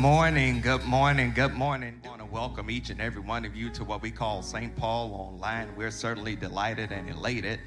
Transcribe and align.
Morning, 0.00 0.62
good 0.62 0.84
morning, 0.84 1.30
good 1.34 1.52
morning. 1.52 2.00
I 2.06 2.08
want 2.08 2.20
to 2.20 2.24
welcome 2.24 2.70
each 2.70 2.88
and 2.88 3.02
every 3.02 3.20
one 3.20 3.44
of 3.44 3.54
you 3.54 3.68
to 3.68 3.84
what 3.84 4.00
we 4.00 4.10
call 4.10 4.40
St. 4.40 4.74
Paul 4.74 5.12
Online. 5.12 5.68
We're 5.76 5.90
certainly 5.90 6.34
delighted 6.34 6.90
and 6.90 7.10
elated 7.10 7.60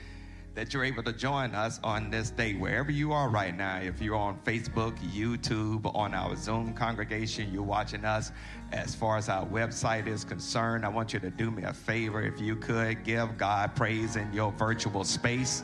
that 0.55 0.73
you're 0.73 0.83
able 0.83 1.03
to 1.03 1.13
join 1.13 1.53
us 1.53 1.79
on 1.83 2.09
this 2.09 2.31
day, 2.31 2.55
wherever 2.55 2.89
you 2.89 3.13
are 3.13 3.29
right 3.29 3.55
now. 3.55 3.81
If 3.81 4.01
you're 4.01 4.15
on 4.15 4.39
Facebook, 4.45 4.97
YouTube, 5.13 5.93
on 5.93 6.15
our 6.15 6.35
Zoom 6.35 6.73
congregation, 6.73 7.53
you're 7.53 7.61
watching 7.61 8.03
us. 8.03 8.31
As 8.71 8.95
far 8.95 9.17
as 9.17 9.29
our 9.29 9.45
website 9.45 10.07
is 10.07 10.23
concerned, 10.23 10.85
I 10.85 10.89
want 10.89 11.13
you 11.13 11.19
to 11.19 11.29
do 11.29 11.51
me 11.51 11.61
a 11.61 11.73
favor. 11.73 12.23
If 12.23 12.41
you 12.41 12.55
could 12.55 13.03
give 13.03 13.37
God 13.37 13.75
praise 13.75 14.15
in 14.15 14.33
your 14.33 14.51
virtual 14.53 15.03
space. 15.03 15.63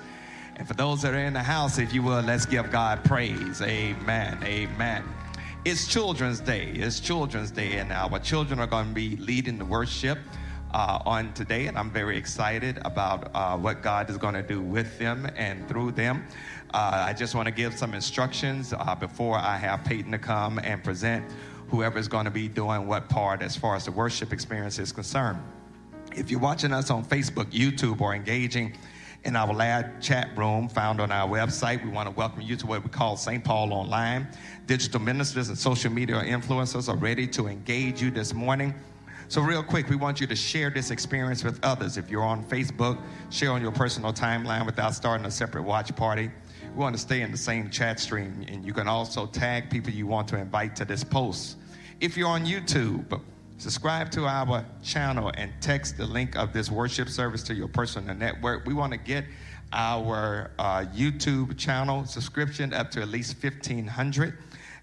And 0.57 0.67
for 0.67 0.75
those 0.75 1.01
that 1.01 1.15
are 1.15 1.17
in 1.17 1.33
the 1.33 1.41
house, 1.41 1.79
if 1.79 1.95
you 1.95 2.03
will, 2.03 2.21
let's 2.21 2.45
give 2.45 2.69
God 2.69 3.03
praise. 3.03 3.59
Amen. 3.63 4.37
Amen. 4.43 5.03
It's 5.65 5.87
Children's 5.87 6.39
Day. 6.39 6.67
It's 6.73 7.01
Children's 7.01 7.51
Day, 7.51 7.79
and 7.79 7.91
our 7.91 8.17
children 8.19 8.61
are 8.61 8.67
going 8.67 8.87
to 8.87 8.93
be 8.93 9.17
leading 9.17 9.57
the 9.57 9.65
worship 9.65 10.17
uh, 10.73 10.99
on 11.05 11.33
today, 11.33 11.67
and 11.67 11.77
I'm 11.77 11.91
very 11.91 12.17
excited 12.17 12.79
about 12.85 13.29
uh, 13.35 13.57
what 13.57 13.81
God 13.81 14.09
is 14.09 14.15
going 14.15 14.35
to 14.35 14.41
do 14.41 14.61
with 14.61 14.97
them 14.97 15.29
and 15.35 15.67
through 15.67 15.91
them. 15.91 16.25
Uh, 16.73 17.03
I 17.07 17.11
just 17.11 17.35
want 17.35 17.47
to 17.47 17.51
give 17.51 17.77
some 17.77 17.93
instructions 17.93 18.71
uh, 18.71 18.95
before 18.95 19.37
I 19.37 19.57
have 19.57 19.83
Peyton 19.83 20.13
to 20.13 20.17
come 20.17 20.59
and 20.59 20.81
present 20.81 21.25
whoever 21.67 21.99
is 21.99 22.07
going 22.07 22.25
to 22.25 22.31
be 22.31 22.47
doing 22.47 22.87
what 22.87 23.09
part 23.09 23.41
as 23.41 23.57
far 23.57 23.75
as 23.75 23.83
the 23.83 23.91
worship 23.91 24.31
experience 24.31 24.79
is 24.79 24.93
concerned. 24.93 25.39
If 26.15 26.31
you're 26.31 26.39
watching 26.39 26.71
us 26.71 26.89
on 26.89 27.03
Facebook, 27.03 27.51
YouTube, 27.51 27.99
or 27.99 28.15
engaging 28.15 28.77
in 29.23 29.35
our 29.35 29.53
live 29.53 29.99
chat 29.99 30.29
room 30.37 30.69
found 30.69 31.01
on 31.01 31.11
our 31.11 31.27
website. 31.27 31.83
We 31.83 31.89
want 31.89 32.07
to 32.07 32.15
welcome 32.15 32.41
you 32.41 32.55
to 32.55 32.67
what 32.67 32.83
we 32.83 32.89
call 32.89 33.17
St. 33.17 33.43
Paul 33.43 33.73
Online. 33.73 34.27
Digital 34.65 34.99
ministers 34.99 35.49
and 35.49 35.57
social 35.57 35.91
media 35.91 36.15
influencers 36.21 36.87
are 36.87 36.95
ready 36.95 37.27
to 37.27 37.47
engage 37.47 38.01
you 38.01 38.11
this 38.11 38.33
morning. 38.33 38.73
So, 39.27 39.41
real 39.41 39.61
quick, 39.61 39.89
we 39.89 39.95
want 39.95 40.19
you 40.19 40.25
to 40.27 40.35
share 40.35 40.69
this 40.69 40.89
experience 40.89 41.43
with 41.43 41.63
others. 41.63 41.97
If 41.97 42.09
you're 42.09 42.23
on 42.23 42.43
Facebook, 42.45 42.97
share 43.29 43.51
on 43.51 43.61
your 43.61 43.71
personal 43.71 44.11
timeline 44.11 44.65
without 44.65 44.95
starting 44.95 45.25
a 45.27 45.31
separate 45.31 45.63
watch 45.63 45.95
party. 45.95 46.31
We 46.73 46.79
want 46.79 46.95
to 46.95 47.01
stay 47.01 47.21
in 47.21 47.31
the 47.31 47.37
same 47.37 47.69
chat 47.69 47.99
stream, 47.99 48.45
and 48.47 48.65
you 48.65 48.73
can 48.73 48.87
also 48.87 49.27
tag 49.27 49.69
people 49.69 49.91
you 49.91 50.07
want 50.07 50.27
to 50.29 50.37
invite 50.37 50.75
to 50.77 50.85
this 50.85 51.03
post. 51.03 51.57
If 51.99 52.17
you're 52.17 52.29
on 52.29 52.45
YouTube, 52.45 53.21
subscribe 53.59 54.09
to 54.09 54.25
our 54.25 54.65
channel 54.81 55.31
and 55.35 55.51
text 55.59 55.97
the 55.97 56.05
link 56.05 56.37
of 56.37 56.53
this 56.53 56.71
worship 56.71 57.09
service 57.09 57.43
to 57.43 57.53
your 57.53 57.67
personal 57.67 58.15
network. 58.15 58.65
We 58.65 58.73
want 58.73 58.93
to 58.93 58.97
get 58.97 59.25
our 59.73 60.49
uh, 60.57 60.85
YouTube 60.95 61.57
channel 61.57 62.05
subscription 62.05 62.73
up 62.73 62.89
to 62.91 63.01
at 63.01 63.09
least 63.09 63.43
1,500. 63.43 64.37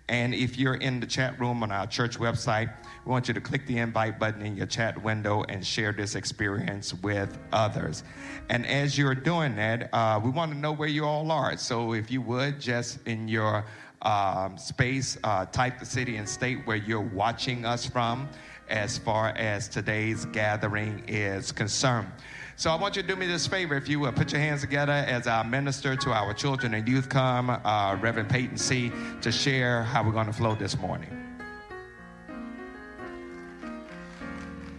And 0.09 0.35
if 0.35 0.59
you're 0.59 0.75
in 0.75 1.01
the 1.01 1.07
chat 1.07 1.41
room 1.41 1.63
on 1.63 1.73
our 1.73 1.87
church 1.87 2.19
website, 2.19 2.73
we 3.05 3.11
want 3.11 3.29
you 3.29 3.35
to 3.35 3.41
click 3.41 3.67
the 3.67 3.79
invite 3.79 4.21
button 4.21 4.43
in 4.43 4.57
your 4.57 4.67
chat 4.67 5.03
window 5.03 5.43
and 5.49 5.67
share 5.67 5.93
this 5.93 6.15
experience 6.15 6.95
with 6.95 7.37
others. 7.53 8.05
And 8.51 8.67
as 8.67 8.97
you're 8.97 9.17
doing 9.17 9.57
that, 9.57 9.89
uh, 9.93 10.21
we 10.23 10.31
want 10.31 10.53
to 10.53 10.59
know 10.59 10.73
where 10.73 10.89
you 10.89 11.07
all 11.07 11.33
are. 11.33 11.57
So 11.57 11.95
if 11.95 12.11
you 12.11 12.21
would, 12.21 12.61
just 12.61 12.99
in 13.07 13.27
your 13.27 13.65
um, 14.03 14.59
space, 14.59 15.19
uh, 15.25 15.47
type 15.47 15.81
the 15.81 15.87
city 15.87 16.17
and 16.17 16.29
state 16.29 16.59
where 16.67 16.77
you're 16.77 17.01
watching 17.01 17.65
us 17.65 17.87
from 17.87 18.29
as 18.69 18.99
far 18.99 19.29
as 19.31 19.69
today's 19.69 20.25
gathering 20.27 21.03
is 21.07 21.53
concerned. 21.53 22.09
So 22.57 22.71
I 22.71 22.77
want 22.77 22.97
you 22.97 23.03
to 23.03 23.09
do 23.09 23.17
me 23.17 23.27
this 23.27 23.47
favor, 23.47 23.75
if 23.75 23.89
you 23.89 24.01
will, 24.01 24.13
put 24.13 24.33
your 24.33 24.41
hands 24.41 24.63
together 24.63 24.93
as 24.93 25.27
I 25.27 25.43
minister 25.43 25.95
to 25.95 26.13
our 26.13 26.33
children 26.33 26.73
and 26.73 26.89
youth 26.89 27.09
come, 27.09 27.51
uh, 27.51 27.99
Reverend 28.01 28.31
Peyton 28.31 28.57
C., 28.57 28.91
to 29.21 29.31
share 29.31 29.83
how 29.83 30.03
we're 30.03 30.13
going 30.13 30.27
to 30.27 30.33
flow 30.33 30.55
this 30.55 30.79
morning. 30.79 31.11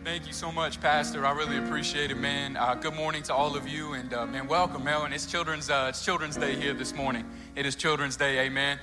Thank 0.03 0.25
you 0.25 0.33
so 0.33 0.51
much, 0.51 0.81
Pastor. 0.81 1.25
I 1.25 1.33
really 1.33 1.57
appreciate 1.57 2.09
it, 2.09 2.17
man. 2.17 2.57
Uh, 2.57 2.73
good 2.73 2.95
morning 2.95 3.21
to 3.23 3.33
all 3.35 3.55
of 3.55 3.67
you, 3.67 3.93
and 3.93 4.11
uh, 4.13 4.25
man, 4.25 4.47
welcome, 4.47 4.83
Melvin. 4.83 5.13
It's 5.13 5.27
Children's 5.27 5.69
uh, 5.69 5.87
it's 5.89 6.03
Children's 6.03 6.37
Day 6.37 6.55
here 6.55 6.73
this 6.73 6.95
morning. 6.95 7.29
It 7.55 7.67
is 7.67 7.75
Children's 7.75 8.15
Day, 8.15 8.39
Amen. 8.39 8.79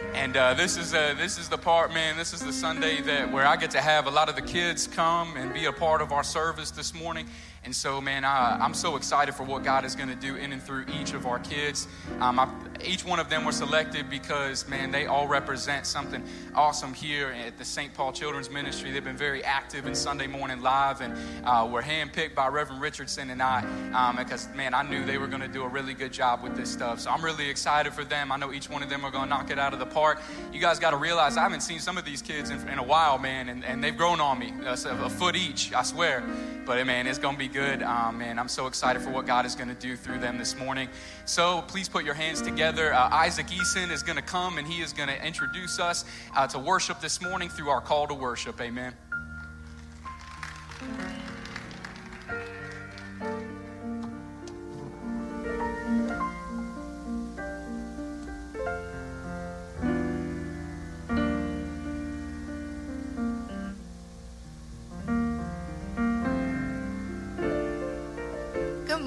And 0.00 0.36
uh, 0.36 0.54
this 0.54 0.76
is 0.76 0.92
uh, 0.92 1.14
this 1.16 1.38
is 1.38 1.48
the 1.48 1.58
part, 1.58 1.94
man. 1.94 2.16
This 2.16 2.32
is 2.32 2.40
the 2.40 2.52
Sunday 2.52 3.00
that 3.02 3.30
where 3.30 3.46
I 3.46 3.56
get 3.56 3.70
to 3.72 3.80
have 3.80 4.06
a 4.06 4.10
lot 4.10 4.28
of 4.28 4.34
the 4.34 4.42
kids 4.42 4.88
come 4.88 5.36
and 5.36 5.54
be 5.54 5.66
a 5.66 5.72
part 5.72 6.02
of 6.02 6.10
our 6.10 6.24
service 6.24 6.72
this 6.72 6.92
morning. 6.92 7.28
And 7.64 7.74
so, 7.74 7.98
man, 7.98 8.26
I, 8.26 8.62
am 8.62 8.74
so 8.74 8.96
excited 8.96 9.34
for 9.34 9.42
what 9.42 9.64
God 9.64 9.86
is 9.86 9.96
going 9.96 10.10
to 10.10 10.14
do 10.14 10.36
in 10.36 10.52
and 10.52 10.62
through 10.62 10.84
each 11.00 11.14
of 11.14 11.26
our 11.26 11.38
kids. 11.38 11.88
Um, 12.20 12.38
I, 12.38 12.48
each 12.84 13.06
one 13.06 13.18
of 13.18 13.30
them 13.30 13.46
were 13.46 13.52
selected 13.52 14.10
because, 14.10 14.68
man, 14.68 14.90
they 14.90 15.06
all 15.06 15.26
represent 15.26 15.86
something 15.86 16.22
awesome 16.54 16.92
here 16.92 17.28
at 17.28 17.56
the 17.56 17.64
St. 17.64 17.94
Paul 17.94 18.12
Children's 18.12 18.50
Ministry. 18.50 18.90
They've 18.90 19.02
been 19.02 19.16
very 19.16 19.42
active 19.42 19.86
in 19.86 19.94
Sunday 19.94 20.26
Morning 20.26 20.60
Live 20.60 21.00
and 21.00 21.16
uh, 21.44 21.66
were 21.70 21.80
handpicked 21.80 22.34
by 22.34 22.48
Reverend 22.48 22.82
Richardson 22.82 23.30
and 23.30 23.42
I 23.42 23.64
um, 23.94 24.16
because, 24.16 24.46
man, 24.54 24.74
I 24.74 24.82
knew 24.82 25.02
they 25.06 25.16
were 25.16 25.26
going 25.26 25.40
to 25.40 25.48
do 25.48 25.62
a 25.62 25.68
really 25.68 25.94
good 25.94 26.12
job 26.12 26.42
with 26.42 26.56
this 26.56 26.70
stuff. 26.70 27.00
So 27.00 27.10
I'm 27.10 27.24
really 27.24 27.48
excited 27.48 27.94
for 27.94 28.04
them. 28.04 28.30
I 28.30 28.36
know 28.36 28.52
each 28.52 28.68
one 28.68 28.82
of 28.82 28.90
them 28.90 29.06
are 29.06 29.10
going 29.10 29.24
to 29.24 29.30
knock 29.30 29.50
it 29.50 29.58
out 29.58 29.72
of 29.72 29.78
the 29.78 29.86
park. 29.86 30.20
You 30.52 30.60
guys 30.60 30.78
got 30.78 30.90
to 30.90 30.98
realize 30.98 31.38
I 31.38 31.42
haven't 31.42 31.62
seen 31.62 31.80
some 31.80 31.96
of 31.96 32.04
these 32.04 32.20
kids 32.20 32.50
in, 32.50 32.68
in 32.68 32.78
a 32.78 32.84
while, 32.84 33.16
man, 33.16 33.48
and, 33.48 33.64
and 33.64 33.82
they've 33.82 33.96
grown 33.96 34.20
on 34.20 34.38
me 34.38 34.52
uh, 34.66 34.76
a 34.84 35.08
foot 35.08 35.34
each, 35.34 35.72
I 35.72 35.82
swear. 35.82 36.22
But, 36.66 36.84
man, 36.86 37.06
it's 37.06 37.18
going 37.18 37.34
to 37.34 37.38
be 37.38 37.48
good. 37.54 37.84
Um, 37.84 38.20
and 38.20 38.40
I'm 38.40 38.48
so 38.48 38.66
excited 38.66 39.00
for 39.00 39.10
what 39.10 39.26
God 39.26 39.46
is 39.46 39.54
going 39.54 39.68
to 39.68 39.76
do 39.76 39.96
through 39.96 40.18
them 40.18 40.38
this 40.38 40.56
morning. 40.56 40.88
So 41.24 41.62
please 41.68 41.88
put 41.88 42.04
your 42.04 42.14
hands 42.14 42.42
together. 42.42 42.92
Uh, 42.92 43.08
Isaac 43.10 43.46
Eason 43.46 43.92
is 43.92 44.02
going 44.02 44.16
to 44.16 44.22
come 44.22 44.58
and 44.58 44.66
he 44.66 44.82
is 44.82 44.92
going 44.92 45.08
to 45.08 45.24
introduce 45.24 45.78
us 45.78 46.04
uh, 46.34 46.48
to 46.48 46.58
worship 46.58 47.00
this 47.00 47.22
morning 47.22 47.48
through 47.48 47.68
our 47.68 47.80
call 47.80 48.08
to 48.08 48.14
worship. 48.14 48.60
Amen. 48.60 48.92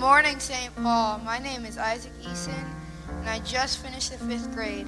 Morning, 0.07 0.39
St. 0.39 0.73
Paul. 0.77 1.19
My 1.25 1.37
name 1.37 1.65
is 1.65 1.77
Isaac 1.77 2.13
Eason, 2.21 2.63
and 3.09 3.29
I 3.29 3.39
just 3.39 3.79
finished 3.79 4.09
the 4.09 4.17
fifth 4.17 4.53
grade. 4.53 4.87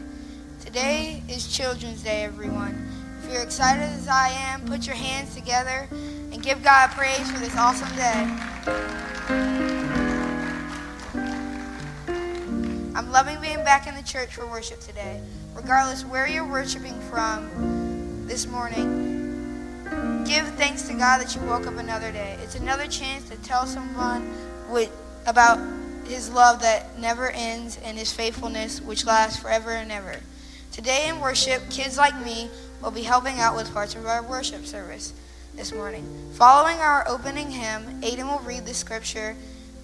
Today 0.64 1.22
is 1.28 1.54
Children's 1.54 2.02
Day, 2.02 2.24
everyone. 2.24 2.90
If 3.22 3.34
you're 3.34 3.42
excited 3.42 3.84
as 3.84 4.08
I 4.08 4.30
am, 4.30 4.64
put 4.66 4.88
your 4.88 4.96
hands 4.96 5.36
together 5.36 5.90
and 5.92 6.42
give 6.42 6.64
God 6.64 6.92
praise 6.92 7.30
for 7.30 7.38
this 7.38 7.54
awesome 7.58 7.94
day. 7.98 8.30
I'm 12.96 13.12
loving 13.12 13.42
being 13.42 13.62
back 13.66 13.88
in 13.88 13.96
the 13.96 14.04
church 14.04 14.34
for 14.34 14.48
worship 14.48 14.80
today. 14.80 15.22
Regardless 15.54 16.06
where 16.06 16.30
you're 16.30 16.50
worshiping 16.50 16.98
from 17.12 18.26
this 18.26 18.48
morning, 18.48 20.24
give 20.26 20.48
thanks 20.56 20.84
to 20.84 20.94
God 20.94 21.20
that 21.20 21.36
you 21.36 21.42
woke 21.42 21.68
up 21.68 21.76
another 21.76 22.14
day. 22.14 22.38
It's 22.42 22.56
another 22.56 22.88
chance 22.88 23.28
to 23.28 23.36
tell 23.44 23.68
someone 23.68 24.22
what 24.70 24.90
about 25.30 25.60
his 26.06 26.30
love 26.30 26.62
that 26.62 26.98
never 27.00 27.30
ends 27.30 27.78
and 27.84 27.98
his 27.98 28.12
faithfulness 28.12 28.82
which 28.82 29.06
lasts 29.06 29.40
forever 29.40 29.72
and 29.72 29.92
ever. 29.92 30.16
Today 30.72 31.08
in 31.08 31.20
worship, 31.20 31.70
kids 31.70 31.98
like 31.98 32.20
me 32.26 32.50
will 32.82 32.92
be 32.92 33.04
helping 33.04 33.40
out 33.40 33.56
with 33.56 33.72
parts 33.74 33.96
of 33.96 34.06
our 34.06 34.24
worship 34.24 34.66
service 34.66 35.14
this 35.56 35.72
morning. 35.72 36.06
Following 36.34 36.78
our 36.78 37.08
opening 37.08 37.52
hymn, 37.52 38.02
Aiden 38.02 38.26
will 38.26 38.44
read 38.46 38.66
the 38.66 38.74
scripture 38.74 39.36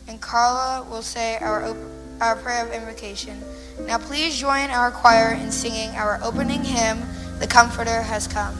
and 0.07 0.19
Carla 0.19 0.83
will 0.89 1.01
say 1.01 1.38
our, 1.38 1.65
op- 1.65 1.77
our 2.21 2.36
prayer 2.38 2.65
of 2.65 2.74
invocation. 2.74 3.39
Now 3.81 3.97
please 3.97 4.36
join 4.38 4.69
our 4.69 4.89
choir 4.89 5.33
in 5.33 5.51
singing 5.51 5.92
our 5.92 6.19
opening 6.24 6.63
hymn, 6.63 7.01
The 7.39 7.47
Comforter 7.47 8.01
Has 8.01 8.27
Come. 8.27 8.57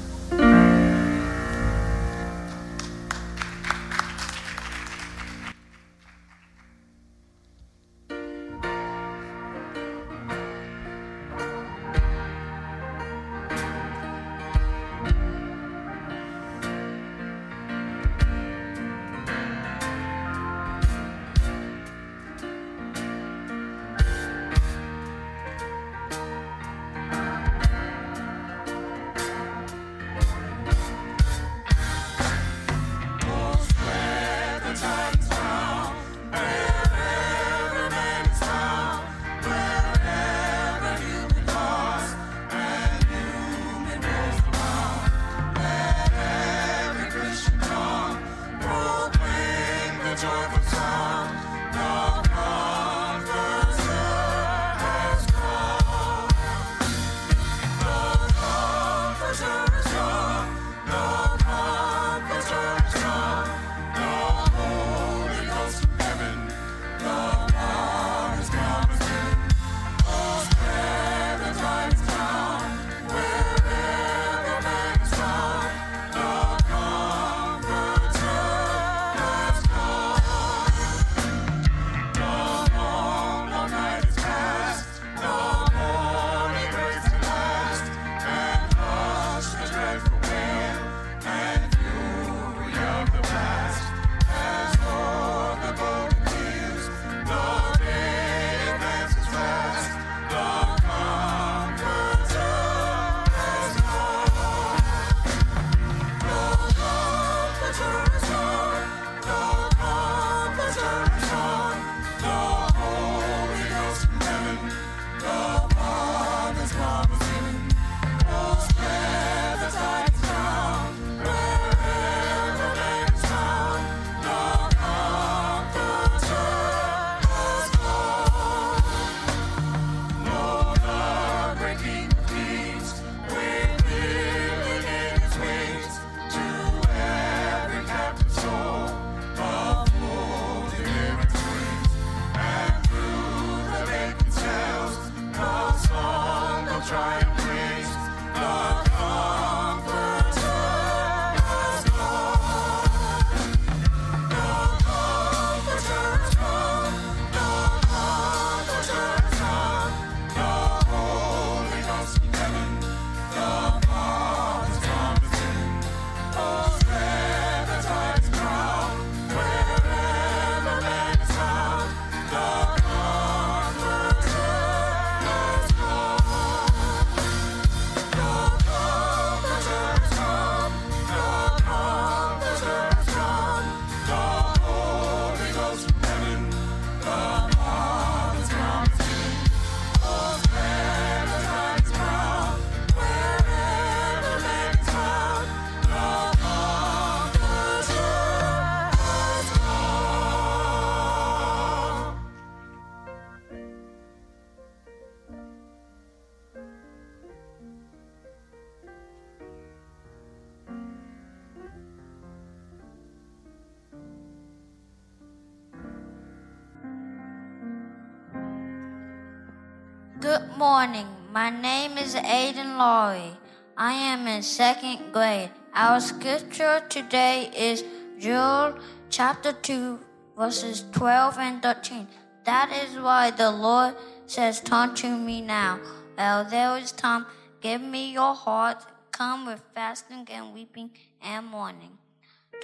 My 221.46 221.52
name 221.52 222.00
is 222.00 222.16
Aiden 222.16 222.76
Laurie. 222.80 223.38
I 223.78 223.94
am 223.94 224.26
in 224.26 224.42
second 224.42 225.14
grade. 225.14 225.52
Our 225.76 226.00
scripture 226.00 226.82
today 226.90 227.52
is 227.56 227.84
Joel 228.18 228.80
chapter 229.12 229.54
2, 229.54 230.00
verses 230.36 230.86
12 230.92 231.38
and 231.38 231.62
13. 231.62 232.08
That 232.46 232.72
is 232.72 232.98
why 232.98 233.30
the 233.30 233.52
Lord 233.52 233.94
says, 234.26 234.60
Turn 234.60 234.96
to 234.96 235.16
me 235.16 235.40
now. 235.42 235.80
While 236.16 236.46
there 236.46 236.80
is 236.80 236.92
time, 236.92 237.28
give 237.62 237.80
me 237.80 238.12
your 238.12 238.34
heart. 238.34 238.84
Come 239.12 239.46
with 239.46 239.62
fasting 239.76 240.28
and 240.32 240.52
weeping 240.52 240.90
and 241.22 241.46
mourning. 241.46 242.00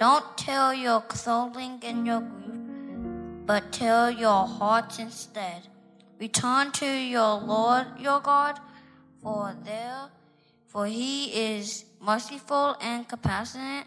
Don't 0.00 0.36
tell 0.36 0.74
your 0.74 1.02
clothing 1.02 1.78
and 1.84 2.04
your 2.04 2.22
grief, 2.22 3.46
but 3.46 3.70
tell 3.70 4.10
your 4.10 4.44
hearts 4.44 4.98
instead. 4.98 5.68
Return 6.18 6.72
to 6.72 6.86
your 6.86 7.34
Lord 7.40 7.86
your 7.98 8.20
God, 8.20 8.60
for 9.22 9.56
there 9.64 10.10
for 10.72 10.86
he 10.86 11.26
is 11.26 11.84
merciful 12.00 12.76
and 12.80 13.06
compassionate, 13.06 13.84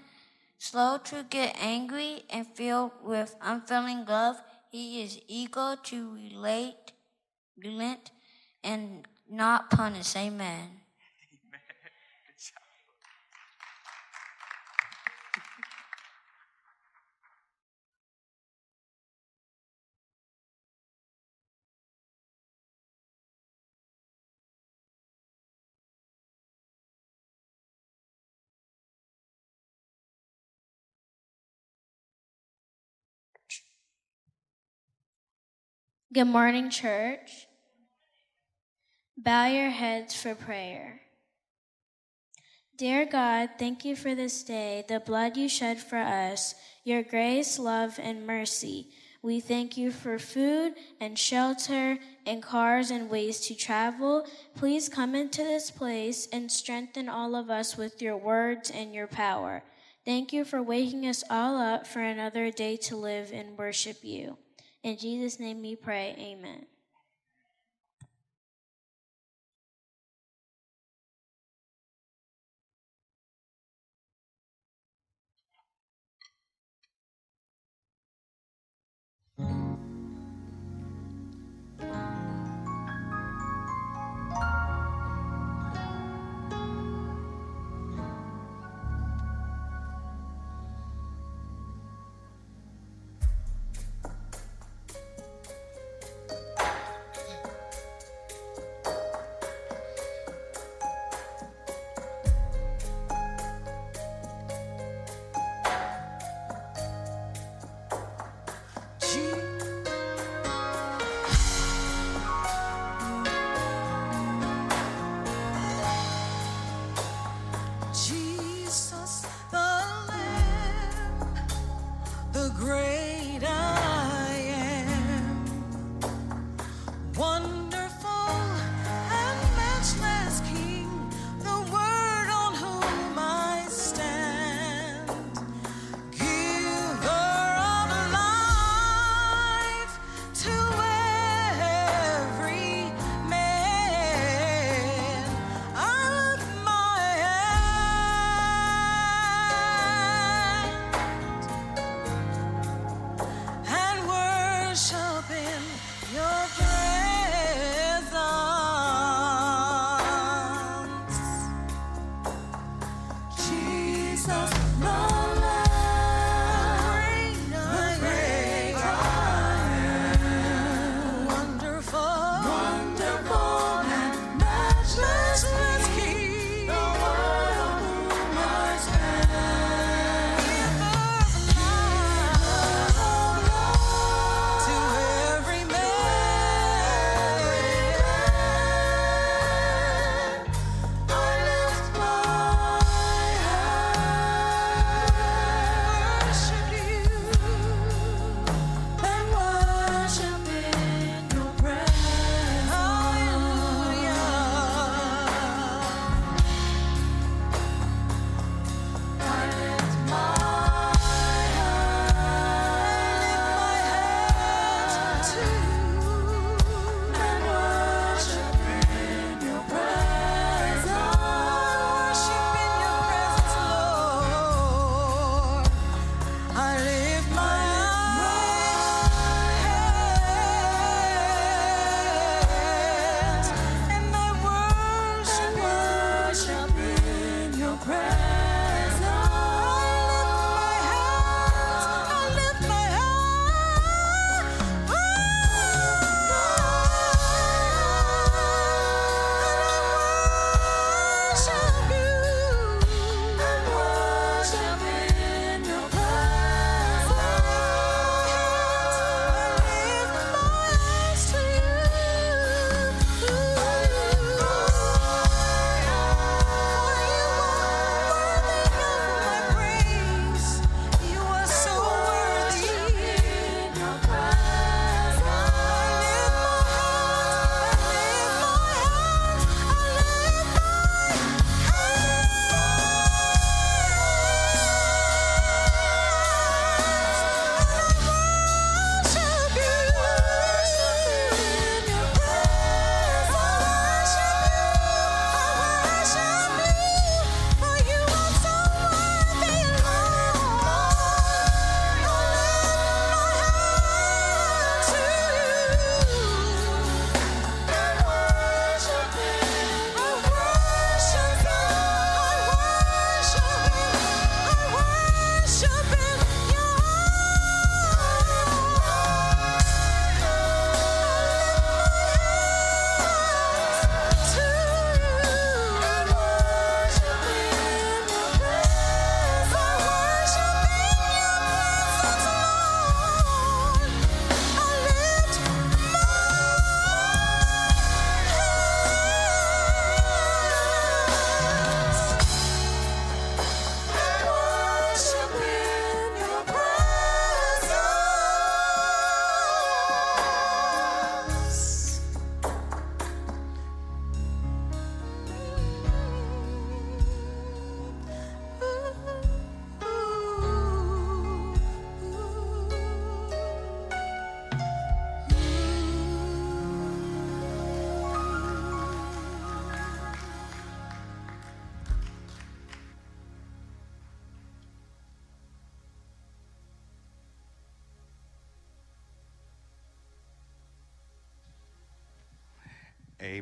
slow 0.60 1.00
to 1.06 1.26
get 1.28 1.58
angry, 1.60 2.22
and 2.30 2.46
filled 2.46 2.92
with 3.04 3.36
unfailing 3.42 4.06
love. 4.06 4.38
He 4.70 5.02
is 5.02 5.20
eager 5.28 5.78
to 5.82 6.14
relate, 6.14 6.92
relent, 7.58 8.12
and 8.64 9.08
not 9.28 9.72
punish. 9.72 10.16
Amen. 10.16 10.85
Good 36.16 36.28
morning, 36.28 36.70
church. 36.70 37.46
Bow 39.18 39.48
your 39.48 39.70
heads 39.70 40.16
for 40.16 40.34
prayer. 40.34 41.02
Dear 42.78 43.06
God, 43.06 43.50
thank 43.60 43.84
you 43.84 43.98
for 43.98 44.16
this 44.16 44.42
day, 44.42 44.86
the 44.88 45.02
blood 45.02 45.36
you 45.36 45.50
shed 45.50 45.78
for 45.78 45.98
us, 45.98 46.56
your 46.86 47.04
grace, 47.04 47.60
love, 47.60 48.00
and 48.02 48.26
mercy. 48.26 48.92
We 49.22 49.42
thank 49.42 49.76
you 49.76 49.92
for 49.92 50.18
food 50.18 50.76
and 51.02 51.20
shelter 51.20 52.00
and 52.26 52.42
cars 52.42 52.92
and 52.92 53.10
ways 53.10 53.42
to 53.48 53.54
travel. 53.54 54.26
Please 54.56 54.88
come 54.88 55.16
into 55.16 55.44
this 55.44 55.70
place 55.70 56.30
and 56.32 56.50
strengthen 56.50 57.10
all 57.10 57.36
of 57.36 57.50
us 57.50 57.76
with 57.76 58.02
your 58.02 58.16
words 58.16 58.72
and 58.72 58.96
your 58.96 59.08
power. 59.08 59.64
Thank 60.06 60.32
you 60.32 60.46
for 60.46 60.64
waking 60.64 61.06
us 61.08 61.26
all 61.30 61.58
up 61.58 61.86
for 61.86 62.00
another 62.00 62.52
day 62.52 62.78
to 62.84 62.96
live 62.96 63.34
and 63.34 63.58
worship 63.58 63.98
you. 64.02 64.38
In 64.86 64.98
Jesus' 64.98 65.40
name 65.40 65.64
we 65.64 65.76
pray. 65.76 66.16
Amen. 66.20 66.68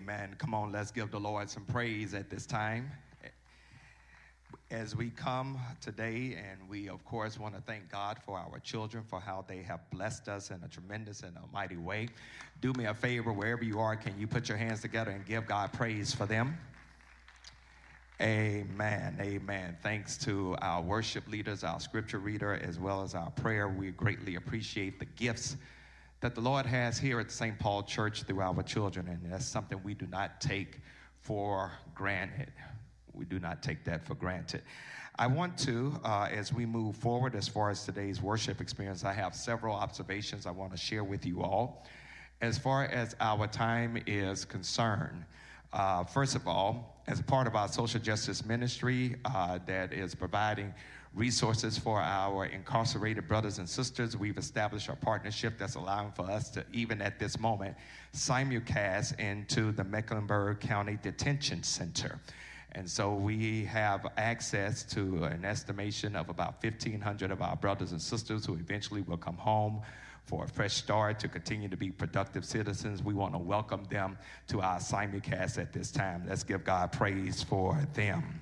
Amen. 0.03 0.35
Come 0.37 0.53
on, 0.53 0.73
let's 0.73 0.91
give 0.91 1.11
the 1.11 1.19
Lord 1.19 1.49
some 1.49 1.63
praise 1.63 2.13
at 2.13 2.29
this 2.29 2.45
time. 2.45 2.91
As 4.69 4.97
we 4.97 5.09
come 5.09 5.57
today, 5.79 6.37
and 6.37 6.67
we, 6.67 6.89
of 6.89 7.05
course, 7.05 7.39
want 7.39 7.55
to 7.55 7.61
thank 7.61 7.89
God 7.89 8.17
for 8.25 8.37
our 8.37 8.59
children, 8.59 9.05
for 9.07 9.21
how 9.21 9.45
they 9.47 9.61
have 9.61 9.79
blessed 9.91 10.27
us 10.27 10.51
in 10.51 10.61
a 10.61 10.67
tremendous 10.67 11.23
and 11.23 11.37
a 11.37 11.53
mighty 11.53 11.77
way. 11.77 12.09
Do 12.59 12.73
me 12.73 12.83
a 12.83 12.93
favor, 12.93 13.31
wherever 13.31 13.63
you 13.63 13.79
are, 13.79 13.95
can 13.95 14.19
you 14.19 14.27
put 14.27 14.49
your 14.49 14.57
hands 14.57 14.81
together 14.81 15.11
and 15.11 15.25
give 15.25 15.47
God 15.47 15.71
praise 15.71 16.13
for 16.13 16.25
them? 16.25 16.57
Amen. 18.19 19.17
Amen. 19.21 19.77
Thanks 19.81 20.17
to 20.17 20.57
our 20.61 20.81
worship 20.81 21.29
leaders, 21.29 21.63
our 21.63 21.79
scripture 21.79 22.19
reader, 22.19 22.55
as 22.61 22.77
well 22.77 23.03
as 23.03 23.15
our 23.15 23.31
prayer. 23.31 23.69
We 23.69 23.91
greatly 23.91 24.35
appreciate 24.35 24.99
the 24.99 25.05
gifts 25.05 25.55
that 26.23 26.35
the 26.35 26.41
Lord 26.41 26.65
has 26.65 26.97
here 26.97 27.19
at 27.19 27.29
St. 27.29 27.59
Paul 27.59 27.83
Church 27.83 28.23
through 28.23 28.39
our 28.39 28.63
children, 28.63 29.09
and 29.09 29.29
that's 29.29 29.45
something 29.45 29.77
we 29.83 29.93
do 29.93 30.07
not 30.07 30.39
take 30.39 30.79
for 31.19 31.69
granted. 31.93 32.49
We 33.11 33.25
do 33.25 33.41
not 33.41 33.61
take 33.61 33.83
that 33.83 34.05
for 34.07 34.15
granted. 34.15 34.61
I 35.19 35.27
want 35.27 35.57
to, 35.59 35.99
uh, 36.05 36.29
as 36.31 36.53
we 36.53 36.65
move 36.65 36.95
forward 36.95 37.35
as 37.35 37.49
far 37.49 37.69
as 37.69 37.83
today's 37.83 38.21
worship 38.21 38.61
experience, 38.61 39.03
I 39.03 39.11
have 39.11 39.35
several 39.35 39.75
observations 39.75 40.45
I 40.45 40.51
want 40.51 40.71
to 40.71 40.77
share 40.77 41.03
with 41.03 41.25
you 41.25 41.43
all. 41.43 41.85
As 42.39 42.57
far 42.57 42.85
as 42.85 43.17
our 43.19 43.45
time 43.45 44.01
is 44.07 44.45
concerned, 44.45 45.25
uh, 45.73 46.05
first 46.05 46.37
of 46.37 46.47
all, 46.47 47.03
as 47.05 47.21
part 47.21 47.47
of 47.47 47.55
our 47.57 47.67
social 47.67 47.99
justice 47.99 48.45
ministry 48.45 49.17
uh, 49.25 49.59
that 49.65 49.91
is 49.91 50.15
providing 50.15 50.73
resources 51.15 51.77
for 51.77 51.99
our 51.99 52.45
incarcerated 52.45 53.27
brothers 53.27 53.59
and 53.59 53.69
sisters, 53.69 54.17
we've 54.17 54.37
established 54.37 54.89
a 54.89 54.95
partnership 54.95 55.57
that's 55.57 55.75
allowing 55.75 56.11
for 56.11 56.29
us 56.29 56.49
to, 56.51 56.65
even 56.73 57.01
at 57.01 57.19
this 57.19 57.39
moment, 57.39 57.75
simulcast 58.13 59.19
into 59.19 59.71
the 59.71 59.83
Mecklenburg 59.83 60.59
County 60.59 60.97
Detention 61.01 61.61
Center. 61.61 62.19
And 62.71 62.89
so 62.89 63.13
we 63.13 63.65
have 63.65 64.07
access 64.17 64.83
to 64.85 65.25
an 65.25 65.45
estimation 65.45 66.15
of 66.15 66.29
about 66.29 66.63
1,500 66.63 67.29
of 67.29 67.41
our 67.41 67.55
brothers 67.55 67.91
and 67.91 68.01
sisters 68.01 68.45
who 68.45 68.55
eventually 68.55 69.01
will 69.01 69.17
come 69.17 69.37
home 69.37 69.81
for 70.25 70.45
a 70.45 70.47
fresh 70.47 70.73
start 70.73 71.19
to 71.19 71.27
continue 71.27 71.69
to 71.69 71.77
be 71.77 71.91
productive 71.91 72.43
citizens. 72.45 73.03
We 73.03 73.13
want 73.13 73.33
to 73.33 73.37
welcome 73.37 73.83
them 73.89 74.17
to 74.47 74.61
our 74.61 74.79
simulcast 74.79 75.59
at 75.59 75.73
this 75.73 75.91
time. 75.91 76.23
Let's 76.27 76.43
give 76.43 76.63
God 76.63 76.91
praise 76.91 77.43
for 77.43 77.77
them. 77.93 78.39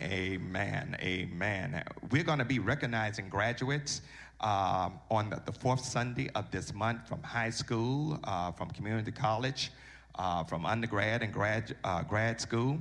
Amen. 0.00 0.96
Amen. 1.00 1.84
We're 2.10 2.24
going 2.24 2.40
to 2.40 2.44
be 2.44 2.58
recognizing 2.58 3.28
graduates 3.28 4.02
um, 4.40 4.98
on 5.10 5.30
the, 5.30 5.40
the, 5.46 5.52
fourth 5.52 5.84
Sunday 5.84 6.28
of 6.34 6.50
this 6.50 6.74
month 6.74 7.08
from 7.08 7.22
high 7.22 7.50
school, 7.50 8.18
uh, 8.24 8.50
from 8.50 8.70
community 8.70 9.12
college, 9.12 9.70
uh, 10.16 10.42
from 10.44 10.66
undergrad 10.66 11.22
and 11.22 11.32
grad, 11.32 11.76
uh, 11.84 12.02
grad 12.02 12.40
school. 12.40 12.78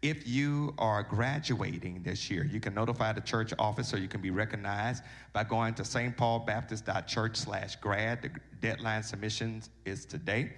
If 0.00 0.26
you 0.26 0.74
are 0.78 1.02
graduating 1.02 2.02
this 2.02 2.30
year, 2.30 2.44
you 2.44 2.60
can 2.60 2.74
notify 2.74 3.12
the 3.12 3.20
church 3.20 3.52
office 3.58 3.92
or 3.94 3.98
you 3.98 4.08
can 4.08 4.20
be 4.20 4.30
recognized 4.30 5.02
by 5.32 5.44
going 5.44 5.74
to 5.74 5.82
stpaulbaptist.church 5.82 7.36
slash 7.36 7.76
grad. 7.76 8.22
The 8.22 8.30
deadline 8.60 9.02
submissions 9.02 9.70
is 9.84 10.04
today. 10.06 10.52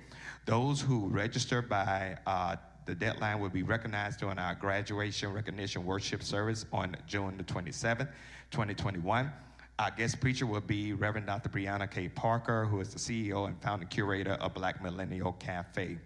Those 0.46 0.80
who 0.80 1.08
register 1.08 1.62
by 1.62 2.16
uh, 2.26 2.56
the 2.86 2.94
deadline 2.94 3.40
will 3.40 3.50
be 3.50 3.64
recognized 3.64 4.20
during 4.20 4.38
our 4.38 4.54
graduation 4.54 5.32
recognition 5.32 5.84
worship 5.84 6.22
service 6.22 6.64
on 6.72 6.96
June 7.06 7.36
the 7.36 7.44
27th, 7.44 8.08
2021. 8.52 9.30
Our 9.78 9.90
guest 9.90 10.20
preacher 10.20 10.46
will 10.46 10.60
be 10.60 10.92
Reverend 10.94 11.26
Dr. 11.26 11.50
Brianna 11.50 11.90
K. 11.90 12.08
Parker, 12.08 12.64
who 12.64 12.80
is 12.80 12.94
the 12.94 12.98
CEO 12.98 13.46
and 13.46 13.60
founding 13.60 13.88
curator 13.88 14.34
of 14.34 14.54
Black 14.54 14.82
Millennial 14.82 15.32
Cafe 15.32 15.98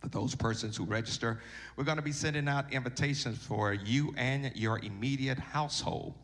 for 0.00 0.08
those 0.08 0.34
persons 0.34 0.76
who 0.76 0.84
register. 0.84 1.40
We're 1.76 1.84
going 1.84 1.98
to 1.98 2.02
be 2.02 2.12
sending 2.12 2.48
out 2.48 2.72
invitations 2.72 3.38
for 3.38 3.74
you 3.74 4.14
and 4.16 4.50
your 4.56 4.80
immediate 4.80 5.38
household, 5.38 6.14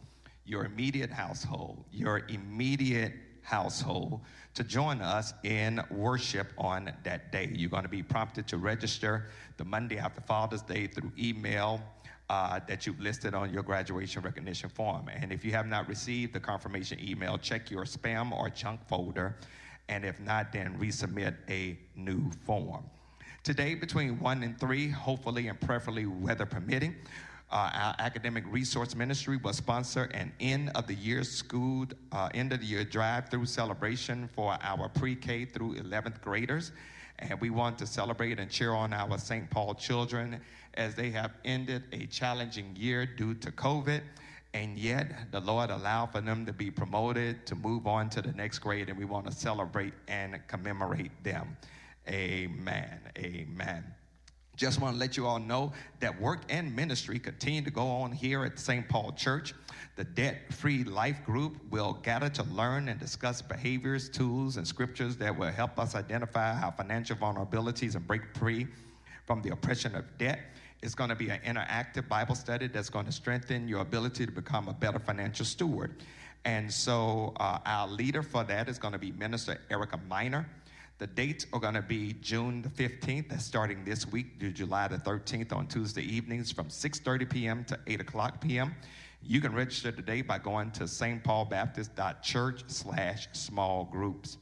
your 0.44 0.64
immediate 0.64 1.11
household, 1.11 1.85
your 1.92 2.22
immediate 2.28 3.12
household 3.42 4.22
to 4.54 4.64
join 4.64 5.00
us 5.00 5.32
in 5.44 5.82
worship 5.90 6.52
on 6.58 6.92
that 7.04 7.32
day. 7.32 7.50
You're 7.54 7.70
going 7.70 7.84
to 7.84 7.88
be 7.88 8.02
prompted 8.02 8.46
to 8.48 8.58
register 8.58 9.28
the 9.56 9.64
Monday 9.64 9.98
after 9.98 10.20
Father's 10.20 10.62
Day 10.62 10.86
through 10.86 11.12
email. 11.18 11.80
Uh, 12.30 12.58
that 12.66 12.86
you've 12.86 13.00
listed 13.00 13.34
on 13.34 13.52
your 13.52 13.62
graduation 13.62 14.22
recognition 14.22 14.70
form. 14.70 15.06
And 15.14 15.32
if 15.32 15.44
you 15.44 15.50
have 15.52 15.66
not 15.66 15.86
received 15.86 16.32
the 16.32 16.40
confirmation 16.40 16.98
email, 16.98 17.36
check 17.36 17.70
your 17.70 17.84
spam 17.84 18.32
or 18.32 18.48
junk 18.48 18.80
folder. 18.88 19.36
And 19.90 20.02
if 20.02 20.18
not, 20.18 20.50
then 20.50 20.78
resubmit 20.78 21.34
a 21.50 21.78
new 21.94 22.30
form. 22.46 22.84
Today, 23.42 23.74
between 23.74 24.18
1 24.18 24.42
and 24.44 24.58
3, 24.58 24.88
hopefully 24.88 25.48
and 25.48 25.60
preferably 25.60 26.06
weather 26.06 26.46
permitting, 26.46 26.94
uh, 27.52 27.70
our 27.74 27.94
academic 27.98 28.44
resource 28.48 28.94
ministry 28.94 29.36
will 29.36 29.52
sponsor 29.52 30.04
an 30.14 30.32
end 30.40 30.70
of 30.74 30.86
the 30.86 30.94
year 30.94 31.22
school, 31.22 31.86
uh, 32.10 32.30
end 32.34 32.52
of 32.52 32.60
the 32.60 32.66
year 32.66 32.82
drive 32.82 33.28
through 33.28 33.46
celebration 33.46 34.28
for 34.34 34.56
our 34.62 34.88
pre 34.88 35.14
K 35.14 35.44
through 35.44 35.76
11th 35.76 36.20
graders. 36.22 36.72
And 37.18 37.40
we 37.40 37.50
want 37.50 37.78
to 37.78 37.86
celebrate 37.86 38.40
and 38.40 38.50
cheer 38.50 38.72
on 38.72 38.92
our 38.92 39.18
St. 39.18 39.48
Paul 39.50 39.74
children 39.74 40.40
as 40.74 40.94
they 40.94 41.10
have 41.10 41.32
ended 41.44 41.84
a 41.92 42.06
challenging 42.06 42.74
year 42.74 43.06
due 43.06 43.34
to 43.34 43.52
COVID. 43.52 44.00
And 44.54 44.78
yet, 44.78 45.30
the 45.30 45.40
Lord 45.40 45.70
allowed 45.70 46.12
for 46.12 46.20
them 46.20 46.44
to 46.46 46.52
be 46.52 46.70
promoted 46.70 47.46
to 47.46 47.54
move 47.54 47.86
on 47.86 48.10
to 48.10 48.22
the 48.22 48.32
next 48.32 48.58
grade, 48.58 48.88
and 48.88 48.98
we 48.98 49.04
want 49.04 49.26
to 49.26 49.32
celebrate 49.32 49.94
and 50.08 50.38
commemorate 50.46 51.12
them. 51.22 51.56
Amen. 52.08 53.00
Amen. 53.16 53.84
Just 54.56 54.80
want 54.80 54.94
to 54.94 55.00
let 55.00 55.16
you 55.16 55.26
all 55.26 55.38
know 55.38 55.72
that 56.00 56.20
work 56.20 56.42
and 56.50 56.74
ministry 56.76 57.18
continue 57.18 57.62
to 57.62 57.70
go 57.70 57.86
on 57.86 58.12
here 58.12 58.44
at 58.44 58.58
St. 58.58 58.86
Paul 58.88 59.12
Church. 59.12 59.54
The 59.96 60.04
Debt 60.04 60.52
Free 60.52 60.84
Life 60.84 61.24
Group 61.24 61.56
will 61.70 61.94
gather 62.02 62.28
to 62.30 62.42
learn 62.44 62.88
and 62.88 63.00
discuss 63.00 63.40
behaviors, 63.40 64.08
tools, 64.08 64.58
and 64.58 64.66
scriptures 64.66 65.16
that 65.16 65.36
will 65.36 65.50
help 65.50 65.78
us 65.78 65.94
identify 65.94 66.60
our 66.60 66.72
financial 66.72 67.16
vulnerabilities 67.16 67.94
and 67.94 68.06
break 68.06 68.22
free 68.36 68.66
from 69.26 69.40
the 69.42 69.50
oppression 69.50 69.94
of 69.94 70.04
debt. 70.18 70.40
It's 70.82 70.94
going 70.94 71.10
to 71.10 71.16
be 71.16 71.30
an 71.30 71.40
interactive 71.40 72.08
Bible 72.08 72.34
study 72.34 72.66
that's 72.66 72.90
going 72.90 73.06
to 73.06 73.12
strengthen 73.12 73.68
your 73.68 73.80
ability 73.80 74.26
to 74.26 74.32
become 74.32 74.68
a 74.68 74.72
better 74.72 74.98
financial 74.98 75.46
steward. 75.46 75.94
And 76.44 76.72
so, 76.72 77.32
uh, 77.36 77.58
our 77.64 77.86
leader 77.86 78.22
for 78.22 78.42
that 78.44 78.68
is 78.68 78.78
going 78.78 78.92
to 78.92 78.98
be 78.98 79.12
Minister 79.12 79.58
Erica 79.70 80.00
Miner. 80.08 80.46
The 81.02 81.08
dates 81.08 81.46
are 81.52 81.58
going 81.58 81.74
to 81.74 81.82
be 81.82 82.12
June 82.20 82.62
the 82.62 82.68
15th, 82.68 83.30
that's 83.30 83.44
starting 83.44 83.84
this 83.84 84.06
week, 84.06 84.38
to 84.38 84.52
July 84.52 84.86
the 84.86 84.98
13th 84.98 85.52
on 85.52 85.66
Tuesday 85.66 86.04
evenings 86.04 86.52
from 86.52 86.68
6.30 86.68 87.28
p.m. 87.28 87.64
to 87.64 87.78
8 87.88 88.02
o'clock 88.02 88.40
p.m. 88.40 88.76
You 89.20 89.40
can 89.40 89.52
register 89.52 89.90
today 89.90 90.22
by 90.22 90.38
going 90.38 90.70
to 90.70 90.84
stpaulbaptist.church 90.84 92.62
slash 92.68 93.26
small 93.32 93.82
groups. 93.90 94.38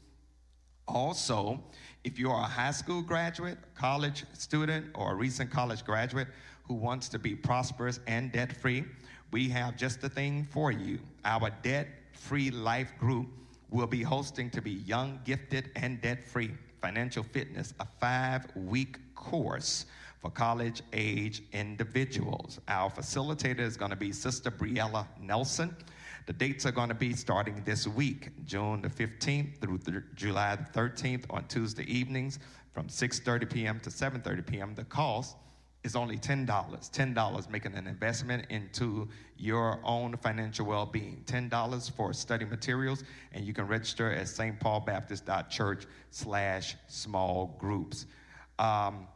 Also, 0.87 1.65
if 2.05 2.19
you 2.19 2.31
are 2.31 2.43
a 2.43 2.47
high 2.47 2.73
school 2.73 3.01
graduate, 3.01 3.57
college 3.75 4.27
student, 4.35 4.85
or 4.95 5.13
a 5.13 5.15
recent 5.15 5.51
college 5.51 5.83
graduate 5.83 6.29
who 6.65 6.75
wants 6.75 7.09
to 7.09 7.19
be 7.19 7.35
prosperous 7.35 8.01
and 8.07 8.33
debt 8.33 8.55
free, 8.55 8.85
we 9.31 9.49
have 9.49 9.79
just 9.79 10.03
the 10.03 10.11
thing 10.11 10.47
for 10.51 10.71
you. 10.71 10.99
Our 11.25 11.49
debt 11.63 11.89
free 12.13 12.51
life 12.51 12.93
group 12.99 13.29
will 13.71 13.87
be 13.87 14.03
hosting 14.03 14.51
to 14.51 14.61
be 14.61 14.73
young, 14.73 15.21
gifted, 15.25 15.71
and 15.77 16.01
debt 16.01 16.27
free 16.27 16.51
financial 16.81 17.23
fitness, 17.23 17.75
a 17.81 17.87
five 18.01 18.47
week 18.55 18.99
course 19.15 19.87
for 20.21 20.31
college 20.31 20.83
age 20.93 21.43
individuals. 21.53 22.61
Our 22.69 22.91
facilitator 22.91 23.61
is 23.61 23.77
going 23.77 23.91
to 23.91 23.97
be 23.97 24.13
Sister 24.13 24.51
Briella 24.51 25.07
Nelson. 25.21 25.75
The 26.27 26.33
dates 26.33 26.67
are 26.67 26.73
going 26.73 26.91
to 26.91 26.95
be 26.95 27.15
starting 27.15 27.63
this 27.65 27.87
week, 27.87 28.29
June 28.45 28.83
the 28.83 28.89
15th 28.89 29.59
through 29.59 29.79
th- 29.79 30.03
July 30.15 30.57
the 30.57 30.79
13th 30.79 31.25
on 31.31 31.45
Tuesday 31.49 31.85
evenings 31.85 32.39
from 32.73 32.89
6:30 32.89 33.51
p.m. 33.51 33.81
to 33.81 33.91
7:30 33.91 34.47
p.m. 34.47 34.75
The 34.75 34.85
cost 34.85 35.37
is 35.83 35.97
only 35.97 36.19
$10. 36.19 36.47
$10 36.47 37.51
making 37.51 37.75
an 37.75 37.87
investment 37.87 38.47
into 38.51 39.09
your 39.37 39.81
own 39.85 40.17
financial 40.19 40.67
well 40.67 40.87
being. 40.87 41.23
$10 41.27 41.93
for 41.97 42.13
study 42.13 42.45
materials, 42.45 43.05
and 43.33 43.45
you 43.45 43.53
can 43.53 43.67
register 43.67 44.13
at 44.13 44.27
stpaulbaptist.church 44.27 45.87
slash 46.11 46.77
small 46.89 47.57
groups. 47.59 48.07
Um, 48.59 49.07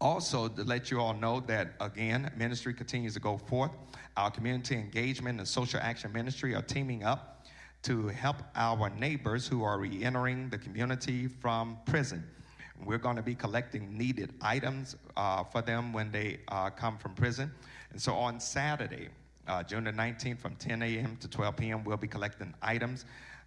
also, 0.00 0.48
to 0.48 0.64
let 0.64 0.90
you 0.90 1.00
all 1.00 1.14
know 1.14 1.40
that, 1.40 1.74
again, 1.80 2.30
ministry 2.36 2.74
continues 2.74 3.14
to 3.14 3.20
go 3.20 3.38
forth. 3.38 3.70
Our 4.16 4.30
community 4.30 4.76
engagement 4.76 5.38
and 5.38 5.46
social 5.46 5.80
action 5.80 6.12
ministry 6.12 6.54
are 6.54 6.62
teaming 6.62 7.04
up 7.04 7.46
to 7.82 8.08
help 8.08 8.36
our 8.56 8.90
neighbors 8.90 9.46
who 9.46 9.62
are 9.62 9.78
re 9.78 10.02
entering 10.02 10.48
the 10.48 10.58
community 10.58 11.28
from 11.28 11.78
prison. 11.84 12.24
We're 12.82 12.98
going 12.98 13.16
to 13.16 13.22
be 13.22 13.34
collecting 13.34 13.96
needed 13.96 14.34
items 14.40 14.96
uh, 15.16 15.44
for 15.44 15.62
them 15.62 15.92
when 15.92 16.10
they 16.10 16.40
uh, 16.48 16.70
come 16.70 16.98
from 16.98 17.14
prison. 17.14 17.52
And 17.92 18.00
so 18.00 18.14
on 18.14 18.40
Saturday, 18.40 19.08
uh, 19.46 19.62
June 19.62 19.84
the 19.84 19.92
19th, 19.92 20.38
from 20.38 20.56
10 20.56 20.82
a.m. 20.82 21.16
to 21.20 21.28
12 21.28 21.56
p.m., 21.56 21.84
we'll 21.84 21.96
be 21.96 22.08
collecting 22.08 22.52
items 22.62 23.04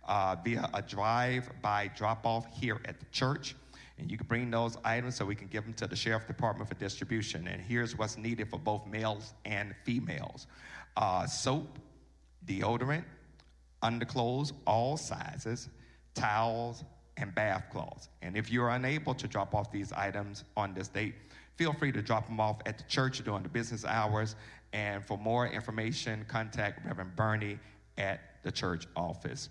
uh, 0.08 0.36
via 0.44 0.70
a 0.74 0.82
drive 0.82 1.50
by 1.62 1.92
drop 1.96 2.26
off 2.26 2.46
here 2.54 2.80
at 2.86 3.00
the 3.00 3.06
church. 3.12 3.56
And 4.00 4.12
you 4.12 4.18
can 4.18 4.28
bring 4.28 4.52
those 4.52 4.78
items 4.84 5.16
so 5.16 5.26
we 5.26 5.36
can 5.36 5.48
give 5.48 5.64
them 5.64 5.74
to 5.76 5.88
the 5.88 5.96
sheriff 5.96 6.28
department 6.28 6.70
for 6.70 6.76
distribution. 6.76 7.48
And 7.48 7.62
here's 7.62 7.98
what's 7.98 8.18
needed 8.18 8.50
for 8.50 8.60
both 8.60 8.86
males 8.86 9.34
and 9.46 9.74
females 9.84 10.48
uh, 10.96 11.26
soap, 11.26 11.80
deodorant, 12.46 13.04
underclothes, 13.82 14.54
all 14.66 14.98
sizes, 14.98 15.70
towels, 16.14 16.84
and 17.18 17.34
bath 17.34 17.66
cloths. 17.72 18.10
And 18.22 18.38
if 18.38 18.52
you're 18.52 18.70
unable 18.70 19.14
to 19.16 19.28
drop 19.28 19.54
off 19.54 19.72
these 19.72 19.92
items 19.92 20.44
on 20.56 20.74
this 20.74 20.88
date, 20.88 21.16
feel 21.56 21.74
free 21.74 21.92
to 21.92 22.02
drop 22.02 22.28
them 22.28 22.40
off 22.40 22.62
at 22.66 22.78
the 22.78 22.84
church 22.86 23.24
during 23.24 23.44
the 23.44 23.50
business 23.50 23.84
hours. 23.84 24.36
And 24.74 25.04
for 25.06 25.18
more 25.18 25.48
information, 25.48 26.26
contact 26.28 26.86
Reverend 26.86 27.16
Bernie 27.16 27.60
at 27.98 28.22
the 28.44 28.52
church 28.52 28.86
office. 28.96 29.50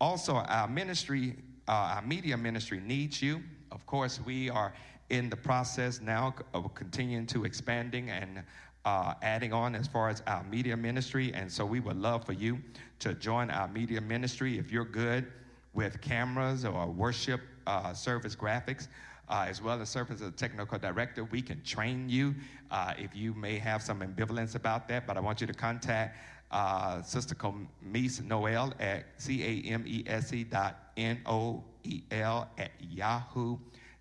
Also, 0.00 0.34
our 0.34 0.68
ministry, 0.68 1.36
uh, 1.66 1.96
our 1.96 2.02
media 2.02 2.36
ministry 2.36 2.80
needs 2.80 3.22
you. 3.22 3.42
Of 3.72 3.84
course, 3.86 4.20
we 4.24 4.50
are 4.50 4.72
in 5.10 5.30
the 5.30 5.36
process 5.36 6.00
now 6.00 6.34
of 6.52 6.74
continuing 6.74 7.26
to 7.26 7.44
expanding 7.44 8.10
and 8.10 8.42
uh, 8.84 9.14
adding 9.22 9.52
on 9.52 9.74
as 9.74 9.86
far 9.86 10.08
as 10.08 10.22
our 10.26 10.44
media 10.44 10.76
ministry. 10.76 11.32
And 11.34 11.50
so 11.50 11.64
we 11.64 11.80
would 11.80 11.96
love 11.96 12.24
for 12.24 12.32
you 12.32 12.58
to 13.00 13.14
join 13.14 13.50
our 13.50 13.68
media 13.68 14.00
ministry 14.00 14.58
if 14.58 14.70
you're 14.70 14.84
good 14.84 15.26
with 15.74 16.00
cameras 16.00 16.64
or 16.64 16.86
worship 16.86 17.40
uh, 17.66 17.92
service 17.92 18.34
graphics. 18.36 18.88
Uh, 19.30 19.44
as 19.46 19.60
well 19.60 19.78
as 19.78 19.90
service 19.90 20.22
as 20.22 20.28
a 20.28 20.30
technical 20.30 20.78
director, 20.78 21.22
we 21.24 21.42
can 21.42 21.62
train 21.62 22.08
you 22.08 22.34
uh, 22.70 22.94
if 22.96 23.14
you 23.14 23.34
may 23.34 23.58
have 23.58 23.82
some 23.82 24.00
ambivalence 24.00 24.54
about 24.54 24.88
that. 24.88 25.06
But 25.06 25.18
I 25.18 25.20
want 25.20 25.42
you 25.42 25.46
to 25.46 25.52
contact 25.52 26.16
uh, 26.50 27.02
Sister 27.02 27.34
Camise 27.34 28.22
Noel 28.24 28.72
at 28.80 29.04
C 29.18 29.42
A 29.42 29.70
M 29.70 29.84
E 29.86 30.02
S 30.06 30.32
E 30.32 30.44
dot 30.44 30.92
N 30.96 31.20
O 31.26 31.62
E 31.84 32.02
L 32.10 32.48
at 32.56 32.70
yahoo 32.80 33.58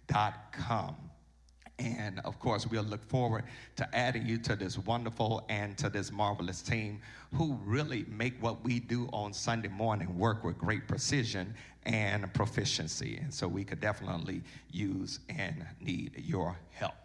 dot 0.08 0.54
com. 0.54 0.96
And 1.80 2.20
of 2.26 2.40
course, 2.40 2.66
we'll 2.66 2.84
look 2.84 3.04
forward 3.04 3.44
to 3.76 3.96
adding 3.96 4.26
you 4.26 4.40
to 4.40 4.56
this 4.56 4.78
wonderful 4.80 5.46
and 5.48 5.78
to 5.78 5.90
this 5.90 6.12
marvelous 6.12 6.62
team 6.62 7.00
who 7.34 7.60
really 7.64 8.06
make 8.10 8.42
what 8.42 8.64
we 8.64 8.80
do 8.80 9.08
on 9.14 9.32
Sunday 9.34 9.68
morning 9.68 10.18
work 10.18 10.44
with 10.44 10.58
great 10.58 10.88
precision 10.88 11.54
and 11.86 12.34
proficiency. 12.34 13.18
And 13.18 13.32
so 13.32 13.48
we 13.48 13.64
could 13.64 13.80
definitely 13.80 14.42
use 14.72 15.20
and 15.30 15.66
need 15.80 16.24
your 16.26 16.58
help. 16.72 16.96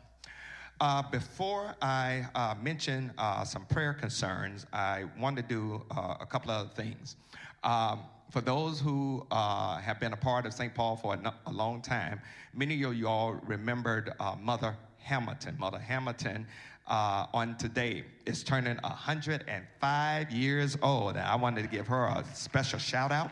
Uh, 0.80 1.02
before 1.10 1.76
I 1.80 2.26
uh, 2.34 2.54
mention 2.60 3.12
uh, 3.18 3.44
some 3.44 3.66
prayer 3.66 3.94
concerns, 3.94 4.66
I 4.72 5.04
want 5.18 5.36
to 5.36 5.42
do 5.42 5.84
uh, 5.90 6.16
a 6.18 6.26
couple 6.26 6.50
of 6.50 6.72
things. 6.72 7.16
Um, 7.62 8.00
for 8.32 8.40
those 8.40 8.80
who 8.80 9.26
uh, 9.30 9.76
have 9.76 10.00
been 10.00 10.14
a 10.14 10.16
part 10.16 10.46
of 10.46 10.54
St. 10.54 10.74
Paul 10.74 10.96
for 10.96 11.14
a, 11.14 11.34
a, 11.46 11.52
long 11.52 11.82
time, 11.82 12.18
many 12.54 12.82
of 12.82 12.94
you 12.94 13.06
all 13.06 13.34
remembered 13.46 14.14
uh, 14.18 14.34
Mother 14.40 14.74
Hamilton. 15.00 15.54
Mother 15.58 15.78
Hamilton 15.78 16.46
uh, 16.86 17.26
on 17.34 17.58
today 17.58 18.04
is 18.24 18.42
turning 18.42 18.78
105 18.78 20.30
years 20.30 20.78
old. 20.82 21.10
And 21.10 21.26
I 21.26 21.36
wanted 21.36 21.60
to 21.60 21.68
give 21.68 21.86
her 21.88 22.06
a 22.06 22.24
special 22.32 22.78
shout 22.78 23.12
out. 23.12 23.30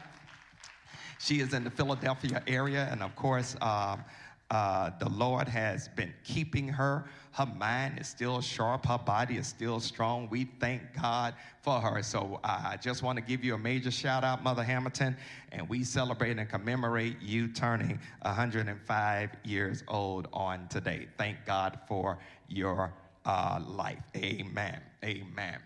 She 1.18 1.40
is 1.40 1.54
in 1.54 1.64
the 1.64 1.70
Philadelphia 1.70 2.42
area, 2.46 2.86
and 2.90 3.02
of 3.02 3.16
course, 3.16 3.56
um, 3.62 4.04
uh, 4.50 4.90
the 4.98 5.08
Lord 5.08 5.46
has 5.48 5.88
been 5.88 6.12
keeping 6.24 6.66
her. 6.68 7.04
Her 7.32 7.46
mind 7.46 8.00
is 8.00 8.08
still 8.08 8.40
sharp. 8.40 8.86
Her 8.86 8.98
body 8.98 9.36
is 9.36 9.46
still 9.46 9.78
strong. 9.78 10.28
We 10.28 10.44
thank 10.58 10.82
God 11.00 11.34
for 11.62 11.80
her. 11.80 12.02
So 12.02 12.40
uh, 12.42 12.62
I 12.64 12.76
just 12.76 13.02
want 13.02 13.16
to 13.16 13.22
give 13.22 13.44
you 13.44 13.54
a 13.54 13.58
major 13.58 13.92
shout 13.92 14.24
out, 14.24 14.42
Mother 14.42 14.64
Hamilton, 14.64 15.16
and 15.52 15.68
we 15.68 15.84
celebrate 15.84 16.36
and 16.36 16.48
commemorate 16.48 17.20
you 17.22 17.46
turning 17.48 18.00
105 18.22 19.30
years 19.44 19.84
old 19.86 20.26
on 20.32 20.66
today. 20.68 21.06
Thank 21.16 21.46
God 21.46 21.78
for 21.86 22.18
your 22.48 22.92
uh, 23.24 23.62
life. 23.64 24.02
Amen. 24.16 24.80
Amen. 25.04 25.58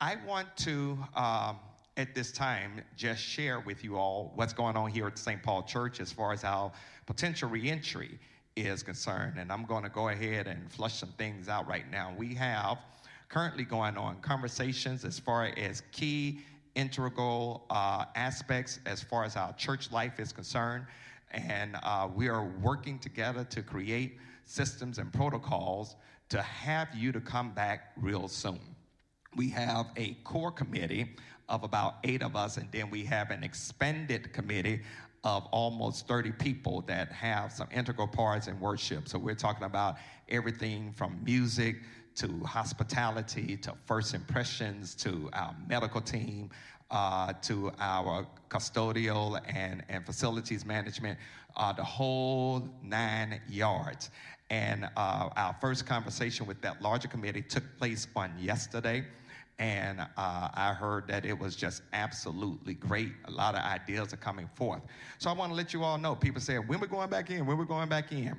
I 0.00 0.16
want 0.26 0.56
to. 0.58 0.98
Um, 1.14 1.58
at 1.96 2.14
this 2.14 2.32
time, 2.32 2.82
just 2.96 3.22
share 3.22 3.60
with 3.60 3.84
you 3.84 3.96
all 3.96 4.32
what's 4.34 4.52
going 4.52 4.76
on 4.76 4.90
here 4.90 5.06
at 5.06 5.18
St. 5.18 5.42
Paul 5.42 5.62
Church 5.62 6.00
as 6.00 6.10
far 6.10 6.32
as 6.32 6.42
our 6.42 6.72
potential 7.06 7.48
reentry 7.48 8.18
is 8.56 8.82
concerned. 8.82 9.34
And 9.38 9.52
I'm 9.52 9.64
going 9.64 9.84
to 9.84 9.88
go 9.88 10.08
ahead 10.08 10.46
and 10.46 10.70
flush 10.72 10.94
some 10.94 11.10
things 11.10 11.48
out 11.48 11.68
right 11.68 11.88
now. 11.90 12.12
We 12.16 12.34
have 12.34 12.78
currently 13.28 13.64
going 13.64 13.96
on 13.96 14.20
conversations 14.20 15.04
as 15.04 15.18
far 15.18 15.52
as 15.56 15.82
key 15.92 16.40
integral 16.74 17.64
uh, 17.70 18.06
aspects 18.16 18.80
as 18.86 19.00
far 19.02 19.24
as 19.24 19.36
our 19.36 19.52
church 19.54 19.92
life 19.92 20.18
is 20.18 20.32
concerned. 20.32 20.86
And 21.30 21.76
uh, 21.82 22.08
we 22.12 22.28
are 22.28 22.44
working 22.60 22.98
together 22.98 23.44
to 23.44 23.62
create 23.62 24.18
systems 24.44 24.98
and 24.98 25.12
protocols 25.12 25.94
to 26.28 26.42
have 26.42 26.88
you 26.94 27.12
to 27.12 27.20
come 27.20 27.52
back 27.52 27.92
real 27.96 28.26
soon. 28.26 28.60
We 29.36 29.48
have 29.50 29.86
a 29.96 30.14
core 30.24 30.52
committee 30.52 31.16
of 31.48 31.62
about 31.62 31.96
eight 32.04 32.22
of 32.22 32.36
us, 32.36 32.56
and 32.56 32.70
then 32.72 32.90
we 32.90 33.04
have 33.04 33.30
an 33.30 33.44
expanded 33.44 34.32
committee 34.32 34.80
of 35.24 35.46
almost 35.46 36.06
30 36.06 36.32
people 36.32 36.82
that 36.82 37.10
have 37.10 37.50
some 37.50 37.68
integral 37.72 38.06
parts 38.06 38.46
in 38.46 38.60
worship. 38.60 39.08
So 39.08 39.18
we're 39.18 39.34
talking 39.34 39.64
about 39.64 39.96
everything 40.28 40.92
from 40.92 41.18
music 41.24 41.76
to 42.16 42.28
hospitality 42.44 43.56
to 43.56 43.74
first 43.86 44.14
impressions 44.14 44.94
to 44.96 45.30
our 45.32 45.54
medical 45.66 46.00
team 46.00 46.50
uh, 46.90 47.32
to 47.42 47.72
our 47.80 48.26
custodial 48.48 49.40
and, 49.48 49.82
and 49.88 50.06
facilities 50.06 50.64
management, 50.64 51.18
uh, 51.56 51.72
the 51.72 51.82
whole 51.82 52.68
nine 52.82 53.40
yards. 53.48 54.10
And 54.50 54.84
uh, 54.96 55.30
our 55.36 55.56
first 55.60 55.86
conversation 55.86 56.46
with 56.46 56.60
that 56.62 56.82
larger 56.82 57.08
committee 57.08 57.42
took 57.42 57.64
place 57.78 58.06
on 58.14 58.32
yesterday 58.38 59.04
and 59.58 60.00
uh, 60.00 60.06
I 60.16 60.74
heard 60.76 61.06
that 61.08 61.24
it 61.24 61.38
was 61.38 61.54
just 61.54 61.82
absolutely 61.92 62.74
great. 62.74 63.12
A 63.26 63.30
lot 63.30 63.54
of 63.54 63.62
ideas 63.62 64.12
are 64.12 64.18
coming 64.18 64.48
forth. 64.54 64.82
So 65.18 65.30
I 65.30 65.32
want 65.32 65.52
to 65.52 65.56
let 65.56 65.72
you 65.72 65.84
all 65.84 65.96
know. 65.96 66.14
People 66.14 66.40
say, 66.40 66.58
when 66.58 66.80
we're 66.80 66.86
going 66.86 67.08
back 67.08 67.30
in, 67.30 67.46
when 67.46 67.56
we're 67.56 67.64
going 67.64 67.88
back 67.88 68.12
in. 68.12 68.34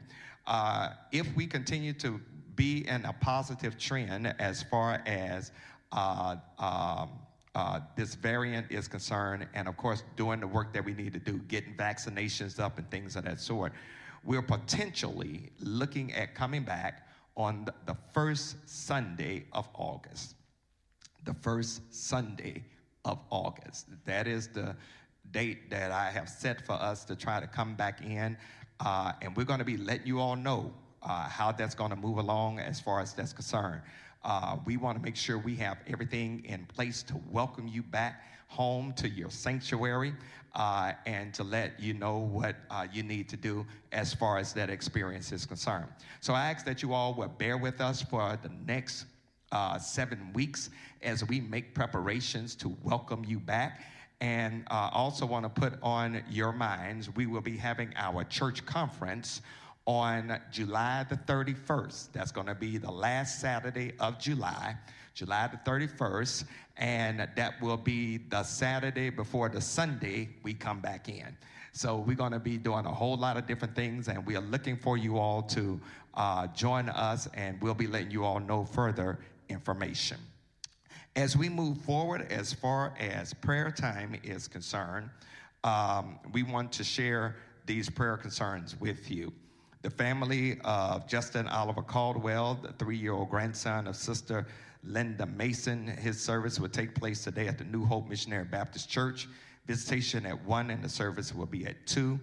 Uh, 0.46 0.90
if 1.12 1.34
we 1.36 1.48
continue 1.48 1.94
to 1.94 2.20
be 2.56 2.88
in 2.88 3.04
a 3.06 3.14
positive 3.14 3.78
trend 3.78 4.34
as 4.40 4.62
far 4.64 5.02
as 5.06 5.52
uh, 5.92 6.36
um, 6.60 7.10
uh, 7.56 7.80
this 7.96 8.16
variant 8.16 8.70
is 8.70 8.88
concerned, 8.88 9.48
and 9.54 9.68
of 9.68 9.78
course, 9.78 10.04
doing 10.18 10.40
the 10.40 10.48
work 10.48 10.74
that 10.74 10.84
we 10.84 10.94
need 10.94 11.14
to 11.14 11.20
do, 11.20 11.40
getting 11.48 11.74
vaccinations 11.76 12.60
up 12.60 12.78
and 12.78 12.90
things 12.92 13.16
of 13.16 13.24
that 13.24 13.40
sort, 13.40 13.72
we're 14.24 14.42
potentially 14.42 15.50
looking 15.60 16.14
at 16.14 16.36
coming 16.36 16.64
back 16.64 17.08
on 17.38 17.66
the 17.86 17.96
first 18.14 18.58
Sunday 18.68 19.46
of 19.54 19.68
August 19.74 20.35
the 21.26 21.34
first 21.34 21.82
Sunday 21.94 22.64
of 23.04 23.20
August. 23.30 23.88
That 24.06 24.28
is 24.28 24.48
the 24.48 24.76
date 25.32 25.70
that 25.70 25.92
I 25.92 26.10
have 26.12 26.30
set 26.30 26.66
for 26.66 26.74
us 26.74 27.04
to 27.06 27.16
try 27.16 27.40
to 27.40 27.48
come 27.48 27.76
back 27.76 28.02
in. 28.02 28.38
Uh, 28.80 29.14
and 29.22 29.36
we're 29.36 29.46
going 29.46 29.60
to 29.60 29.66
be 29.66 29.78
letting 29.78 30.08
you 30.08 30.20
all 30.20 30.36
know 30.36 30.74
uh, 31.04 31.28
how 31.28 31.52
that's 31.52 31.76
going 31.76 31.92
to 31.92 31.96
move 31.96 32.18
along 32.18 32.60
as 32.60 32.80
far 32.80 33.00
as 33.00 33.14
that's 33.14 33.34
concerned. 33.34 33.82
Uh, 34.24 34.58
we 34.66 34.78
want 34.78 34.98
to 34.98 35.04
make 35.04 35.16
sure 35.16 35.38
we 35.38 35.56
have 35.56 35.78
everything 35.88 36.44
in 36.46 36.66
place 36.66 37.04
to 37.04 37.20
welcome 37.32 37.68
you 37.68 37.84
back 37.84 38.24
home 38.48 38.94
to 38.94 39.10
your 39.10 39.30
sanctuary 39.30 40.14
uh, 40.56 40.94
and 41.06 41.34
to 41.34 41.44
let 41.44 41.80
you 41.80 41.94
know 41.94 42.18
what 42.18 42.56
uh, 42.70 42.88
you 42.92 43.04
need 43.04 43.28
to 43.30 43.38
do 43.38 43.66
as 43.92 44.14
far 44.14 44.38
as 44.38 44.54
that 44.54 44.70
experience 44.70 45.32
is 45.32 45.46
concerned. 45.46 45.88
So 46.22 46.34
I 46.34 46.50
ask 46.52 46.66
that 46.66 46.82
you 46.82 46.94
all 46.94 47.14
will 47.14 47.28
bear 47.28 47.58
with 47.58 47.82
us 47.82 48.02
for 48.02 48.38
the 48.42 48.50
next 48.66 49.06
uh, 49.56 49.80
seven 49.80 50.20
weeks 50.34 50.70
as 51.02 51.24
we 51.24 51.40
make 51.40 51.74
preparations 51.74 52.56
to 52.56 52.76
welcome 52.84 53.24
you 53.26 53.40
back. 53.40 53.86
And 54.20 54.66
uh, 54.70 54.90
also 54.92 55.26
want 55.26 55.44
to 55.44 55.50
put 55.50 55.80
on 55.82 56.22
your 56.30 56.52
minds, 56.52 57.10
we 57.16 57.26
will 57.26 57.42
be 57.42 57.56
having 57.56 57.94
our 57.96 58.26
church 58.26 58.66
conference 58.66 59.42
on 59.86 60.42
July 60.52 61.06
the 61.08 61.16
31st. 61.16 62.12
That's 62.12 62.34
going 62.34 62.48
to 62.48 62.56
be 62.56 62.78
the 62.78 62.92
last 62.92 63.40
Saturday 63.40 63.94
of 64.02 64.20
July, 64.20 64.76
July 65.14 65.48
the 65.48 65.72
31st. 65.72 66.44
And 66.76 67.26
that 67.38 67.62
will 67.62 67.78
be 67.78 68.18
the 68.18 68.44
Saturday 68.44 69.10
before 69.10 69.48
the 69.48 69.62
Sunday 69.62 70.28
we 70.44 70.54
come 70.54 70.82
back 70.82 71.08
in. 71.08 71.38
So 71.72 71.98
we're 71.98 72.16
going 72.16 72.34
to 72.34 72.40
be 72.40 72.58
doing 72.58 72.86
a 72.86 72.94
whole 72.94 73.16
lot 73.16 73.38
of 73.38 73.48
different 73.48 73.76
things, 73.76 74.08
and 74.08 74.26
we 74.26 74.36
are 74.36 74.42
looking 74.42 74.78
for 74.78 74.98
you 74.98 75.18
all 75.18 75.42
to 75.44 75.80
uh, 76.14 76.48
join 76.48 76.88
us, 76.88 77.28
and 77.34 77.62
we'll 77.62 77.74
be 77.74 77.88
letting 77.88 78.12
you 78.12 78.24
all 78.24 78.40
know 78.40 78.64
further 78.64 79.20
information. 79.50 80.18
As 81.16 81.38
we 81.38 81.48
move 81.48 81.78
forward, 81.80 82.28
as 82.30 82.52
far 82.52 82.94
as 83.00 83.34
prayer 83.34 83.72
time 83.72 84.20
is 84.24 84.48
concerned, 84.48 85.10
um, 85.64 86.20
we 86.34 86.44
want 86.44 86.72
to 86.74 86.84
share 86.84 87.38
these 87.66 87.90
prayer 87.90 88.18
concerns 88.18 88.80
with 88.80 89.10
you. 89.10 89.32
The 89.82 89.90
family 89.90 90.60
of 90.64 91.08
Justin 91.08 91.48
Oliver 91.48 91.82
Caldwell, 91.82 92.60
the 92.62 92.74
three 92.74 92.98
year 92.98 93.14
old 93.14 93.30
grandson 93.30 93.88
of 93.88 93.96
Sister 93.96 94.46
Linda 94.84 95.26
Mason, 95.26 95.88
his 95.88 96.20
service 96.20 96.60
will 96.60 96.70
take 96.70 96.96
place 96.96 97.24
today 97.24 97.48
at 97.48 97.58
the 97.58 97.64
New 97.66 97.86
Hope 97.86 98.10
Missionary 98.10 98.46
Baptist 98.46 98.90
Church. 98.90 99.28
Visitation 99.66 100.26
at 100.26 100.44
1 100.46 100.70
and 100.70 100.84
the 100.84 100.90
service 100.90 101.34
will 101.34 101.48
be 101.48 101.66
at 101.66 101.88
2. 101.88 102.20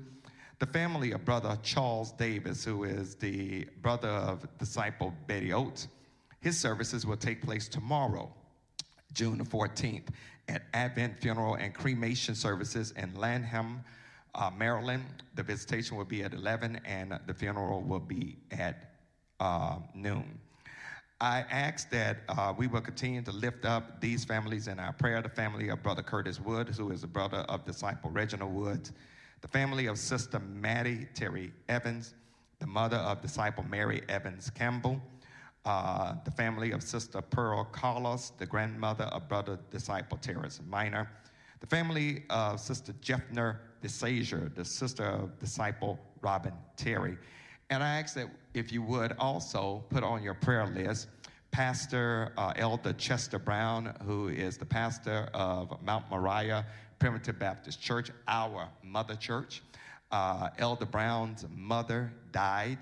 The 0.60 0.66
family 0.66 1.10
of 1.10 1.24
brother 1.24 1.58
Charles 1.62 2.12
Davis, 2.12 2.64
who 2.64 2.84
is 2.84 3.16
the 3.16 3.64
brother 3.80 4.08
of 4.08 4.46
disciple 4.58 5.12
Betty 5.26 5.52
Oates, 5.52 5.88
his 6.42 6.58
services 6.58 7.06
will 7.06 7.16
take 7.16 7.40
place 7.40 7.68
tomorrow, 7.68 8.30
June 9.14 9.38
the 9.38 9.44
14th, 9.44 10.08
at 10.48 10.62
Advent 10.74 11.20
Funeral 11.20 11.54
and 11.54 11.72
Cremation 11.72 12.34
Services 12.34 12.92
in 12.96 13.14
Lanham, 13.14 13.82
uh, 14.34 14.50
Maryland. 14.56 15.04
The 15.36 15.44
visitation 15.44 15.96
will 15.96 16.04
be 16.04 16.24
at 16.24 16.34
11 16.34 16.80
and 16.84 17.18
the 17.26 17.32
funeral 17.32 17.80
will 17.80 18.00
be 18.00 18.38
at 18.50 18.90
uh, 19.38 19.76
noon. 19.94 20.40
I 21.20 21.44
ask 21.48 21.88
that 21.90 22.18
uh, 22.28 22.52
we 22.56 22.66
will 22.66 22.80
continue 22.80 23.22
to 23.22 23.30
lift 23.30 23.64
up 23.64 24.00
these 24.00 24.24
families 24.24 24.66
in 24.66 24.80
our 24.80 24.92
prayer. 24.92 25.22
The 25.22 25.28
family 25.28 25.68
of 25.68 25.80
Brother 25.80 26.02
Curtis 26.02 26.40
Woods, 26.40 26.76
who 26.76 26.90
is 26.90 27.02
the 27.02 27.06
brother 27.06 27.44
of 27.48 27.64
disciple 27.64 28.10
Reginald 28.10 28.52
Woods, 28.52 28.90
the 29.42 29.48
family 29.48 29.86
of 29.86 29.96
Sister 29.96 30.40
Maddie 30.40 31.06
Terry 31.14 31.52
Evans, 31.68 32.14
the 32.58 32.66
mother 32.66 32.96
of 32.96 33.22
disciple 33.22 33.64
Mary 33.70 34.02
Evans 34.08 34.50
Campbell, 34.50 35.00
uh, 35.64 36.14
the 36.24 36.30
family 36.30 36.72
of 36.72 36.82
Sister 36.82 37.20
Pearl 37.20 37.64
Carlos, 37.64 38.32
the 38.38 38.46
grandmother 38.46 39.04
of 39.04 39.28
Brother 39.28 39.58
Disciple 39.70 40.18
Terrence 40.18 40.60
Minor, 40.68 41.08
the 41.60 41.66
family 41.66 42.24
of 42.30 42.58
Sister 42.58 42.92
Jeffner 42.94 43.58
DeSager, 43.82 44.54
the 44.54 44.64
sister 44.64 45.04
of 45.04 45.38
Disciple 45.38 45.98
Robin 46.20 46.52
Terry. 46.76 47.16
And 47.70 47.82
I 47.82 48.00
ask 48.00 48.14
that 48.16 48.28
if 48.54 48.72
you 48.72 48.82
would 48.82 49.12
also 49.18 49.84
put 49.88 50.02
on 50.04 50.22
your 50.22 50.34
prayer 50.34 50.66
list 50.66 51.08
Pastor 51.52 52.32
uh, 52.38 52.54
Elder 52.56 52.94
Chester 52.94 53.38
Brown, 53.38 53.94
who 54.06 54.28
is 54.28 54.56
the 54.56 54.64
pastor 54.64 55.28
of 55.34 55.80
Mount 55.82 56.08
Moriah 56.10 56.64
Primitive 56.98 57.38
Baptist 57.38 57.80
Church, 57.80 58.10
our 58.26 58.68
mother 58.82 59.14
church. 59.14 59.62
Uh, 60.10 60.48
Elder 60.58 60.86
Brown's 60.86 61.44
mother 61.54 62.10
died 62.32 62.78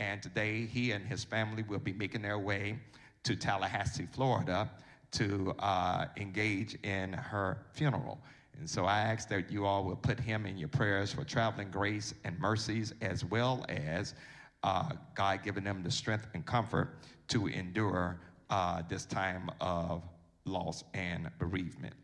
and 0.00 0.22
today, 0.22 0.64
he 0.64 0.92
and 0.92 1.06
his 1.06 1.22
family 1.22 1.62
will 1.62 1.78
be 1.78 1.92
making 1.92 2.22
their 2.22 2.38
way 2.38 2.78
to 3.22 3.36
Tallahassee, 3.36 4.08
Florida, 4.10 4.70
to 5.12 5.54
uh, 5.58 6.06
engage 6.16 6.74
in 6.82 7.12
her 7.12 7.66
funeral. 7.74 8.18
And 8.58 8.68
so 8.68 8.86
I 8.86 9.00
ask 9.00 9.28
that 9.28 9.52
you 9.52 9.66
all 9.66 9.84
will 9.84 9.96
put 9.96 10.18
him 10.18 10.46
in 10.46 10.56
your 10.56 10.68
prayers 10.68 11.12
for 11.12 11.22
traveling 11.22 11.70
grace 11.70 12.14
and 12.24 12.38
mercies, 12.40 12.94
as 13.02 13.24
well 13.24 13.64
as 13.68 14.14
uh, 14.62 14.92
God 15.14 15.40
giving 15.44 15.64
them 15.64 15.82
the 15.82 15.90
strength 15.90 16.26
and 16.32 16.46
comfort 16.46 16.96
to 17.28 17.48
endure 17.48 18.18
uh, 18.48 18.82
this 18.88 19.04
time 19.04 19.50
of 19.60 20.02
loss 20.46 20.82
and 20.94 21.30
bereavement. 21.38 21.94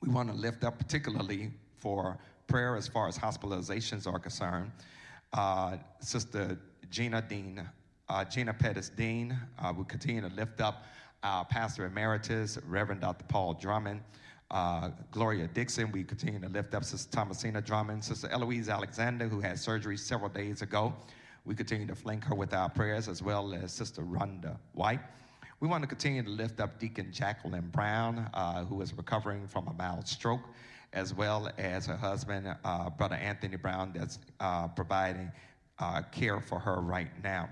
We 0.00 0.08
want 0.08 0.30
to 0.30 0.34
lift 0.34 0.64
up, 0.64 0.78
particularly 0.78 1.50
for 1.76 2.18
prayer 2.46 2.74
as 2.74 2.88
far 2.88 3.06
as 3.06 3.18
hospitalizations 3.18 4.10
are 4.10 4.18
concerned, 4.18 4.72
uh, 5.34 5.76
Sister 6.00 6.58
Gina 6.90 7.22
Dean, 7.22 7.68
uh, 8.08 8.24
Gina 8.24 8.54
Pettis 8.54 8.90
Dean. 8.90 9.38
Uh, 9.58 9.72
we 9.76 9.84
continue 9.84 10.20
to 10.20 10.34
lift 10.34 10.60
up 10.60 10.84
our 11.22 11.44
Pastor 11.44 11.86
Emeritus, 11.86 12.58
Reverend 12.66 13.00
Dr. 13.00 13.24
Paul 13.28 13.54
Drummond. 13.54 14.00
Uh, 14.50 14.90
Gloria 15.10 15.46
Dixon, 15.48 15.92
we 15.92 16.02
continue 16.02 16.40
to 16.40 16.48
lift 16.48 16.74
up 16.74 16.82
Sister 16.84 17.10
Thomasina 17.10 17.60
Drummond, 17.60 18.02
Sister 18.02 18.28
Eloise 18.30 18.70
Alexander, 18.70 19.28
who 19.28 19.40
had 19.40 19.58
surgery 19.58 19.96
several 19.96 20.30
days 20.30 20.62
ago. 20.62 20.94
We 21.44 21.54
continue 21.54 21.86
to 21.86 21.94
flank 21.94 22.24
her 22.24 22.34
with 22.34 22.54
our 22.54 22.70
prayers, 22.70 23.08
as 23.08 23.22
well 23.22 23.52
as 23.52 23.72
Sister 23.72 24.02
Rhonda 24.02 24.56
White. 24.72 25.00
We 25.60 25.68
want 25.68 25.82
to 25.82 25.88
continue 25.88 26.22
to 26.22 26.30
lift 26.30 26.60
up 26.60 26.78
Deacon 26.78 27.12
Jacqueline 27.12 27.68
Brown, 27.68 28.30
uh, 28.32 28.64
who 28.64 28.80
is 28.80 28.94
recovering 28.94 29.46
from 29.46 29.66
a 29.68 29.72
mild 29.74 30.06
stroke, 30.06 30.42
as 30.94 31.12
well 31.12 31.50
as 31.58 31.84
her 31.86 31.96
husband, 31.96 32.54
uh, 32.64 32.90
Brother 32.90 33.16
Anthony 33.16 33.56
Brown, 33.56 33.92
that's 33.94 34.18
uh, 34.40 34.68
providing 34.68 35.30
uh, 35.78 36.02
care 36.12 36.40
for 36.40 36.58
her 36.58 36.80
right 36.80 37.10
now. 37.22 37.48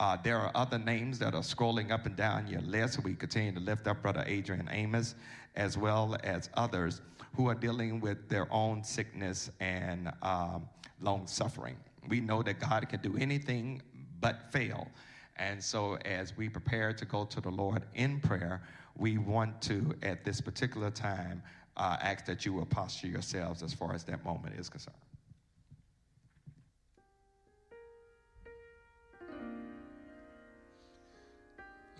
Uh, 0.00 0.16
there 0.22 0.38
are 0.38 0.50
other 0.54 0.78
names 0.78 1.18
that 1.20 1.34
are 1.34 1.42
scrolling 1.42 1.90
up 1.90 2.04
and 2.06 2.16
down 2.16 2.46
your 2.46 2.60
list. 2.62 3.02
We 3.04 3.14
continue 3.14 3.52
to 3.52 3.60
lift 3.60 3.86
up 3.86 4.02
Brother 4.02 4.24
Adrian 4.26 4.68
Amos, 4.70 5.14
as 5.54 5.78
well 5.78 6.16
as 6.24 6.50
others 6.54 7.00
who 7.36 7.48
are 7.48 7.54
dealing 7.54 8.00
with 8.00 8.28
their 8.28 8.52
own 8.52 8.82
sickness 8.82 9.50
and 9.60 10.12
um, 10.22 10.68
long 11.00 11.26
suffering. 11.26 11.76
We 12.08 12.20
know 12.20 12.42
that 12.42 12.60
God 12.60 12.88
can 12.88 13.00
do 13.00 13.16
anything 13.16 13.82
but 14.20 14.52
fail. 14.52 14.88
And 15.36 15.62
so, 15.62 15.96
as 16.04 16.36
we 16.36 16.48
prepare 16.48 16.92
to 16.92 17.04
go 17.04 17.24
to 17.24 17.40
the 17.40 17.50
Lord 17.50 17.84
in 17.94 18.20
prayer, 18.20 18.62
we 18.96 19.18
want 19.18 19.60
to, 19.62 19.94
at 20.02 20.24
this 20.24 20.40
particular 20.40 20.90
time, 20.90 21.42
uh, 21.76 21.96
ask 22.00 22.24
that 22.26 22.46
you 22.46 22.52
will 22.52 22.66
posture 22.66 23.08
yourselves 23.08 23.62
as 23.62 23.74
far 23.74 23.94
as 23.94 24.04
that 24.04 24.24
moment 24.24 24.54
is 24.56 24.68
concerned. 24.68 24.96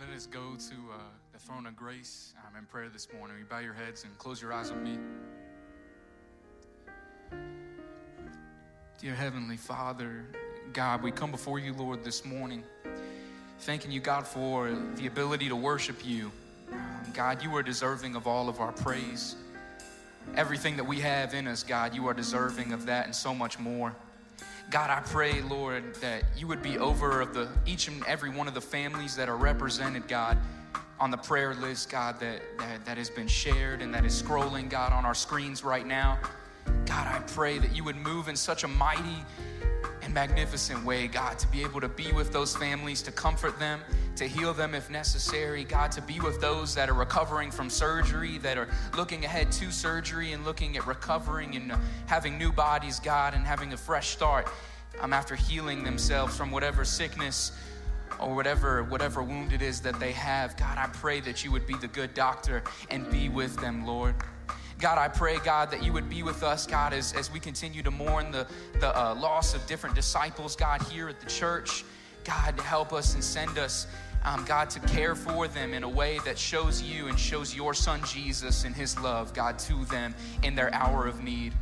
Let 0.07 0.17
us 0.17 0.27
go 0.27 0.41
to 0.41 0.75
uh, 0.93 0.97
the 1.33 1.39
throne 1.39 1.67
of 1.67 1.77
grace 1.77 2.35
um, 2.39 2.59
in 2.59 2.67
prayer 2.67 2.89
this 2.93 3.09
morning. 3.17 3.39
You 3.39 3.45
bow 3.47 3.61
your 3.61 3.73
heads 3.73 4.05
and 4.05 4.17
close 4.19 4.43
your 4.43 4.53
eyes 4.53 4.71
with 4.71 4.83
me. 4.83 4.99
Dear 9.01 9.15
Heavenly 9.15 9.57
Father, 9.57 10.27
God, 10.73 11.03
we 11.03 11.11
come 11.11 11.31
before 11.31 11.59
you, 11.59 11.73
Lord, 11.73 12.05
this 12.05 12.25
morning, 12.25 12.65
thanking 13.61 13.91
you, 13.93 14.01
God, 14.01 14.27
for 14.27 14.71
the 14.97 15.07
ability 15.07 15.49
to 15.49 15.57
worship 15.57 16.05
you. 16.05 16.31
Um, 16.71 17.13
God, 17.15 17.43
you 17.43 17.55
are 17.57 17.63
deserving 17.63 18.15
of 18.15 18.27
all 18.27 18.49
of 18.49 18.61
our 18.61 18.73
praise. 18.73 19.37
Everything 20.37 20.77
that 20.77 20.85
we 20.85 21.01
have 21.01 21.33
in 21.33 21.47
us, 21.47 21.63
God, 21.63 21.95
you 21.95 22.07
are 22.09 22.15
deserving 22.15 22.73
of 22.73 22.87
that 22.87 23.07
and 23.07 23.15
so 23.15 23.35
much 23.35 23.59
more. 23.59 23.95
God, 24.71 24.91
I 24.91 25.01
pray, 25.01 25.41
Lord, 25.43 25.95
that 25.97 26.25
you 26.37 26.47
would 26.47 26.63
be 26.63 26.79
over 26.79 27.21
of 27.21 27.35
the 27.35 27.49
each 27.67 27.89
and 27.89 28.05
every 28.07 28.31
one 28.31 28.49
of 28.49 28.55
the 28.55 28.61
families 28.61 29.15
that 29.17 29.29
are 29.29 29.37
represented, 29.37 30.09
God, 30.09 30.39
on 30.99 31.11
the 31.11 31.17
prayer 31.17 31.55
list, 31.55 31.91
God, 31.91 32.19
that, 32.21 32.41
that, 32.59 32.85
that 32.85 32.99
has 32.99 33.11
been 33.11 33.29
shared 33.29 33.83
and 33.83 33.93
that 33.95 34.05
is 34.05 34.21
scrolling, 34.21 34.69
God, 34.69 34.93
on 34.93 35.05
our 35.05 35.15
screens 35.15 35.63
right 35.63 35.87
now. 35.87 36.19
God, 36.87 37.07
I 37.07 37.21
pray 37.21 37.59
that 37.59 37.75
you 37.75 37.85
would 37.85 37.97
move 37.97 38.29
in 38.29 38.37
such 38.37 38.65
a 38.65 38.69
mighty 38.69 39.25
magnificent 40.15 40.83
way, 40.85 41.09
God, 41.09 41.39
to 41.41 41.49
be 41.49 41.63
able 41.63 41.81
to 41.81 41.89
be 41.89 42.13
with 42.13 42.33
those 42.33 42.57
families, 42.57 43.03
to 43.03 43.11
comfort 43.11 43.59
them, 43.59 43.81
to 44.15 44.27
heal 44.27 44.55
them 44.55 44.75
if 44.75 44.89
necessary. 44.89 45.65
God, 45.65 45.91
to 45.93 46.01
be 46.01 46.21
with 46.21 46.41
those 46.41 46.75
that 46.77 46.89
are 46.89 46.95
recovering 46.95 47.51
from 47.51 47.69
surgery, 47.69 48.39
that 48.39 48.57
are 48.57 48.69
looking 48.97 49.25
ahead 49.25 49.51
to 49.53 49.73
surgery 49.73 50.33
and 50.33 50.45
looking 50.45 50.77
at 50.77 50.87
recovering 50.87 51.57
and 51.57 51.75
having 52.07 52.39
new 52.39 52.53
bodies, 52.53 53.01
God, 53.01 53.35
and 53.35 53.45
having 53.45 53.73
a 53.73 53.77
fresh 53.77 54.11
start 54.11 54.49
um, 55.01 55.13
after 55.13 55.35
healing 55.35 55.83
themselves 55.83 56.37
from 56.37 56.53
whatever 56.53 56.85
sickness 56.85 57.51
or 58.21 58.35
whatever 58.35 58.85
whatever 58.85 59.23
wound 59.25 59.53
it 59.53 59.63
is 59.63 59.81
that 59.81 59.99
they 59.99 60.13
have. 60.13 60.57
God, 60.57 60.79
I 60.79 60.87
pray 60.87 61.19
that 61.21 61.45
you 61.45 61.51
would 61.51 61.67
be 61.67 61.75
the 61.75 61.89
good 61.89 62.15
doctor 62.15 62.63
and 62.89 63.11
be 63.11 63.29
with 63.29 63.57
them, 63.61 63.85
Lord. 63.85 64.15
God, 64.79 64.99
I 64.99 65.09
pray, 65.09 65.39
God, 65.39 65.71
that 65.71 65.83
you 65.83 65.93
would 65.93 66.09
be 66.09 66.23
with 66.23 66.43
us, 66.43 66.67
God, 66.67 66.93
as, 66.93 67.13
as 67.15 67.31
we 67.31 67.41
continue 67.41 67.83
to 67.83 67.91
mourn 67.91 68.31
the, 68.31 68.47
the 68.81 68.97
uh, 68.97 69.15
loss 69.15 69.55
of 69.55 69.65
different 69.67 69.95
disciples, 69.95 70.57
God, 70.57 70.83
here 70.83 71.09
at 71.09 71.21
the 71.21 71.27
church. 71.27 71.85
God, 72.25 72.59
help 72.61 72.93
us 72.93 73.15
and 73.15 73.23
send 73.23 73.59
us, 73.59 73.87
um, 74.25 74.45
God, 74.45 74.71
to 74.71 74.81
care 74.81 75.15
for 75.15 75.47
them 75.47 75.75
in 75.75 75.85
a 75.85 75.89
way 75.89 76.19
that 76.25 76.39
shows 76.39 76.83
you 76.83 77.09
and 77.09 77.19
shows 77.19 77.55
your 77.55 77.75
son 77.75 78.01
Jesus 78.07 78.65
and 78.65 78.75
his 78.75 78.99
love, 78.99 79.33
God, 79.35 79.59
to 79.61 79.85
them 79.87 80.15
in 80.43 80.55
their 80.55 80.73
hour 80.75 81.07
of 81.07 81.23
need. 81.23 81.53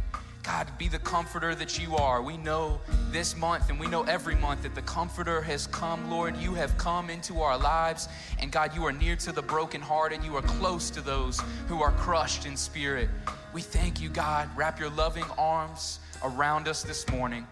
God, 0.42 0.66
be 0.76 0.88
the 0.88 0.98
comforter 0.98 1.54
that 1.54 1.78
you 1.78 1.94
are. 1.94 2.20
We 2.20 2.36
know 2.36 2.80
this 3.10 3.36
month 3.36 3.70
and 3.70 3.78
we 3.78 3.86
know 3.86 4.02
every 4.04 4.34
month 4.34 4.62
that 4.62 4.74
the 4.74 4.82
comforter 4.82 5.40
has 5.42 5.68
come, 5.68 6.10
Lord. 6.10 6.36
You 6.36 6.54
have 6.54 6.76
come 6.78 7.10
into 7.10 7.42
our 7.42 7.56
lives. 7.56 8.08
And 8.40 8.50
God, 8.50 8.74
you 8.74 8.84
are 8.84 8.92
near 8.92 9.14
to 9.16 9.30
the 9.30 9.42
brokenhearted. 9.42 10.24
You 10.24 10.34
are 10.36 10.42
close 10.42 10.90
to 10.90 11.00
those 11.00 11.40
who 11.68 11.80
are 11.80 11.92
crushed 11.92 12.44
in 12.44 12.56
spirit. 12.56 13.08
We 13.52 13.62
thank 13.62 14.00
you, 14.00 14.08
God. 14.08 14.48
Wrap 14.56 14.80
your 14.80 14.90
loving 14.90 15.26
arms 15.38 16.00
around 16.24 16.68
us 16.68 16.82
this 16.82 17.08
morning. 17.10 17.46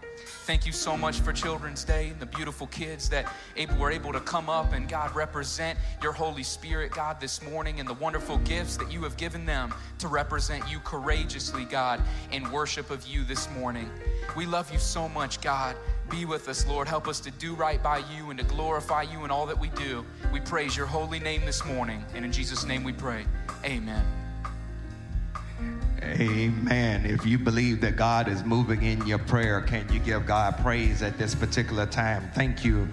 Thank 0.45 0.65
you 0.65 0.71
so 0.71 0.97
much 0.97 1.19
for 1.19 1.31
Children's 1.31 1.83
Day 1.83 2.09
and 2.09 2.19
the 2.19 2.25
beautiful 2.25 2.67
kids 2.67 3.09
that 3.09 3.31
able, 3.57 3.75
were 3.77 3.91
able 3.91 4.11
to 4.13 4.19
come 4.19 4.49
up 4.49 4.73
and 4.73 4.87
God 4.87 5.13
represent 5.15 5.77
your 6.01 6.11
Holy 6.11 6.43
Spirit, 6.43 6.91
God, 6.91 7.19
this 7.19 7.41
morning 7.43 7.79
and 7.79 7.87
the 7.87 7.93
wonderful 7.95 8.37
gifts 8.39 8.77
that 8.77 8.91
you 8.91 9.01
have 9.03 9.17
given 9.17 9.45
them 9.45 9.73
to 9.99 10.07
represent 10.07 10.69
you 10.69 10.79
courageously, 10.79 11.65
God, 11.65 12.01
in 12.31 12.49
worship 12.51 12.89
of 12.89 13.05
you 13.05 13.23
this 13.23 13.49
morning. 13.51 13.89
We 14.35 14.45
love 14.45 14.71
you 14.71 14.79
so 14.79 15.07
much, 15.09 15.41
God. 15.41 15.75
Be 16.09 16.25
with 16.25 16.49
us, 16.49 16.67
Lord. 16.67 16.87
Help 16.87 17.07
us 17.07 17.19
to 17.21 17.31
do 17.31 17.53
right 17.53 17.81
by 17.81 17.99
you 18.15 18.29
and 18.29 18.39
to 18.39 18.45
glorify 18.45 19.03
you 19.03 19.23
in 19.23 19.31
all 19.31 19.45
that 19.45 19.59
we 19.59 19.69
do. 19.69 20.05
We 20.33 20.39
praise 20.41 20.75
your 20.75 20.85
holy 20.85 21.19
name 21.19 21.45
this 21.45 21.63
morning. 21.65 22.03
And 22.13 22.25
in 22.25 22.31
Jesus' 22.31 22.65
name 22.65 22.83
we 22.83 22.93
pray. 22.93 23.25
Amen. 23.63 24.05
Amen. 26.03 27.05
If 27.05 27.27
you 27.27 27.37
believe 27.37 27.79
that 27.81 27.95
God 27.95 28.27
is 28.27 28.43
moving 28.43 28.81
in 28.81 29.05
your 29.05 29.19
prayer, 29.19 29.61
can 29.61 29.87
you 29.93 29.99
give 29.99 30.25
God 30.25 30.57
praise 30.57 31.03
at 31.03 31.17
this 31.19 31.35
particular 31.35 31.85
time? 31.85 32.29
Thank 32.33 32.65
you, 32.65 32.87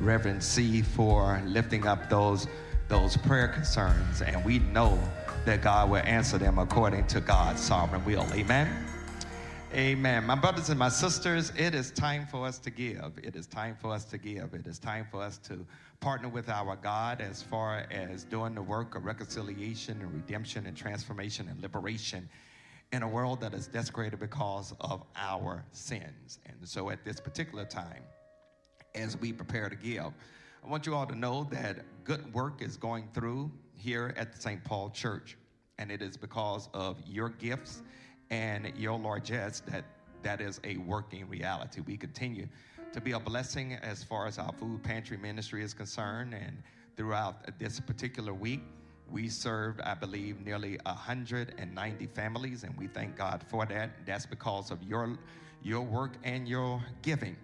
Reverend 0.00 0.42
C, 0.42 0.82
for 0.82 1.40
lifting 1.46 1.86
up 1.86 2.10
those, 2.10 2.48
those 2.88 3.16
prayer 3.16 3.46
concerns. 3.46 4.22
And 4.22 4.44
we 4.44 4.58
know 4.58 4.98
that 5.44 5.62
God 5.62 5.88
will 5.88 5.98
answer 5.98 6.36
them 6.36 6.58
according 6.58 7.06
to 7.08 7.20
God's 7.20 7.60
sovereign 7.60 8.04
will. 8.04 8.26
Amen. 8.32 8.68
Amen. 9.72 10.24
My 10.24 10.34
brothers 10.34 10.70
and 10.70 10.78
my 10.78 10.88
sisters, 10.88 11.52
it 11.56 11.74
is 11.74 11.92
time 11.92 12.26
for 12.26 12.44
us 12.44 12.58
to 12.58 12.70
give. 12.70 13.12
It 13.22 13.36
is 13.36 13.46
time 13.46 13.76
for 13.80 13.92
us 13.92 14.04
to 14.06 14.18
give. 14.18 14.52
It 14.54 14.66
is 14.66 14.80
time 14.80 15.06
for 15.10 15.22
us 15.22 15.38
to 15.38 15.64
partner 16.00 16.28
with 16.28 16.48
our 16.48 16.74
God 16.74 17.20
as 17.20 17.40
far 17.40 17.86
as 17.90 18.24
doing 18.24 18.54
the 18.54 18.62
work 18.62 18.96
of 18.96 19.04
reconciliation 19.04 20.00
and 20.00 20.12
redemption 20.12 20.66
and 20.66 20.76
transformation 20.76 21.48
and 21.48 21.60
liberation 21.62 22.28
in 22.92 23.02
a 23.02 23.08
world 23.08 23.40
that 23.40 23.54
is 23.54 23.66
desecrated 23.66 24.18
because 24.18 24.74
of 24.80 25.02
our 25.16 25.64
sins. 25.72 26.38
And 26.46 26.56
so 26.66 26.90
at 26.90 27.04
this 27.04 27.20
particular 27.20 27.64
time, 27.64 28.02
as 28.94 29.16
we 29.16 29.32
prepare 29.32 29.68
to 29.68 29.76
give, 29.76 30.12
I 30.64 30.68
want 30.68 30.86
you 30.86 30.94
all 30.94 31.06
to 31.06 31.14
know 31.14 31.44
that 31.50 31.84
good 32.04 32.32
work 32.32 32.62
is 32.62 32.76
going 32.76 33.08
through 33.12 33.50
here 33.74 34.14
at 34.16 34.32
the 34.32 34.40
St. 34.40 34.62
Paul 34.64 34.90
Church. 34.90 35.36
And 35.78 35.92
it 35.92 36.02
is 36.02 36.16
because 36.16 36.68
of 36.74 36.98
your 37.06 37.28
gifts 37.28 37.82
and 38.30 38.72
your 38.76 38.98
largesse 38.98 39.60
that 39.68 39.84
that 40.22 40.40
is 40.40 40.60
a 40.64 40.78
working 40.78 41.28
reality. 41.28 41.80
We 41.80 41.96
continue 41.96 42.48
to 42.92 43.00
be 43.00 43.12
a 43.12 43.20
blessing 43.20 43.74
as 43.74 44.02
far 44.02 44.26
as 44.26 44.38
our 44.38 44.52
food 44.52 44.82
pantry 44.82 45.16
ministry 45.16 45.62
is 45.62 45.72
concerned. 45.72 46.34
And 46.34 46.62
throughout 46.96 47.58
this 47.58 47.78
particular 47.78 48.34
week, 48.34 48.62
we 49.10 49.28
served, 49.28 49.80
I 49.80 49.94
believe, 49.94 50.44
nearly 50.44 50.78
190 50.84 52.06
families, 52.06 52.64
and 52.64 52.76
we 52.76 52.86
thank 52.86 53.16
God 53.16 53.44
for 53.48 53.64
that. 53.66 53.90
That's 54.06 54.26
because 54.26 54.70
of 54.70 54.82
your, 54.82 55.18
your 55.62 55.82
work 55.82 56.16
and 56.24 56.46
your 56.46 56.82
giving. 57.02 57.36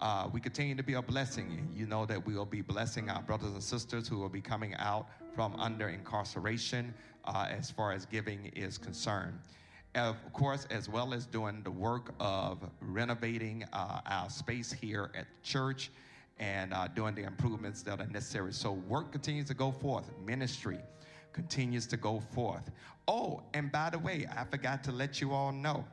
Uh, 0.00 0.28
we 0.32 0.40
continue 0.40 0.74
to 0.74 0.82
be 0.82 0.94
a 0.94 1.02
blessing. 1.02 1.68
You 1.74 1.86
know 1.86 2.06
that 2.06 2.26
we 2.26 2.34
will 2.34 2.46
be 2.46 2.60
blessing 2.60 3.08
our 3.08 3.22
brothers 3.22 3.52
and 3.52 3.62
sisters 3.62 4.08
who 4.08 4.18
will 4.18 4.28
be 4.28 4.40
coming 4.40 4.74
out 4.76 5.06
from 5.34 5.54
under 5.56 5.88
incarceration 5.88 6.92
uh, 7.24 7.46
as 7.48 7.70
far 7.70 7.92
as 7.92 8.06
giving 8.06 8.46
is 8.56 8.78
concerned. 8.78 9.38
Of 9.94 10.16
course, 10.32 10.66
as 10.70 10.88
well 10.88 11.12
as 11.12 11.26
doing 11.26 11.62
the 11.62 11.70
work 11.70 12.14
of 12.18 12.58
renovating 12.80 13.64
uh, 13.72 14.00
our 14.06 14.30
space 14.30 14.72
here 14.72 15.10
at 15.14 15.26
the 15.26 15.48
church 15.48 15.90
and 16.38 16.72
uh, 16.72 16.88
doing 16.88 17.14
the 17.14 17.22
improvements 17.22 17.82
that 17.82 18.00
are 18.00 18.06
necessary. 18.06 18.52
So, 18.52 18.72
work 18.72 19.12
continues 19.12 19.46
to 19.48 19.54
go 19.54 19.70
forth. 19.70 20.10
Ministry 20.24 20.78
continues 21.32 21.86
to 21.88 21.96
go 21.96 22.20
forth. 22.20 22.70
Oh, 23.08 23.42
and 23.54 23.72
by 23.72 23.90
the 23.90 23.98
way, 23.98 24.26
I 24.36 24.44
forgot 24.44 24.84
to 24.84 24.92
let 24.92 25.20
you 25.20 25.32
all 25.32 25.52
know 25.52 25.84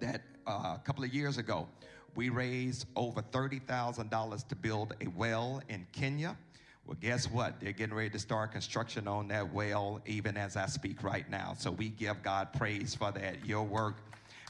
that 0.00 0.22
uh, 0.46 0.76
a 0.76 0.80
couple 0.84 1.04
of 1.04 1.12
years 1.12 1.38
ago, 1.38 1.68
we 2.14 2.28
raised 2.28 2.86
over 2.96 3.22
$30,000 3.22 4.48
to 4.48 4.56
build 4.56 4.94
a 5.00 5.08
well 5.08 5.62
in 5.68 5.86
Kenya. 5.92 6.36
Well, 6.86 6.96
guess 7.00 7.30
what? 7.30 7.60
They're 7.60 7.72
getting 7.72 7.94
ready 7.94 8.10
to 8.10 8.18
start 8.18 8.52
construction 8.52 9.06
on 9.06 9.28
that 9.28 9.52
well 9.52 10.00
even 10.06 10.36
as 10.36 10.56
I 10.56 10.66
speak 10.66 11.04
right 11.04 11.28
now. 11.30 11.54
So 11.56 11.70
we 11.70 11.90
give 11.90 12.22
God 12.22 12.52
praise 12.52 12.94
for 12.94 13.12
that. 13.12 13.44
Your 13.46 13.62
work 13.62 13.98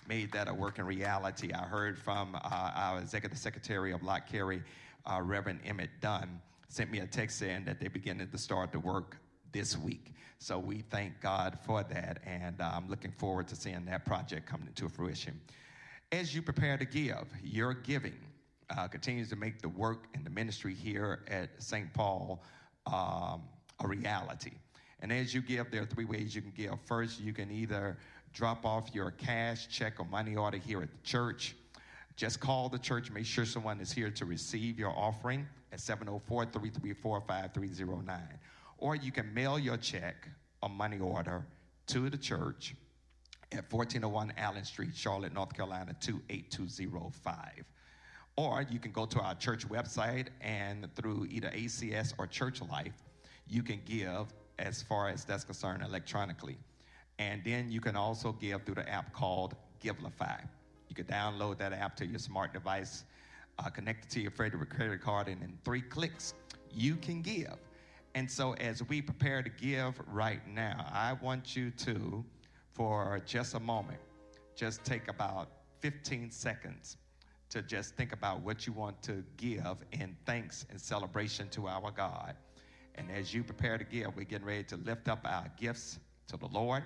made 0.09 0.33
that 0.33 0.49
a 0.49 0.55
working 0.55 0.85
reality. 0.85 1.53
I 1.53 1.65
heard 1.65 1.99
from 1.99 2.35
uh, 2.35 2.39
our 2.43 2.99
executive 2.99 3.39
secretary 3.39 3.93
of 3.93 4.03
Lott 4.03 4.27
Carey, 4.27 4.63
uh, 5.07 5.21
Reverend 5.23 5.61
Emmett 5.65 5.91
Dunn, 6.01 6.41
sent 6.69 6.91
me 6.91 7.01
a 7.01 7.07
text 7.07 7.39
saying 7.39 7.65
that 7.65 7.81
they're 7.81 7.91
beginning 7.91 8.29
to 8.29 8.39
start 8.39 8.73
the 8.73 8.79
work 8.79 9.17
this 9.53 9.77
week. 9.77 10.13
So 10.39 10.59
we 10.59 10.83
thank 10.91 11.21
God 11.21 11.59
for 11.67 11.83
that, 11.83 12.21
and 12.25 12.61
uh, 12.61 12.71
I'm 12.75 12.89
looking 12.89 13.13
forward 13.13 13.49
to 13.49 13.57
seeing 13.57 13.85
that 13.87 14.07
project 14.07 14.47
come 14.47 14.63
into 14.67 14.89
fruition. 14.89 15.39
As 16.13 16.35
you 16.35 16.43
prepare 16.43 16.79
to 16.79 16.85
give, 16.85 17.27
your 17.43 17.75
giving 17.75 18.17
uh, 18.77 18.89
continues 18.89 19.29
to 19.31 19.37
make 19.37 19.61
the 19.61 19.69
work 19.69 20.07
and 20.15 20.25
the 20.25 20.31
ministry 20.31 20.75
here 20.75 21.21
at 21.29 21.51
St. 21.63 21.93
Paul 21.93 22.43
um, 22.87 23.43
a 23.81 23.87
reality. 23.87 24.53
And 25.01 25.13
as 25.13 25.35
you 25.35 25.41
give, 25.41 25.71
there 25.71 25.83
are 25.83 25.87
three 25.87 26.05
ways 26.05 26.35
you 26.35 26.43
can 26.43 26.53
give. 26.57 26.75
First, 26.85 27.21
you 27.21 27.33
can 27.33 27.51
either 27.51 27.97
drop 28.33 28.65
off 28.65 28.95
your 28.95 29.11
cash, 29.13 29.69
check, 29.69 29.95
or 29.99 30.05
money 30.07 30.37
order 30.37 30.59
here 30.59 30.83
at 30.83 30.91
the 30.91 30.99
church. 31.03 31.55
Just 32.21 32.39
call 32.39 32.69
the 32.69 32.79
church, 32.79 33.11
make 33.11 33.25
sure 33.25 33.47
someone 33.47 33.81
is 33.81 33.91
here 33.91 34.11
to 34.11 34.27
receive 34.27 34.79
your 34.79 34.91
offering 34.91 35.47
at 35.73 35.81
704 35.81 36.45
334 36.45 37.23
5309. 37.27 38.21
Or 38.77 38.95
you 38.95 39.11
can 39.11 39.33
mail 39.33 39.59
your 39.59 39.79
check 39.79 40.29
or 40.63 40.69
money 40.69 40.99
order 40.99 41.47
to 41.87 42.11
the 42.11 42.19
church 42.19 42.75
at 43.53 43.73
1401 43.73 44.35
Allen 44.37 44.65
Street, 44.67 44.95
Charlotte, 44.95 45.33
North 45.33 45.55
Carolina 45.55 45.97
28205. 45.99 47.65
Or 48.37 48.67
you 48.71 48.79
can 48.79 48.93
go 48.93 49.07
to 49.07 49.19
our 49.21 49.35
church 49.37 49.67
website 49.67 50.27
and 50.43 50.95
through 50.95 51.27
either 51.31 51.49
ACS 51.49 52.13
or 52.19 52.27
Church 52.27 52.61
Life, 52.61 53.03
you 53.49 53.63
can 53.63 53.81
give 53.87 54.27
as 54.59 54.83
far 54.83 55.09
as 55.09 55.25
that's 55.25 55.45
concerned 55.45 55.83
electronically. 55.83 56.59
And 57.19 57.43
then 57.47 57.71
you 57.71 57.81
can 57.81 57.97
also 57.97 58.33
give 58.33 58.65
through 58.65 58.75
the 58.75 58.87
app 58.91 59.15
called 59.15 59.57
Givelify. 59.83 60.43
You 60.91 60.97
can 60.97 61.07
download 61.07 61.57
that 61.59 61.73
app 61.73 61.95
to 61.97 62.07
your 62.07 62.19
smart 62.19 62.53
device, 62.53 63.05
uh, 63.61 63.71
connect 63.71 64.07
it 64.07 64.11
to 64.11 64.21
your 64.21 64.33
favorite 64.33 64.69
credit 64.71 65.01
card, 65.01 65.29
and 65.29 65.41
in 65.41 65.57
three 65.65 65.81
clicks, 65.81 66.35
you 66.73 66.97
can 66.97 67.23
give. 67.23 67.57
And 68.17 68.29
so, 68.29 68.55
as 68.55 68.83
we 68.89 69.01
prepare 69.01 69.41
to 69.41 69.51
give 69.51 69.95
right 70.09 70.45
now, 70.49 70.85
I 70.93 71.13
want 71.13 71.55
you 71.55 71.71
to, 71.71 72.25
for 72.73 73.23
just 73.25 73.55
a 73.55 73.61
moment, 73.61 74.01
just 74.57 74.85
take 74.85 75.07
about 75.07 75.49
15 75.79 76.29
seconds 76.33 76.97
to 77.51 77.63
just 77.63 77.95
think 77.95 78.13
about 78.13 78.41
what 78.43 78.67
you 78.67 78.73
want 78.73 79.01
to 79.05 79.25
give 79.37 79.85
in 79.93 80.17
thanks 80.27 80.67
and 80.71 80.81
celebration 80.81 81.49
to 81.51 81.69
our 81.69 81.93
God. 81.93 82.35
And 82.97 83.09
as 83.13 83.33
you 83.33 83.45
prepare 83.45 83.79
to 83.79 83.85
give, 83.85 84.17
we're 84.17 84.25
getting 84.25 84.47
ready 84.47 84.65
to 84.65 84.77
lift 84.77 85.09
up 85.09 85.21
our 85.25 85.47
gifts 85.57 86.01
to 86.27 86.37
the 86.37 86.49
Lord 86.49 86.83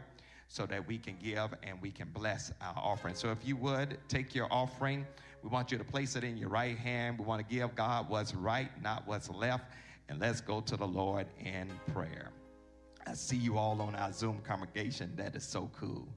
so 0.48 0.66
that 0.66 0.86
we 0.86 0.98
can 0.98 1.16
give 1.22 1.54
and 1.62 1.80
we 1.80 1.90
can 1.90 2.08
bless 2.10 2.52
our 2.60 2.76
offering. 2.76 3.14
So 3.14 3.30
if 3.30 3.38
you 3.46 3.56
would 3.56 3.98
take 4.08 4.34
your 4.34 4.48
offering, 4.50 5.06
we 5.42 5.50
want 5.50 5.72
you 5.72 5.78
to 5.78 5.84
place 5.84 6.16
it 6.16 6.24
in 6.24 6.36
your 6.36 6.48
right 6.48 6.76
hand. 6.76 7.18
We 7.18 7.24
want 7.24 7.46
to 7.46 7.54
give 7.54 7.74
God 7.74 8.08
what's 8.08 8.34
right, 8.34 8.70
not 8.82 9.06
what's 9.06 9.30
left. 9.30 9.64
And 10.08 10.20
let's 10.20 10.40
go 10.40 10.60
to 10.60 10.76
the 10.76 10.86
Lord 10.86 11.26
in 11.42 11.70
prayer. 11.92 12.30
I 13.06 13.14
see 13.14 13.36
you 13.36 13.58
all 13.58 13.80
on 13.82 13.94
our 13.94 14.12
Zoom 14.12 14.40
congregation. 14.46 15.12
That 15.16 15.34
is 15.34 15.44
so 15.44 15.70
cool 15.78 16.08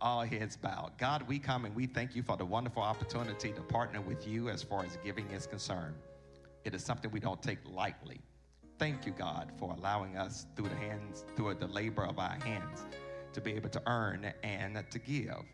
all 0.00 0.24
heads 0.24 0.56
bowed. 0.56 0.92
God, 0.98 1.26
we 1.26 1.38
come 1.38 1.64
and 1.64 1.74
we 1.74 1.86
thank 1.86 2.14
you 2.14 2.22
for 2.22 2.36
the 2.36 2.44
wonderful 2.44 2.82
opportunity 2.82 3.52
to 3.52 3.60
partner 3.62 4.00
with 4.00 4.26
you 4.26 4.48
as 4.48 4.62
far 4.62 4.84
as 4.84 4.98
giving 5.04 5.26
is 5.30 5.46
concerned. 5.46 5.94
It 6.64 6.74
is 6.74 6.84
something 6.84 7.10
we 7.10 7.20
don't 7.20 7.42
take 7.42 7.58
lightly. 7.64 8.20
Thank 8.78 9.06
you, 9.06 9.12
God, 9.12 9.52
for 9.58 9.72
allowing 9.72 10.16
us 10.16 10.46
through 10.54 10.68
the 10.68 10.76
hands, 10.76 11.24
through 11.34 11.54
the 11.54 11.68
labor 11.68 12.04
of 12.04 12.18
our 12.18 12.38
hands, 12.44 12.84
to 13.36 13.40
be 13.40 13.52
able 13.52 13.68
to 13.68 13.82
earn 13.86 14.32
and 14.42 14.82
to 14.90 14.98
give. 14.98 15.44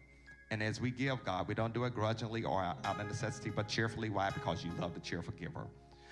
And 0.51 0.63
as 0.63 0.81
we 0.81 0.91
give, 0.91 1.25
God, 1.25 1.49
we 1.49 1.55
don't 1.55 1.75
do 1.75 1.85
it 1.85 1.95
grudgingly 1.95 2.45
or 2.45 2.63
out 2.63 3.01
of 3.01 3.07
necessity, 3.07 3.51
but 3.51 3.69
cheerfully. 3.69 4.09
Why? 4.09 4.31
Because 4.31 4.65
you 4.65 4.71
love 4.79 4.95
the 4.95 5.01
cheerful 5.01 5.35
giver. 5.39 5.67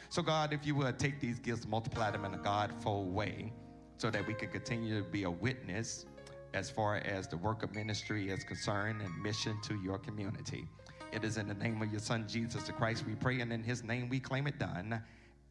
So, 0.08 0.20
God, 0.20 0.52
if 0.52 0.66
you 0.66 0.74
would 0.74 0.98
take 0.98 1.20
these 1.20 1.38
gifts, 1.38 1.66
multiply 1.68 2.10
them 2.10 2.24
in 2.24 2.34
a 2.34 2.38
Godful 2.38 3.04
way, 3.04 3.52
so 3.98 4.10
that 4.10 4.26
we 4.26 4.34
can 4.34 4.48
continue 4.48 4.98
to 4.98 5.08
be 5.08 5.22
a 5.22 5.30
witness 5.30 6.06
as 6.52 6.68
far 6.68 6.96
as 6.96 7.28
the 7.28 7.36
work 7.36 7.62
of 7.62 7.72
ministry 7.74 8.30
is 8.30 8.42
concerned 8.42 9.00
and 9.02 9.22
mission 9.22 9.56
to 9.62 9.74
your 9.76 9.98
community. 9.98 10.66
It 11.12 11.22
is 11.22 11.36
in 11.36 11.46
the 11.46 11.54
name 11.54 11.80
of 11.82 11.90
your 11.90 12.00
Son, 12.00 12.26
Jesus 12.26 12.64
the 12.64 12.72
Christ, 12.72 13.04
we 13.06 13.14
pray, 13.14 13.40
and 13.40 13.52
in 13.52 13.62
his 13.62 13.84
name 13.84 14.08
we 14.08 14.18
claim 14.18 14.48
it 14.48 14.58
done. 14.58 15.00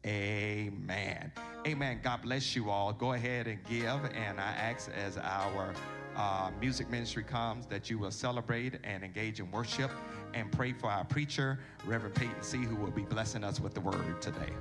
Amen. 0.06 1.32
Amen. 1.66 2.00
God 2.02 2.22
bless 2.22 2.56
you 2.56 2.70
all. 2.70 2.92
Go 2.92 3.12
ahead 3.12 3.46
and 3.46 3.62
give. 3.64 4.00
And 4.14 4.40
I 4.40 4.52
ask 4.52 4.90
as 4.90 5.16
our 5.18 5.74
uh, 6.20 6.50
music 6.60 6.90
ministry 6.90 7.22
comes 7.22 7.64
that 7.66 7.88
you 7.88 7.98
will 7.98 8.10
celebrate 8.10 8.74
and 8.84 9.02
engage 9.02 9.40
in 9.40 9.50
worship 9.50 9.90
and 10.34 10.52
pray 10.52 10.70
for 10.70 10.90
our 10.90 11.04
preacher, 11.04 11.58
Reverend 11.86 12.14
Peyton 12.14 12.42
C., 12.42 12.58
who 12.58 12.76
will 12.76 12.90
be 12.90 13.02
blessing 13.02 13.42
us 13.42 13.58
with 13.58 13.72
the 13.72 13.80
word 13.80 14.20
today. 14.20 14.52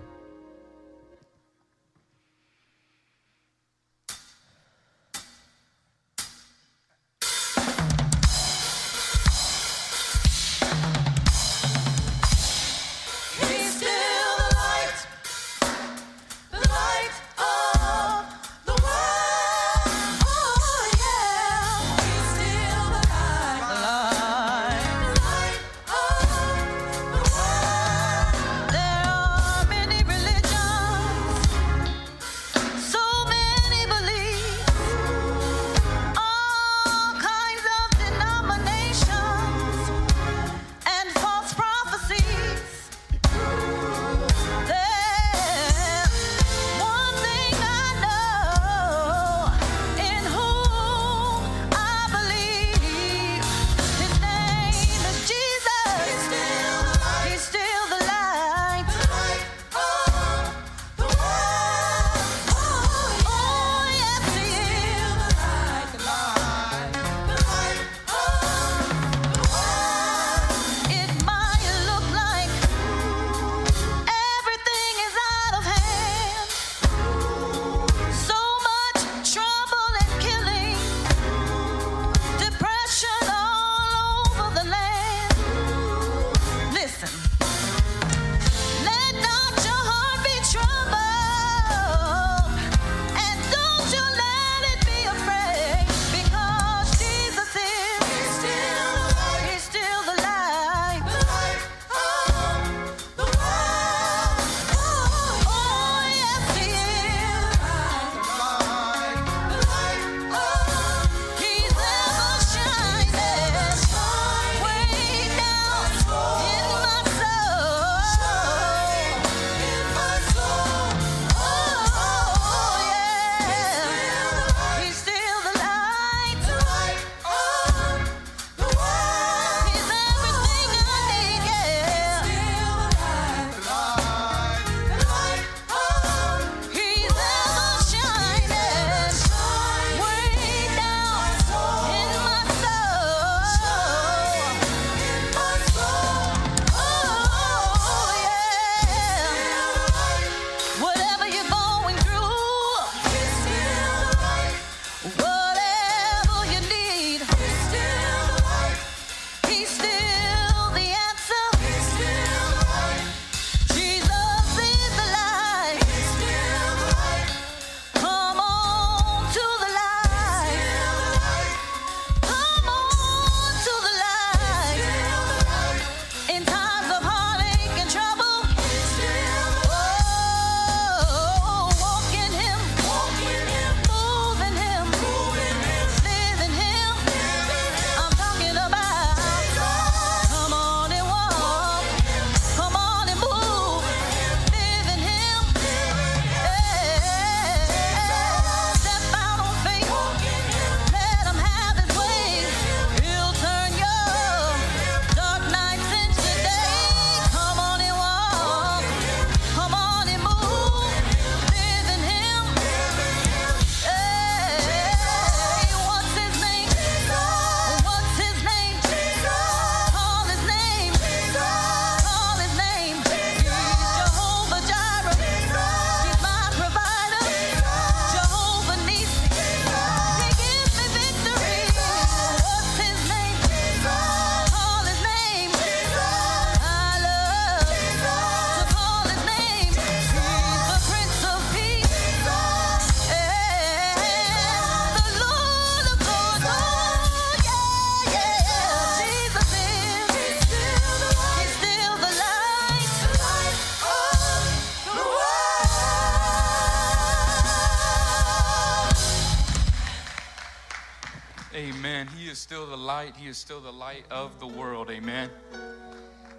Light 263.89 264.05
of 264.11 264.39
the 264.39 264.45
world. 264.45 264.91
Amen. 264.91 265.31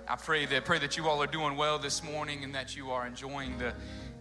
I 0.06 0.14
pray 0.14 0.46
that 0.46 0.64
pray 0.64 0.78
that 0.78 0.96
you 0.96 1.08
all 1.08 1.20
are 1.20 1.26
doing 1.26 1.56
well 1.56 1.80
this 1.80 2.00
morning 2.00 2.44
and 2.44 2.54
that 2.54 2.76
you 2.76 2.92
are 2.92 3.04
enjoying 3.04 3.58
the 3.58 3.74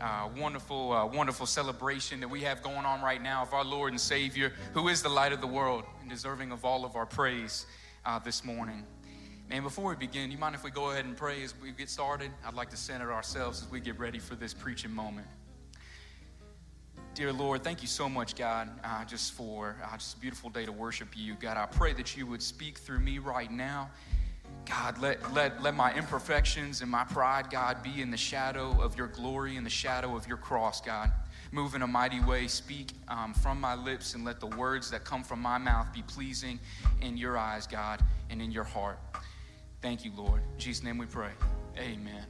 uh, 0.04 0.30
wonderful, 0.36 0.92
uh, 0.92 1.06
wonderful 1.06 1.46
celebration 1.46 2.22
that 2.22 2.28
we 2.28 2.42
have 2.42 2.64
going 2.64 2.88
on 2.88 3.04
right 3.04 3.22
now 3.22 3.44
of 3.44 3.54
our 3.54 3.64
Lord 3.64 3.92
and 3.92 4.02
Savior, 4.02 4.52
who 4.74 4.88
is 4.88 5.04
the 5.04 5.10
light 5.10 5.32
of 5.32 5.42
the 5.42 5.48
world 5.48 5.84
and 6.02 6.10
deserving 6.10 6.52
of 6.52 6.66
all 6.66 6.84
of 6.84 6.96
our 6.96 7.06
praise 7.06 7.68
uh, 8.04 8.18
this 8.18 8.44
morning. 8.44 8.84
Man, 9.48 9.62
before 9.62 9.92
we 9.92 9.96
begin, 9.96 10.32
you 10.32 10.40
mind 10.40 10.56
if 10.56 10.64
we 10.64 10.72
go 10.72 10.90
ahead 10.90 11.06
and 11.06 11.16
pray 11.16 11.44
as 11.44 11.54
we 11.62 11.72
get 11.72 11.92
started? 11.92 12.32
I'd 12.44 12.56
like 12.56 12.72
to 12.72 12.78
center 12.78 13.14
ourselves 13.14 13.62
as 13.62 13.70
we 13.70 13.80
get 13.80 14.00
ready 14.00 14.18
for 14.18 14.34
this 14.34 14.56
preaching 14.56 14.92
moment. 14.92 15.28
Dear 17.16 17.34
Lord, 17.34 17.64
thank 17.64 17.82
you 17.82 17.88
so 17.88 18.08
much, 18.08 18.36
God, 18.36 18.70
uh, 18.84 19.04
just 19.04 19.34
for 19.34 19.76
uh, 19.84 19.98
just 19.98 20.18
a 20.18 20.20
beautiful 20.20 20.50
day 20.50 20.66
to 20.66 20.72
worship 20.72 21.10
you. 21.16 21.36
God, 21.36 21.58
I 21.58 21.66
pray 21.66 21.92
that 21.94 22.16
you 22.16 22.26
would 22.28 22.42
speak 22.42 22.78
through 22.78 23.00
me 23.00 23.20
right 23.20 23.52
now. 23.52 23.90
God, 24.66 25.00
let, 25.00 25.34
let, 25.34 25.62
let 25.62 25.76
my 25.76 25.94
imperfections 25.96 26.82
and 26.82 26.90
my 26.90 27.04
pride, 27.04 27.50
God, 27.50 27.82
be 27.84 28.02
in 28.02 28.12
the 28.12 28.18
shadow 28.18 28.80
of 28.82 28.98
your 28.98 29.08
glory, 29.08 29.58
in 29.58 29.64
the 29.64 29.70
shadow 29.70 30.16
of 30.16 30.28
your 30.28 30.38
cross, 30.38 30.80
God. 30.80 31.12
Move 31.52 31.74
in 31.74 31.82
a 31.82 31.88
mighty 31.88 32.22
way, 32.22 32.48
speak 32.48 32.92
um, 33.08 33.34
from 33.34 33.60
my 33.60 33.74
lips, 33.74 34.14
and 34.14 34.24
let 34.24 34.40
the 34.40 34.48
words 34.48 34.92
that 34.92 35.04
come 35.04 35.24
from 35.24 35.42
my 35.42 35.58
mouth 35.58 35.92
be 35.92 36.04
pleasing 36.04 36.60
in 37.02 37.18
your 37.18 37.38
eyes, 37.38 37.66
God, 37.66 38.02
and 38.30 38.42
in 38.42 38.52
your 38.52 38.64
heart. 38.64 39.00
Thank 39.82 40.06
you, 40.06 40.12
Lord. 40.16 40.42
In 40.54 40.60
Jesus' 40.60 40.84
name 40.84 40.98
we 40.98 41.08
pray. 41.08 41.32
Amen. 41.78 42.26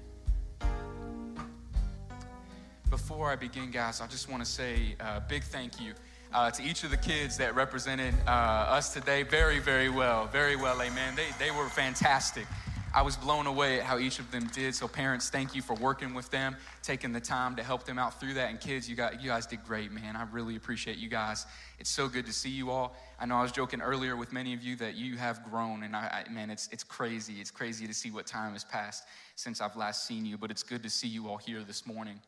Before 2.89 3.29
I 3.29 3.35
begin, 3.35 3.69
guys, 3.69 4.01
I 4.01 4.07
just 4.07 4.31
want 4.31 4.43
to 4.43 4.49
say 4.49 4.95
a 4.99 5.21
big 5.21 5.43
thank 5.43 5.79
you 5.79 5.93
uh, 6.33 6.49
to 6.49 6.63
each 6.63 6.83
of 6.83 6.89
the 6.89 6.97
kids 6.97 7.37
that 7.37 7.53
represented 7.53 8.15
uh, 8.25 8.31
us 8.31 8.95
today 8.95 9.21
very, 9.21 9.59
very 9.59 9.89
well. 9.89 10.25
Very 10.25 10.55
well, 10.55 10.81
amen. 10.81 11.13
They, 11.15 11.27
they 11.37 11.51
were 11.51 11.69
fantastic. 11.69 12.47
I 12.91 13.03
was 13.03 13.15
blown 13.15 13.45
away 13.45 13.79
at 13.79 13.85
how 13.85 13.99
each 13.99 14.17
of 14.17 14.31
them 14.31 14.49
did. 14.55 14.73
So, 14.73 14.87
parents, 14.87 15.29
thank 15.29 15.53
you 15.53 15.61
for 15.61 15.75
working 15.75 16.15
with 16.15 16.31
them, 16.31 16.55
taking 16.81 17.11
the 17.11 17.19
time 17.19 17.55
to 17.57 17.63
help 17.63 17.83
them 17.83 17.99
out 17.99 18.19
through 18.19 18.33
that. 18.33 18.49
And 18.49 18.59
kids, 18.59 18.89
you, 18.89 18.95
got, 18.95 19.21
you 19.21 19.29
guys 19.29 19.45
did 19.45 19.63
great, 19.63 19.91
man. 19.91 20.15
I 20.15 20.23
really 20.31 20.55
appreciate 20.55 20.97
you 20.97 21.09
guys. 21.09 21.45
It's 21.77 21.91
so 21.91 22.07
good 22.07 22.25
to 22.25 22.33
see 22.33 22.49
you 22.49 22.71
all. 22.71 22.95
I 23.19 23.27
know 23.27 23.35
I 23.35 23.43
was 23.43 23.51
joking 23.51 23.81
earlier 23.81 24.17
with 24.17 24.33
many 24.33 24.55
of 24.55 24.63
you 24.63 24.75
that 24.77 24.95
you 24.95 25.15
have 25.17 25.47
grown, 25.51 25.83
and 25.83 25.95
I, 25.95 26.25
I 26.27 26.31
man, 26.31 26.49
it's, 26.49 26.67
it's 26.71 26.83
crazy. 26.83 27.35
It's 27.35 27.51
crazy 27.51 27.85
to 27.85 27.93
see 27.93 28.09
what 28.09 28.25
time 28.25 28.53
has 28.53 28.63
passed 28.63 29.03
since 29.35 29.61
I've 29.61 29.75
last 29.75 30.07
seen 30.07 30.25
you, 30.25 30.39
but 30.39 30.49
it's 30.49 30.63
good 30.63 30.81
to 30.81 30.89
see 30.89 31.07
you 31.07 31.29
all 31.29 31.37
here 31.37 31.63
this 31.63 31.85
morning. 31.85 32.19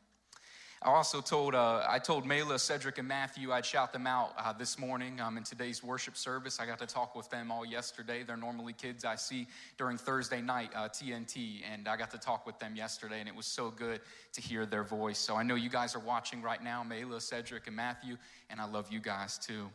I 0.84 0.90
also 0.90 1.22
told, 1.22 1.54
uh, 1.54 1.86
I 1.88 2.00
told 2.00 2.26
Mela, 2.26 2.58
Cedric, 2.58 2.98
and 2.98 3.08
Matthew 3.08 3.52
I'd 3.52 3.68
shout 3.68 3.94
them 3.94 4.08
out 4.08 4.34
uh, 4.36 4.52
this 4.52 4.80
morning 4.80 5.22
um, 5.22 5.38
in 5.38 5.44
today's 5.44 5.84
worship 5.84 6.18
service. 6.18 6.60
I 6.60 6.66
got 6.66 6.80
to 6.80 6.88
talk 6.88 7.16
with 7.16 7.30
them 7.30 7.52
all 7.52 7.64
yesterday. 7.64 8.24
They're 8.24 8.36
normally 8.36 8.74
kids 8.74 9.06
I 9.06 9.14
see 9.14 9.46
during 9.78 10.00
Thursday 10.00 10.42
night, 10.42 10.72
uh, 10.76 10.90
TNT, 10.90 11.62
and 11.72 11.88
I 11.88 11.98
got 11.98 12.10
to 12.12 12.18
talk 12.18 12.48
with 12.48 12.58
them 12.58 12.76
yesterday, 12.76 13.20
and 13.20 13.30
it 13.30 13.36
was 13.36 13.46
so 13.46 13.70
good 13.70 14.02
to 14.34 14.42
hear 14.42 14.66
their 14.66 14.84
voice. 14.84 15.20
So 15.20 15.36
I 15.36 15.44
know 15.44 15.54
you 15.54 15.70
guys 15.70 15.96
are 15.96 16.00
watching 16.00 16.42
right 16.42 16.64
now, 16.64 16.82
Mela, 16.82 17.22
Cedric, 17.22 17.68
and 17.68 17.76
Matthew, 17.76 18.18
and 18.50 18.60
I 18.60 18.66
love 18.66 18.92
you 18.92 19.00
guys 19.00 19.38
too. 19.38 19.70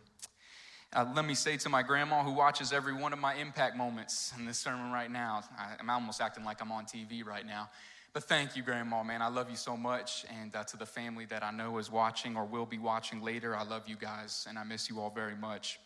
Uh, 0.92 1.06
let 1.14 1.24
me 1.24 1.34
say 1.34 1.56
to 1.58 1.68
my 1.68 1.84
grandma 1.84 2.24
who 2.24 2.32
watches 2.32 2.72
every 2.72 2.94
one 2.94 3.12
of 3.12 3.20
my 3.20 3.34
impact 3.34 3.76
moments 3.76 4.32
in 4.36 4.44
this 4.44 4.58
sermon 4.58 4.90
right 4.90 5.10
now, 5.10 5.42
I, 5.56 5.74
I'm 5.78 5.88
almost 5.88 6.20
acting 6.20 6.42
like 6.42 6.60
I'm 6.60 6.72
on 6.72 6.84
TV 6.84 7.24
right 7.24 7.46
now. 7.46 7.70
But 8.16 8.24
thank 8.24 8.56
you, 8.56 8.62
Grandma, 8.62 9.02
man. 9.02 9.20
I 9.20 9.28
love 9.28 9.50
you 9.50 9.58
so 9.58 9.76
much. 9.76 10.24
And 10.40 10.56
uh, 10.56 10.64
to 10.64 10.78
the 10.78 10.86
family 10.86 11.26
that 11.26 11.44
I 11.44 11.50
know 11.50 11.76
is 11.76 11.90
watching 11.90 12.34
or 12.34 12.46
will 12.46 12.64
be 12.64 12.78
watching 12.78 13.20
later, 13.20 13.54
I 13.54 13.62
love 13.62 13.86
you 13.86 13.96
guys 13.96 14.46
and 14.48 14.58
I 14.58 14.64
miss 14.64 14.88
you 14.88 15.00
all 15.00 15.10
very 15.10 15.36
much. 15.36 15.78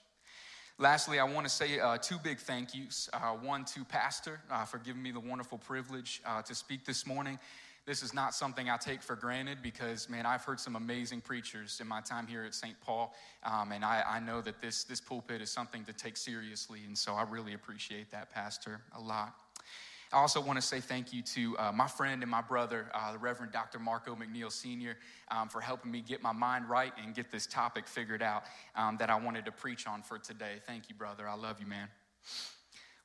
Lastly, 0.79 1.19
I 1.19 1.25
want 1.25 1.49
to 1.49 1.53
say 1.53 1.81
uh, 1.81 1.99
two 1.99 2.19
big 2.23 2.39
thank 2.39 2.73
yous. 2.73 3.11
Uh, 3.13 3.33
one 3.33 3.65
to 3.75 3.85
Pastor 3.85 4.39
uh, 4.49 4.65
for 4.65 4.79
giving 4.79 5.03
me 5.03 5.11
the 5.11 5.19
wonderful 5.19 5.59
privilege 5.59 6.23
uh, 6.25 6.41
to 6.43 6.55
speak 6.55 6.85
this 6.85 7.05
morning. 7.05 7.37
This 7.85 8.01
is 8.01 8.15
not 8.15 8.33
something 8.33 8.71
I 8.71 8.77
take 8.77 9.03
for 9.03 9.17
granted 9.17 9.59
because, 9.61 10.09
man, 10.09 10.25
I've 10.25 10.45
heard 10.45 10.61
some 10.61 10.77
amazing 10.77 11.23
preachers 11.23 11.81
in 11.81 11.89
my 11.89 12.01
time 12.01 12.29
here 12.29 12.45
at 12.45 12.55
St. 12.55 12.81
Paul, 12.81 13.13
um, 13.43 13.73
and 13.73 13.85
I, 13.85 14.05
I 14.07 14.21
know 14.21 14.41
that 14.43 14.61
this, 14.61 14.85
this 14.85 15.01
pulpit 15.01 15.43
is 15.43 15.51
something 15.51 15.85
to 15.85 15.93
take 15.93 16.17
seriously, 16.17 16.83
and 16.87 16.97
so 16.97 17.15
I 17.15 17.25
really 17.25 17.55
appreciate 17.55 18.13
that, 18.13 18.31
Pastor, 18.31 18.83
a 18.97 19.01
lot. 19.01 19.35
I 20.13 20.19
also 20.19 20.41
want 20.41 20.61
to 20.61 20.67
say 20.67 20.81
thank 20.81 21.13
you 21.13 21.23
to 21.23 21.57
uh, 21.59 21.73
my 21.73 21.87
friend 21.87 22.23
and 22.23 22.31
my 22.31 22.43
brother, 22.43 22.91
uh, 22.93 23.13
the 23.13 23.19
Reverend 23.19 23.53
Dr. 23.53 23.79
Marco 23.79 24.17
McNeil 24.17 24.51
Sr., 24.51 24.97
um, 25.31 25.49
for 25.49 25.61
helping 25.61 25.93
me 25.93 26.01
get 26.01 26.21
my 26.21 26.33
mind 26.33 26.69
right 26.69 26.93
and 27.03 27.15
get 27.15 27.31
this 27.31 27.47
topic 27.47 27.87
figured 27.87 28.21
out 28.21 28.43
um, 28.75 28.97
that 28.99 29.09
I 29.09 29.15
wanted 29.15 29.45
to 29.45 29.53
preach 29.53 29.87
on 29.87 30.03
for 30.03 30.19
today. 30.19 30.55
Thank 30.67 30.89
you, 30.89 30.97
brother. 30.97 31.29
I 31.29 31.35
love 31.35 31.61
you, 31.61 31.67
man. 31.67 31.87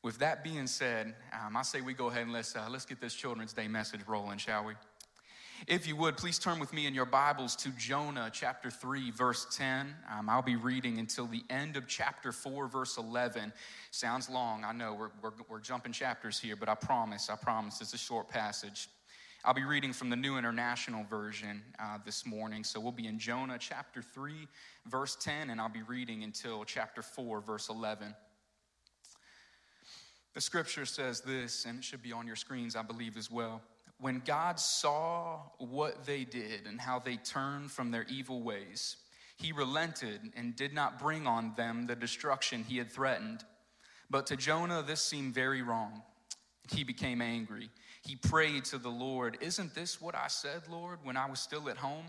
With 0.02 0.18
that 0.20 0.44
being 0.44 0.66
said, 0.66 1.14
um, 1.32 1.56
I 1.56 1.62
say 1.62 1.82
we 1.82 1.94
go 1.94 2.08
ahead 2.08 2.24
and 2.24 2.34
let's, 2.34 2.56
uh, 2.56 2.68
let's 2.70 2.86
get 2.86 3.00
this 3.00 3.14
Children's 3.14 3.54
Day 3.54 3.68
message 3.68 4.02
rolling, 4.08 4.40
shall 4.40 4.66
we? 4.66 4.74
If 5.68 5.88
you 5.88 5.96
would, 5.96 6.18
please 6.18 6.38
turn 6.38 6.60
with 6.60 6.74
me 6.74 6.86
in 6.86 6.94
your 6.94 7.06
Bibles 7.06 7.56
to 7.58 7.70
Jonah 7.70 8.30
chapter 8.32 8.70
3, 8.70 9.10
verse 9.12 9.48
10. 9.56 9.96
Um, 10.14 10.30
I'll 10.30 10.42
be 10.42 10.58
reading 10.58 11.00
until 11.00 11.26
the 11.26 11.44
end 11.50 11.76
of 11.76 11.88
chapter 11.88 12.32
4, 12.32 12.68
verse 12.68 12.98
11. 12.98 13.52
Sounds 13.90 14.30
long, 14.30 14.64
I 14.64 14.74
know. 14.74 14.94
We're, 14.94 15.10
we're, 15.24 15.32
we're 15.50 15.60
jumping 15.60 15.92
chapters 15.92 16.40
here, 16.40 16.56
but 16.56 16.70
I 16.70 16.76
promise, 16.76 17.30
I 17.30 17.36
promise, 17.36 17.82
it's 17.82 17.94
a 17.94 17.98
short 17.98 18.30
passage. 18.30 18.90
I'll 19.44 19.54
be 19.54 19.64
reading 19.64 19.94
from 19.94 20.10
the 20.10 20.16
New 20.16 20.38
International 20.38 21.04
Version 21.06 21.64
uh, 21.80 22.00
this 22.06 22.26
morning. 22.26 22.64
So 22.64 22.80
we'll 22.80 22.92
be 22.92 23.08
in 23.08 23.18
Jonah 23.18 23.58
chapter 23.58 24.02
3, 24.02 24.48
verse 24.88 25.16
10, 25.20 25.50
and 25.50 25.60
I'll 25.60 25.70
be 25.70 25.84
reading 25.84 26.24
until 26.24 26.64
chapter 26.66 27.02
4, 27.02 27.42
verse 27.42 27.70
11. 27.70 28.14
The 30.34 30.42
scripture 30.42 30.86
says 30.86 31.22
this, 31.22 31.66
and 31.66 31.80
it 31.80 31.84
should 31.86 32.04
be 32.04 32.12
on 32.12 32.28
your 32.28 32.36
screens, 32.36 32.76
I 32.76 32.84
believe, 32.84 33.18
as 33.18 33.32
well 33.32 33.62
when 34.00 34.22
God 34.26 34.60
saw 34.60 35.40
what 35.58 36.06
they 36.06 36.26
did 36.26 36.68
and 36.68 36.80
how 36.80 37.00
they 37.00 37.16
turned 37.18 37.72
from 37.72 37.92
their 37.92 38.06
evil 38.10 38.42
ways, 38.42 38.98
he 39.38 39.52
relented 39.52 40.20
and 40.36 40.56
did 40.56 40.74
not 40.74 41.00
bring 41.00 41.28
on 41.28 41.54
them 41.56 41.88
the 41.88 41.96
destruction 41.96 42.64
he 42.64 42.78
had 42.78 42.92
threatened. 42.92 43.44
But 44.10 44.28
to 44.28 44.38
Jonah, 44.38 44.84
this 44.84 45.02
seemed 45.02 45.34
very 45.34 45.62
wrong. 45.62 46.04
He 46.72 46.84
became 46.84 47.22
angry. 47.22 47.70
He 48.02 48.16
prayed 48.16 48.66
to 48.66 48.78
the 48.78 48.90
Lord, 48.90 49.38
Isn't 49.42 49.74
this 49.74 50.02
what 50.02 50.16
I 50.16 50.28
said, 50.28 50.64
Lord, 50.70 51.00
when 51.04 51.18
I 51.18 51.30
was 51.30 51.40
still 51.40 51.70
at 51.70 51.78
home? 51.78 52.06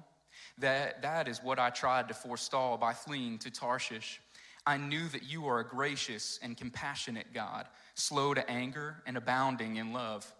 That, 0.59 1.03
that 1.03 1.29
is 1.29 1.43
what 1.43 1.59
I 1.59 1.71
tried 1.71 2.09
to 2.09 2.15
forestall 2.15 2.77
by 2.77 2.93
fleeing 2.93 3.39
to 3.39 3.51
Tarshish. 3.51 4.21
I 4.67 4.77
knew 4.77 5.09
that 5.09 5.23
you 5.23 5.47
are 5.47 5.61
a 5.61 5.67
gracious 5.67 6.39
and 6.43 6.57
compassionate 6.57 7.33
God, 7.33 7.67
slow 7.95 8.35
to 8.35 8.51
anger 8.51 8.97
and 9.07 9.17
abounding 9.17 9.77
in 9.77 9.93
love 9.93 10.31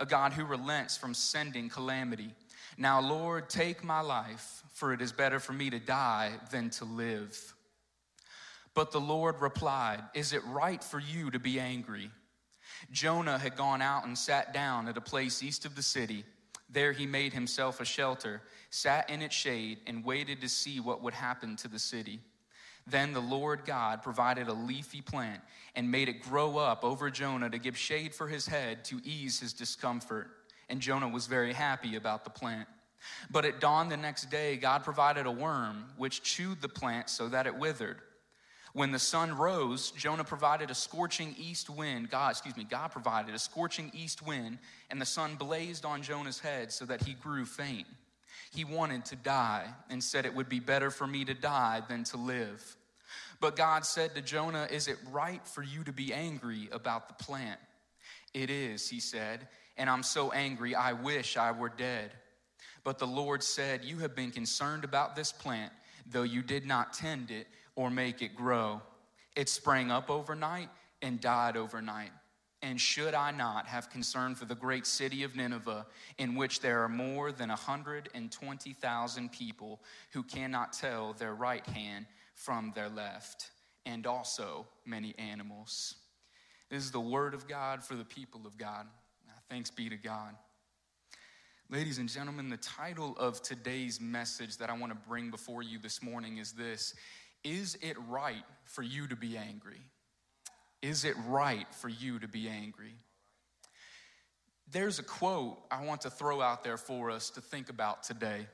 a 0.00 0.06
God 0.06 0.32
who 0.32 0.44
relents 0.44 0.96
from 0.96 1.14
sending 1.14 1.68
calamity. 1.68 2.30
Now, 2.76 3.00
Lord, 3.00 3.48
take 3.48 3.84
my 3.84 4.00
life, 4.00 4.62
for 4.72 4.92
it 4.92 5.02
is 5.02 5.12
better 5.12 5.38
for 5.38 5.52
me 5.52 5.70
to 5.70 5.78
die 5.78 6.32
than 6.50 6.70
to 6.70 6.84
live. 6.84 7.54
But 8.74 8.92
the 8.92 9.00
Lord 9.00 9.40
replied, 9.40 10.02
Is 10.14 10.32
it 10.32 10.42
right 10.46 10.82
for 10.82 10.98
you 10.98 11.30
to 11.30 11.38
be 11.38 11.60
angry? 11.60 12.10
Jonah 12.90 13.38
had 13.38 13.56
gone 13.56 13.82
out 13.82 14.06
and 14.06 14.16
sat 14.16 14.54
down 14.54 14.88
at 14.88 14.96
a 14.96 15.02
place 15.02 15.42
east 15.42 15.66
of 15.66 15.76
the 15.76 15.82
city. 15.82 16.24
There 16.70 16.92
he 16.92 17.04
made 17.04 17.32
himself 17.32 17.80
a 17.80 17.84
shelter, 17.84 18.42
sat 18.70 19.10
in 19.10 19.22
its 19.22 19.34
shade, 19.34 19.80
and 19.86 20.04
waited 20.04 20.40
to 20.40 20.48
see 20.48 20.80
what 20.80 21.02
would 21.02 21.14
happen 21.14 21.56
to 21.56 21.68
the 21.68 21.78
city. 21.78 22.20
Then 22.86 23.12
the 23.12 23.20
Lord 23.20 23.64
God 23.64 24.02
provided 24.02 24.48
a 24.48 24.52
leafy 24.52 25.00
plant 25.00 25.40
and 25.74 25.90
made 25.90 26.08
it 26.08 26.22
grow 26.22 26.58
up 26.58 26.84
over 26.84 27.10
Jonah 27.10 27.50
to 27.50 27.58
give 27.58 27.76
shade 27.76 28.14
for 28.14 28.26
his 28.26 28.46
head 28.46 28.84
to 28.86 29.00
ease 29.04 29.40
his 29.40 29.52
discomfort. 29.52 30.28
And 30.68 30.80
Jonah 30.80 31.08
was 31.08 31.26
very 31.26 31.52
happy 31.52 31.96
about 31.96 32.24
the 32.24 32.30
plant. 32.30 32.68
But 33.30 33.44
at 33.44 33.60
dawn 33.60 33.88
the 33.88 33.96
next 33.96 34.30
day, 34.30 34.56
God 34.56 34.84
provided 34.84 35.26
a 35.26 35.30
worm 35.30 35.84
which 35.96 36.22
chewed 36.22 36.60
the 36.60 36.68
plant 36.68 37.08
so 37.08 37.28
that 37.28 37.46
it 37.46 37.56
withered. 37.56 37.98
When 38.72 38.92
the 38.92 38.98
sun 39.00 39.36
rose, 39.36 39.90
Jonah 39.92 40.24
provided 40.24 40.70
a 40.70 40.74
scorching 40.74 41.34
east 41.36 41.68
wind. 41.68 42.08
God, 42.08 42.30
excuse 42.30 42.56
me, 42.56 42.64
God 42.64 42.92
provided 42.92 43.34
a 43.34 43.38
scorching 43.38 43.90
east 43.92 44.24
wind, 44.24 44.58
and 44.90 45.00
the 45.00 45.06
sun 45.06 45.34
blazed 45.34 45.84
on 45.84 46.02
Jonah's 46.02 46.38
head 46.38 46.70
so 46.70 46.84
that 46.84 47.02
he 47.02 47.14
grew 47.14 47.44
faint. 47.44 47.86
He 48.50 48.64
wanted 48.64 49.04
to 49.06 49.16
die 49.16 49.66
and 49.88 50.02
said, 50.02 50.26
It 50.26 50.34
would 50.34 50.48
be 50.48 50.60
better 50.60 50.90
for 50.90 51.06
me 51.06 51.24
to 51.24 51.34
die 51.34 51.82
than 51.88 52.04
to 52.04 52.16
live. 52.16 52.76
But 53.40 53.56
God 53.56 53.86
said 53.86 54.14
to 54.14 54.20
Jonah, 54.20 54.68
Is 54.70 54.88
it 54.88 54.98
right 55.10 55.46
for 55.46 55.62
you 55.62 55.82
to 55.84 55.92
be 55.92 56.12
angry 56.12 56.68
about 56.72 57.08
the 57.08 57.24
plant? 57.24 57.60
It 58.34 58.50
is, 58.50 58.88
he 58.88 59.00
said, 59.00 59.48
and 59.76 59.88
I'm 59.88 60.02
so 60.02 60.30
angry, 60.32 60.74
I 60.74 60.92
wish 60.92 61.36
I 61.36 61.52
were 61.52 61.70
dead. 61.70 62.12
But 62.84 62.98
the 62.98 63.06
Lord 63.06 63.42
said, 63.42 63.84
You 63.84 63.98
have 63.98 64.14
been 64.14 64.30
concerned 64.30 64.84
about 64.84 65.16
this 65.16 65.32
plant, 65.32 65.72
though 66.06 66.22
you 66.22 66.42
did 66.42 66.66
not 66.66 66.92
tend 66.92 67.30
it 67.30 67.46
or 67.76 67.90
make 67.90 68.20
it 68.20 68.34
grow. 68.34 68.82
It 69.36 69.48
sprang 69.48 69.90
up 69.90 70.10
overnight 70.10 70.68
and 71.02 71.20
died 71.20 71.56
overnight. 71.56 72.10
And 72.62 72.78
should 72.78 73.14
I 73.14 73.30
not 73.30 73.66
have 73.66 73.88
concern 73.88 74.34
for 74.34 74.44
the 74.44 74.54
great 74.54 74.86
city 74.86 75.22
of 75.22 75.34
Nineveh, 75.34 75.86
in 76.18 76.34
which 76.34 76.60
there 76.60 76.82
are 76.82 76.88
more 76.88 77.32
than 77.32 77.48
120,000 77.48 79.32
people 79.32 79.80
who 80.12 80.22
cannot 80.22 80.74
tell 80.74 81.14
their 81.14 81.34
right 81.34 81.66
hand 81.66 82.06
from 82.34 82.72
their 82.74 82.90
left? 82.90 83.50
and 83.86 84.06
also 84.06 84.66
many 84.84 85.14
animals. 85.18 85.96
This 86.70 86.84
is 86.84 86.90
the 86.90 87.00
word 87.00 87.34
of 87.34 87.48
God 87.48 87.82
for 87.82 87.94
the 87.94 88.04
people 88.04 88.42
of 88.46 88.56
God. 88.56 88.86
Ah, 89.28 89.32
thanks 89.48 89.70
be 89.70 89.88
to 89.88 89.96
God. 89.96 90.34
Ladies 91.68 91.98
and 91.98 92.08
gentlemen, 92.08 92.48
the 92.48 92.56
title 92.56 93.16
of 93.18 93.42
today's 93.42 94.00
message 94.00 94.56
that 94.58 94.70
I 94.70 94.76
want 94.76 94.92
to 94.92 95.08
bring 95.08 95.30
before 95.30 95.62
you 95.62 95.78
this 95.78 96.02
morning 96.02 96.38
is 96.38 96.52
this 96.52 96.94
Is 97.44 97.76
it 97.80 97.96
right 98.08 98.44
for 98.64 98.82
you 98.82 99.06
to 99.08 99.16
be 99.16 99.36
angry? 99.36 99.80
Is 100.82 101.04
it 101.04 101.14
right 101.26 101.66
for 101.74 101.88
you 101.88 102.18
to 102.18 102.28
be 102.28 102.48
angry? 102.48 102.94
There's 104.72 104.98
a 104.98 105.02
quote 105.02 105.58
I 105.70 105.84
want 105.84 106.02
to 106.02 106.10
throw 106.10 106.40
out 106.40 106.62
there 106.62 106.76
for 106.76 107.10
us 107.10 107.30
to 107.30 107.40
think 107.40 107.68
about 107.68 108.02
today. 108.02 108.46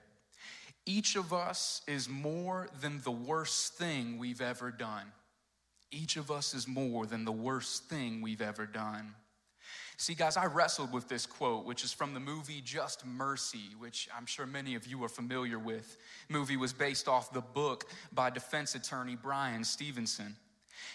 Each 0.87 1.17
of 1.17 1.33
us 1.33 1.83
is 1.87 2.09
more 2.09 2.69
than 2.81 3.01
the 3.03 3.11
worst 3.11 3.75
thing 3.75 4.19
we've 4.19 4.41
ever 4.41 4.71
done. 4.71 5.13
Each 5.91 6.17
of 6.17 6.31
us 6.31 6.55
is 6.55 6.67
more 6.67 7.07
than 7.07 7.25
the 7.25 7.33
worst 7.33 7.85
thing 7.85 8.23
we've 8.23 8.43
ever 8.43 8.67
done. 8.67 9.15
See, 9.99 10.15
guys, 10.15 10.37
I 10.37 10.47
wrestled 10.47 10.93
with 10.93 11.09
this 11.09 11.25
quote, 11.25 11.65
which 11.65 11.83
is 11.83 11.93
from 11.93 12.13
the 12.13 12.21
movie 12.21 12.61
Just 12.63 13.07
Mercy, 13.07 13.71
which 13.79 14.09
I'm 14.17 14.27
sure 14.27 14.47
many 14.47 14.75
of 14.75 14.87
you 14.87 15.03
are 15.05 15.09
familiar 15.09 15.59
with. 15.59 15.97
The 16.29 16.35
movie 16.35 16.57
was 16.57 16.73
based 16.73 17.09
off 17.09 17.33
the 17.33 17.41
book 17.41 17.85
by 18.13 18.31
defense 18.31 18.75
attorney 18.75 19.17
Bryan 19.17 19.65
Stevenson. 19.65 20.37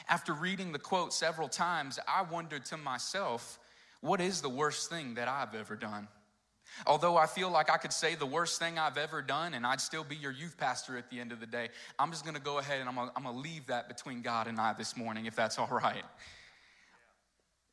After 0.10 0.34
reading 0.34 0.72
the 0.72 0.80
quote 0.80 1.14
several 1.14 1.48
times, 1.48 2.00
I 2.08 2.24
wondered 2.24 2.66
to 2.66 2.78
myself, 2.78 3.60
what 4.02 4.20
is 4.20 4.42
the 4.42 4.50
worst 4.50 4.90
thing 4.90 5.16
that 5.16 5.28
I've 5.28 5.56
ever 5.56 5.76
done? 5.76 6.08
Although 6.88 7.18
I 7.18 7.28
feel 7.28 7.50
like 7.50 7.70
I 7.70 7.78
could 7.78 7.94
say 7.94 8.16
the 8.16 8.26
worst 8.26 8.60
thing 8.60 8.80
I've 8.80 8.98
ever 8.98 9.22
done 9.22 9.54
and 9.54 9.66
I'd 9.66 9.82
still 9.82 10.04
be 10.04 10.16
your 10.16 10.32
youth 10.32 10.58
pastor 10.58 10.98
at 10.98 11.10
the 11.10 11.20
end 11.20 11.32
of 11.32 11.40
the 11.40 11.46
day, 11.46 11.70
I'm 12.00 12.12
just 12.12 12.26
gonna 12.26 12.40
go 12.40 12.60
ahead 12.60 12.80
and 12.80 12.90
I'm 12.90 12.96
gonna, 12.96 13.12
I'm 13.16 13.24
gonna 13.24 13.38
leave 13.38 13.68
that 13.68 13.88
between 13.88 14.22
God 14.22 14.48
and 14.48 14.60
I 14.60 14.74
this 14.74 14.96
morning, 14.96 15.26
if 15.26 15.36
that's 15.36 15.60
all 15.60 15.68
right. 15.68 16.04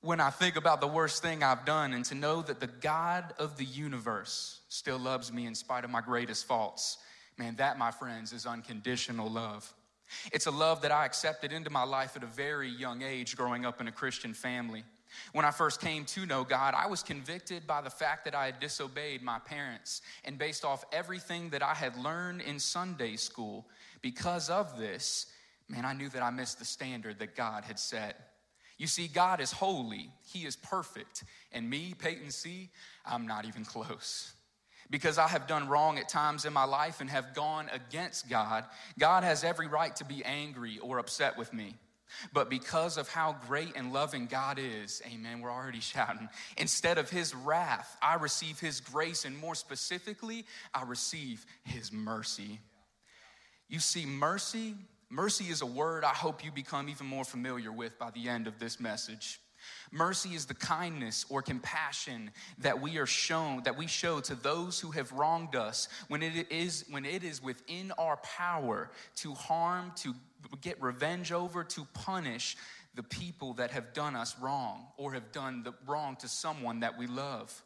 When 0.00 0.20
I 0.20 0.30
think 0.30 0.56
about 0.56 0.80
the 0.80 0.86
worst 0.86 1.22
thing 1.22 1.42
I've 1.42 1.64
done 1.64 1.92
and 1.92 2.04
to 2.06 2.14
know 2.14 2.42
that 2.42 2.60
the 2.60 2.68
God 2.68 3.34
of 3.38 3.56
the 3.56 3.64
universe 3.64 4.60
still 4.68 4.98
loves 4.98 5.32
me 5.32 5.46
in 5.46 5.54
spite 5.54 5.84
of 5.84 5.90
my 5.90 6.00
greatest 6.00 6.46
faults, 6.46 6.98
man, 7.36 7.56
that, 7.56 7.78
my 7.78 7.90
friends, 7.90 8.32
is 8.32 8.46
unconditional 8.46 9.28
love. 9.28 9.72
It's 10.32 10.46
a 10.46 10.50
love 10.50 10.82
that 10.82 10.92
I 10.92 11.04
accepted 11.04 11.52
into 11.52 11.70
my 11.70 11.84
life 11.84 12.16
at 12.16 12.22
a 12.22 12.26
very 12.26 12.68
young 12.68 13.02
age 13.02 13.36
growing 13.36 13.64
up 13.64 13.80
in 13.80 13.88
a 13.88 13.92
Christian 13.92 14.34
family. 14.34 14.84
When 15.32 15.44
I 15.44 15.50
first 15.50 15.80
came 15.80 16.04
to 16.06 16.26
know 16.26 16.44
God, 16.44 16.74
I 16.76 16.86
was 16.86 17.02
convicted 17.02 17.66
by 17.66 17.80
the 17.80 17.90
fact 17.90 18.24
that 18.24 18.34
I 18.34 18.46
had 18.46 18.60
disobeyed 18.60 19.22
my 19.22 19.38
parents. 19.38 20.02
And 20.24 20.38
based 20.38 20.64
off 20.64 20.84
everything 20.92 21.50
that 21.50 21.62
I 21.62 21.74
had 21.74 21.96
learned 21.96 22.42
in 22.42 22.58
Sunday 22.58 23.16
school, 23.16 23.66
because 24.02 24.50
of 24.50 24.78
this, 24.78 25.26
man, 25.68 25.84
I 25.84 25.92
knew 25.92 26.08
that 26.10 26.22
I 26.22 26.30
missed 26.30 26.58
the 26.58 26.64
standard 26.64 27.18
that 27.18 27.36
God 27.36 27.64
had 27.64 27.78
set. 27.78 28.32
You 28.76 28.86
see, 28.86 29.08
God 29.08 29.40
is 29.40 29.50
holy, 29.50 30.10
He 30.24 30.46
is 30.46 30.56
perfect. 30.56 31.24
And 31.52 31.68
me, 31.68 31.94
Peyton 31.98 32.30
C., 32.30 32.70
I'm 33.04 33.26
not 33.26 33.44
even 33.44 33.64
close. 33.64 34.32
Because 34.90 35.18
I 35.18 35.28
have 35.28 35.46
done 35.46 35.68
wrong 35.68 35.98
at 35.98 36.08
times 36.08 36.44
in 36.44 36.52
my 36.52 36.64
life 36.64 37.00
and 37.00 37.10
have 37.10 37.34
gone 37.34 37.68
against 37.72 38.28
God, 38.28 38.64
God 38.98 39.22
has 39.22 39.44
every 39.44 39.66
right 39.66 39.94
to 39.96 40.04
be 40.04 40.24
angry 40.24 40.78
or 40.78 40.98
upset 40.98 41.36
with 41.36 41.52
me. 41.52 41.76
But 42.32 42.50
because 42.50 42.96
of 42.96 43.08
how 43.08 43.36
great 43.46 43.76
and 43.76 43.92
loving 43.92 44.26
God 44.26 44.58
is, 44.58 45.02
amen, 45.06 45.40
we're 45.40 45.52
already 45.52 45.80
shouting. 45.94 46.28
Instead 46.56 46.98
of 46.98 47.10
his 47.10 47.34
wrath, 47.34 47.96
I 48.02 48.14
receive 48.14 48.58
his 48.58 48.80
grace, 48.80 49.24
and 49.24 49.36
more 49.36 49.54
specifically, 49.54 50.44
I 50.74 50.84
receive 50.84 51.44
his 51.64 51.92
mercy. 51.92 52.60
You 53.68 53.80
see, 53.80 54.06
mercy, 54.06 54.74
mercy 55.10 55.44
is 55.44 55.62
a 55.62 55.66
word 55.66 56.04
I 56.04 56.14
hope 56.14 56.44
you 56.44 56.50
become 56.50 56.88
even 56.88 57.06
more 57.06 57.24
familiar 57.24 57.70
with 57.70 57.98
by 57.98 58.10
the 58.10 58.28
end 58.28 58.46
of 58.46 58.58
this 58.58 58.80
message. 58.80 59.40
Mercy 59.90 60.30
is 60.30 60.46
the 60.46 60.54
kindness 60.54 61.24
or 61.28 61.42
compassion 61.42 62.30
that 62.58 62.80
we 62.80 62.98
are 62.98 63.06
shown, 63.06 63.62
that 63.62 63.76
we 63.76 63.86
show 63.86 64.20
to 64.20 64.34
those 64.34 64.78
who 64.80 64.90
have 64.90 65.10
wronged 65.12 65.56
us 65.56 65.88
when 66.08 66.22
it 66.22 66.50
is, 66.50 66.84
when 66.90 67.04
it 67.04 67.24
is 67.24 67.42
within 67.42 67.92
our 67.98 68.16
power 68.18 68.90
to 69.16 69.34
harm, 69.34 69.92
to 69.96 70.14
get 70.60 70.80
revenge 70.82 71.32
over, 71.32 71.64
to 71.64 71.86
punish 71.94 72.56
the 72.94 73.02
people 73.02 73.54
that 73.54 73.70
have 73.70 73.92
done 73.92 74.16
us 74.16 74.36
wrong 74.40 74.86
or 74.96 75.12
have 75.12 75.30
done 75.32 75.62
the 75.62 75.72
wrong 75.86 76.16
to 76.16 76.28
someone 76.28 76.80
that 76.80 76.98
we 76.98 77.06
love. 77.06 77.62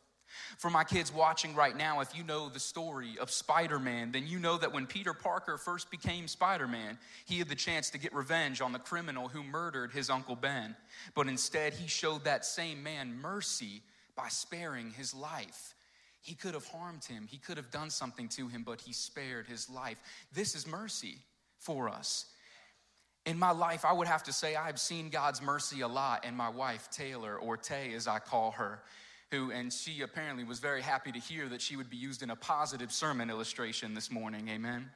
For 0.58 0.70
my 0.70 0.84
kids 0.84 1.12
watching 1.12 1.54
right 1.54 1.76
now, 1.76 2.00
if 2.00 2.16
you 2.16 2.24
know 2.24 2.48
the 2.48 2.60
story 2.60 3.16
of 3.20 3.30
Spider 3.30 3.78
Man, 3.78 4.12
then 4.12 4.26
you 4.26 4.38
know 4.38 4.58
that 4.58 4.72
when 4.72 4.86
Peter 4.86 5.12
Parker 5.14 5.58
first 5.58 5.90
became 5.90 6.28
Spider 6.28 6.68
Man, 6.68 6.98
he 7.24 7.38
had 7.38 7.48
the 7.48 7.54
chance 7.54 7.90
to 7.90 7.98
get 7.98 8.14
revenge 8.14 8.60
on 8.60 8.72
the 8.72 8.78
criminal 8.78 9.28
who 9.28 9.42
murdered 9.42 9.92
his 9.92 10.10
Uncle 10.10 10.36
Ben. 10.36 10.76
But 11.14 11.28
instead, 11.28 11.74
he 11.74 11.88
showed 11.88 12.24
that 12.24 12.44
same 12.44 12.82
man 12.82 13.14
mercy 13.20 13.82
by 14.16 14.28
sparing 14.28 14.90
his 14.90 15.14
life. 15.14 15.74
He 16.20 16.34
could 16.34 16.54
have 16.54 16.66
harmed 16.66 17.04
him, 17.04 17.26
he 17.28 17.38
could 17.38 17.56
have 17.56 17.70
done 17.70 17.90
something 17.90 18.28
to 18.30 18.46
him, 18.46 18.62
but 18.62 18.80
he 18.80 18.92
spared 18.92 19.46
his 19.46 19.68
life. 19.68 19.98
This 20.32 20.54
is 20.54 20.66
mercy 20.66 21.16
for 21.58 21.88
us. 21.88 22.26
In 23.24 23.38
my 23.38 23.50
life, 23.50 23.84
I 23.84 23.92
would 23.92 24.08
have 24.08 24.24
to 24.24 24.32
say 24.32 24.56
I've 24.56 24.80
seen 24.80 25.08
God's 25.08 25.40
mercy 25.40 25.80
a 25.80 25.88
lot 25.88 26.24
in 26.24 26.34
my 26.36 26.48
wife, 26.48 26.88
Taylor, 26.90 27.36
or 27.36 27.56
Tay 27.56 27.94
as 27.94 28.08
I 28.08 28.18
call 28.18 28.52
her 28.52 28.82
who, 29.32 29.50
and 29.50 29.72
she 29.72 30.02
apparently 30.02 30.44
was 30.44 30.60
very 30.60 30.82
happy 30.82 31.10
to 31.10 31.18
hear 31.18 31.48
that 31.48 31.60
she 31.60 31.74
would 31.74 31.90
be 31.90 31.96
used 31.96 32.22
in 32.22 32.30
a 32.30 32.36
positive 32.36 32.92
sermon 32.92 33.30
illustration 33.30 33.94
this 33.94 34.10
morning. 34.10 34.48
Amen. 34.48 34.90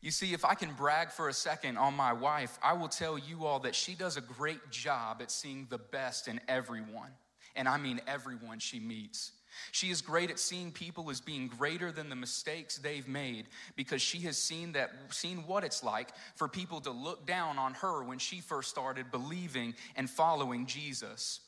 You 0.00 0.10
see, 0.10 0.32
if 0.32 0.44
I 0.44 0.54
can 0.54 0.72
brag 0.72 1.10
for 1.10 1.28
a 1.28 1.32
second 1.32 1.76
on 1.76 1.94
my 1.94 2.12
wife, 2.12 2.58
I 2.62 2.72
will 2.72 2.88
tell 2.88 3.18
you 3.18 3.44
all 3.44 3.58
that 3.60 3.74
she 3.74 3.94
does 3.94 4.16
a 4.16 4.20
great 4.20 4.70
job 4.70 5.18
at 5.20 5.30
seeing 5.30 5.66
the 5.70 5.78
best 5.78 6.28
in 6.28 6.40
everyone. 6.48 7.10
And 7.54 7.68
I 7.68 7.76
mean 7.76 8.00
everyone 8.06 8.60
she 8.60 8.80
meets. 8.80 9.32
She 9.70 9.90
is 9.90 10.00
great 10.00 10.30
at 10.30 10.38
seeing 10.38 10.72
people 10.72 11.10
as 11.10 11.20
being 11.20 11.48
greater 11.48 11.92
than 11.92 12.08
the 12.08 12.16
mistakes 12.16 12.78
they've 12.78 13.06
made 13.06 13.46
because 13.76 14.00
she 14.00 14.20
has 14.20 14.38
seen 14.38 14.72
that 14.72 14.90
seen 15.10 15.44
what 15.46 15.62
it's 15.62 15.84
like 15.84 16.08
for 16.36 16.48
people 16.48 16.80
to 16.80 16.90
look 16.90 17.26
down 17.26 17.58
on 17.58 17.74
her 17.74 18.02
when 18.02 18.18
she 18.18 18.40
first 18.40 18.70
started 18.70 19.10
believing 19.10 19.74
and 19.94 20.08
following 20.08 20.66
Jesus. 20.66 21.40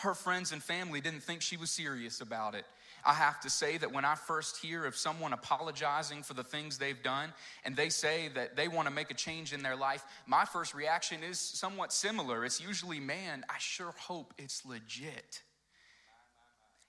Her 0.00 0.14
friends 0.14 0.52
and 0.52 0.62
family 0.62 1.00
didn't 1.02 1.22
think 1.22 1.42
she 1.42 1.58
was 1.58 1.70
serious 1.70 2.22
about 2.22 2.54
it. 2.54 2.64
I 3.04 3.12
have 3.12 3.40
to 3.40 3.50
say 3.50 3.76
that 3.78 3.92
when 3.92 4.04
I 4.04 4.14
first 4.14 4.58
hear 4.58 4.86
of 4.86 4.96
someone 4.96 5.32
apologizing 5.32 6.22
for 6.22 6.32
the 6.32 6.44
things 6.44 6.78
they've 6.78 7.02
done 7.02 7.32
and 7.64 7.76
they 7.76 7.90
say 7.90 8.28
that 8.34 8.56
they 8.56 8.66
want 8.66 8.88
to 8.88 8.94
make 8.94 9.10
a 9.10 9.14
change 9.14 9.52
in 9.52 9.62
their 9.62 9.76
life, 9.76 10.04
my 10.26 10.44
first 10.46 10.74
reaction 10.74 11.22
is 11.22 11.38
somewhat 11.38 11.92
similar. 11.92 12.44
It's 12.44 12.60
usually, 12.60 12.98
man, 12.98 13.44
I 13.48 13.56
sure 13.58 13.94
hope 13.98 14.32
it's 14.38 14.64
legit. 14.64 15.42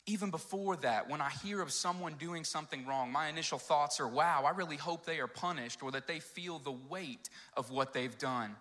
Even 0.05 0.31
before 0.31 0.77
that, 0.77 1.09
when 1.09 1.21
I 1.21 1.29
hear 1.43 1.61
of 1.61 1.71
someone 1.71 2.15
doing 2.17 2.43
something 2.43 2.85
wrong, 2.87 3.11
my 3.11 3.27
initial 3.27 3.59
thoughts 3.59 3.99
are, 3.99 4.07
wow, 4.07 4.43
I 4.45 4.51
really 4.51 4.77
hope 4.77 5.05
they 5.05 5.19
are 5.19 5.27
punished 5.27 5.83
or 5.83 5.91
that 5.91 6.07
they 6.07 6.19
feel 6.19 6.59
the 6.59 6.71
weight 6.71 7.29
of 7.55 7.71
what 7.71 7.93
they've 7.93 8.17
done. 8.17 8.55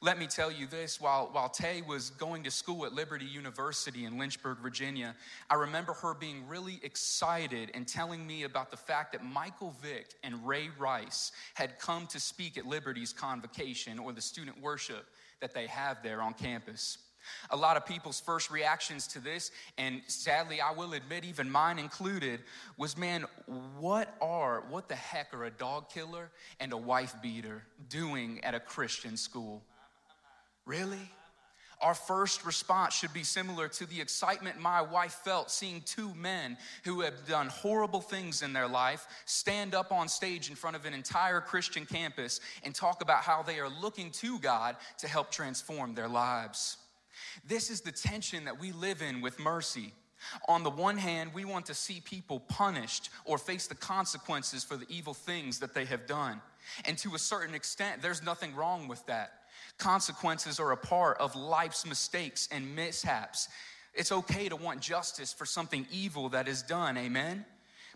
Let 0.00 0.18
me 0.18 0.26
tell 0.26 0.50
you 0.50 0.66
this 0.66 1.00
while, 1.00 1.28
while 1.32 1.48
Tay 1.48 1.82
was 1.82 2.10
going 2.10 2.42
to 2.44 2.50
school 2.50 2.84
at 2.86 2.92
Liberty 2.92 3.24
University 3.24 4.04
in 4.04 4.18
Lynchburg, 4.18 4.58
Virginia, 4.58 5.14
I 5.48 5.54
remember 5.54 5.92
her 5.94 6.14
being 6.14 6.46
really 6.48 6.80
excited 6.82 7.70
and 7.74 7.86
telling 7.86 8.26
me 8.26 8.44
about 8.44 8.70
the 8.70 8.76
fact 8.76 9.12
that 9.12 9.24
Michael 9.24 9.74
Vick 9.82 10.14
and 10.22 10.46
Ray 10.46 10.68
Rice 10.78 11.32
had 11.54 11.78
come 11.78 12.06
to 12.08 12.20
speak 12.20 12.58
at 12.58 12.66
Liberty's 12.66 13.12
convocation 13.12 13.98
or 13.98 14.12
the 14.12 14.20
student 14.20 14.60
worship 14.60 15.06
that 15.40 15.54
they 15.54 15.66
have 15.66 16.02
there 16.02 16.22
on 16.22 16.34
campus. 16.34 16.98
A 17.50 17.56
lot 17.56 17.76
of 17.76 17.86
people's 17.86 18.20
first 18.20 18.50
reactions 18.50 19.06
to 19.08 19.20
this, 19.20 19.50
and 19.78 20.02
sadly, 20.06 20.60
I 20.60 20.72
will 20.72 20.94
admit, 20.94 21.24
even 21.24 21.50
mine 21.50 21.78
included, 21.78 22.40
was 22.76 22.96
man, 22.96 23.26
what 23.78 24.16
are, 24.20 24.64
what 24.68 24.88
the 24.88 24.96
heck 24.96 25.32
are 25.34 25.44
a 25.44 25.50
dog 25.50 25.88
killer 25.90 26.30
and 26.60 26.72
a 26.72 26.76
wife 26.76 27.14
beater 27.22 27.62
doing 27.88 28.42
at 28.44 28.54
a 28.54 28.60
Christian 28.60 29.16
school? 29.16 29.62
Really? 30.64 31.10
Our 31.82 31.94
first 31.94 32.46
response 32.46 32.94
should 32.94 33.12
be 33.12 33.24
similar 33.24 33.66
to 33.66 33.86
the 33.86 34.00
excitement 34.00 34.60
my 34.60 34.80
wife 34.80 35.14
felt 35.24 35.50
seeing 35.50 35.80
two 35.80 36.14
men 36.14 36.56
who 36.84 37.00
have 37.00 37.26
done 37.26 37.48
horrible 37.48 38.00
things 38.00 38.42
in 38.42 38.52
their 38.52 38.68
life 38.68 39.04
stand 39.24 39.74
up 39.74 39.90
on 39.90 40.06
stage 40.08 40.48
in 40.48 40.54
front 40.54 40.76
of 40.76 40.86
an 40.86 40.94
entire 40.94 41.40
Christian 41.40 41.84
campus 41.84 42.40
and 42.62 42.72
talk 42.72 43.02
about 43.02 43.24
how 43.24 43.42
they 43.42 43.58
are 43.58 43.68
looking 43.68 44.12
to 44.12 44.38
God 44.38 44.76
to 44.98 45.08
help 45.08 45.32
transform 45.32 45.94
their 45.94 46.08
lives. 46.08 46.76
This 47.46 47.70
is 47.70 47.80
the 47.80 47.92
tension 47.92 48.44
that 48.44 48.58
we 48.58 48.72
live 48.72 49.02
in 49.02 49.20
with 49.20 49.38
mercy. 49.38 49.92
On 50.48 50.62
the 50.62 50.70
one 50.70 50.98
hand, 50.98 51.32
we 51.34 51.44
want 51.44 51.66
to 51.66 51.74
see 51.74 52.00
people 52.00 52.40
punished 52.40 53.10
or 53.24 53.38
face 53.38 53.66
the 53.66 53.74
consequences 53.74 54.64
for 54.64 54.76
the 54.76 54.86
evil 54.88 55.14
things 55.14 55.58
that 55.58 55.74
they 55.74 55.84
have 55.84 56.06
done. 56.06 56.40
And 56.84 56.96
to 56.98 57.14
a 57.14 57.18
certain 57.18 57.54
extent, 57.54 58.02
there's 58.02 58.22
nothing 58.22 58.54
wrong 58.54 58.88
with 58.88 59.04
that. 59.06 59.32
Consequences 59.78 60.60
are 60.60 60.72
a 60.72 60.76
part 60.76 61.18
of 61.18 61.34
life's 61.34 61.86
mistakes 61.86 62.48
and 62.52 62.76
mishaps. 62.76 63.48
It's 63.94 64.12
okay 64.12 64.48
to 64.48 64.56
want 64.56 64.80
justice 64.80 65.32
for 65.32 65.44
something 65.44 65.86
evil 65.90 66.28
that 66.30 66.48
is 66.48 66.62
done, 66.62 66.96
amen? 66.96 67.44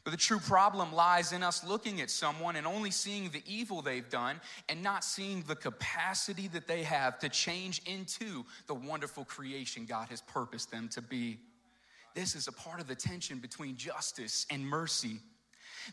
But 0.06 0.12
the 0.12 0.18
true 0.18 0.38
problem 0.38 0.92
lies 0.92 1.32
in 1.32 1.42
us 1.42 1.64
looking 1.64 2.00
at 2.00 2.10
someone 2.10 2.54
and 2.54 2.64
only 2.64 2.92
seeing 2.92 3.30
the 3.30 3.42
evil 3.44 3.82
they've 3.82 4.08
done 4.08 4.40
and 4.68 4.80
not 4.80 5.02
seeing 5.02 5.42
the 5.48 5.56
capacity 5.56 6.46
that 6.46 6.68
they 6.68 6.84
have 6.84 7.18
to 7.18 7.28
change 7.28 7.82
into 7.86 8.44
the 8.68 8.74
wonderful 8.74 9.24
creation 9.24 9.84
God 9.84 10.08
has 10.10 10.20
purposed 10.20 10.70
them 10.70 10.88
to 10.90 11.02
be. 11.02 11.40
This 12.14 12.36
is 12.36 12.46
a 12.46 12.52
part 12.52 12.78
of 12.78 12.86
the 12.86 12.94
tension 12.94 13.40
between 13.40 13.76
justice 13.76 14.46
and 14.48 14.64
mercy. 14.64 15.18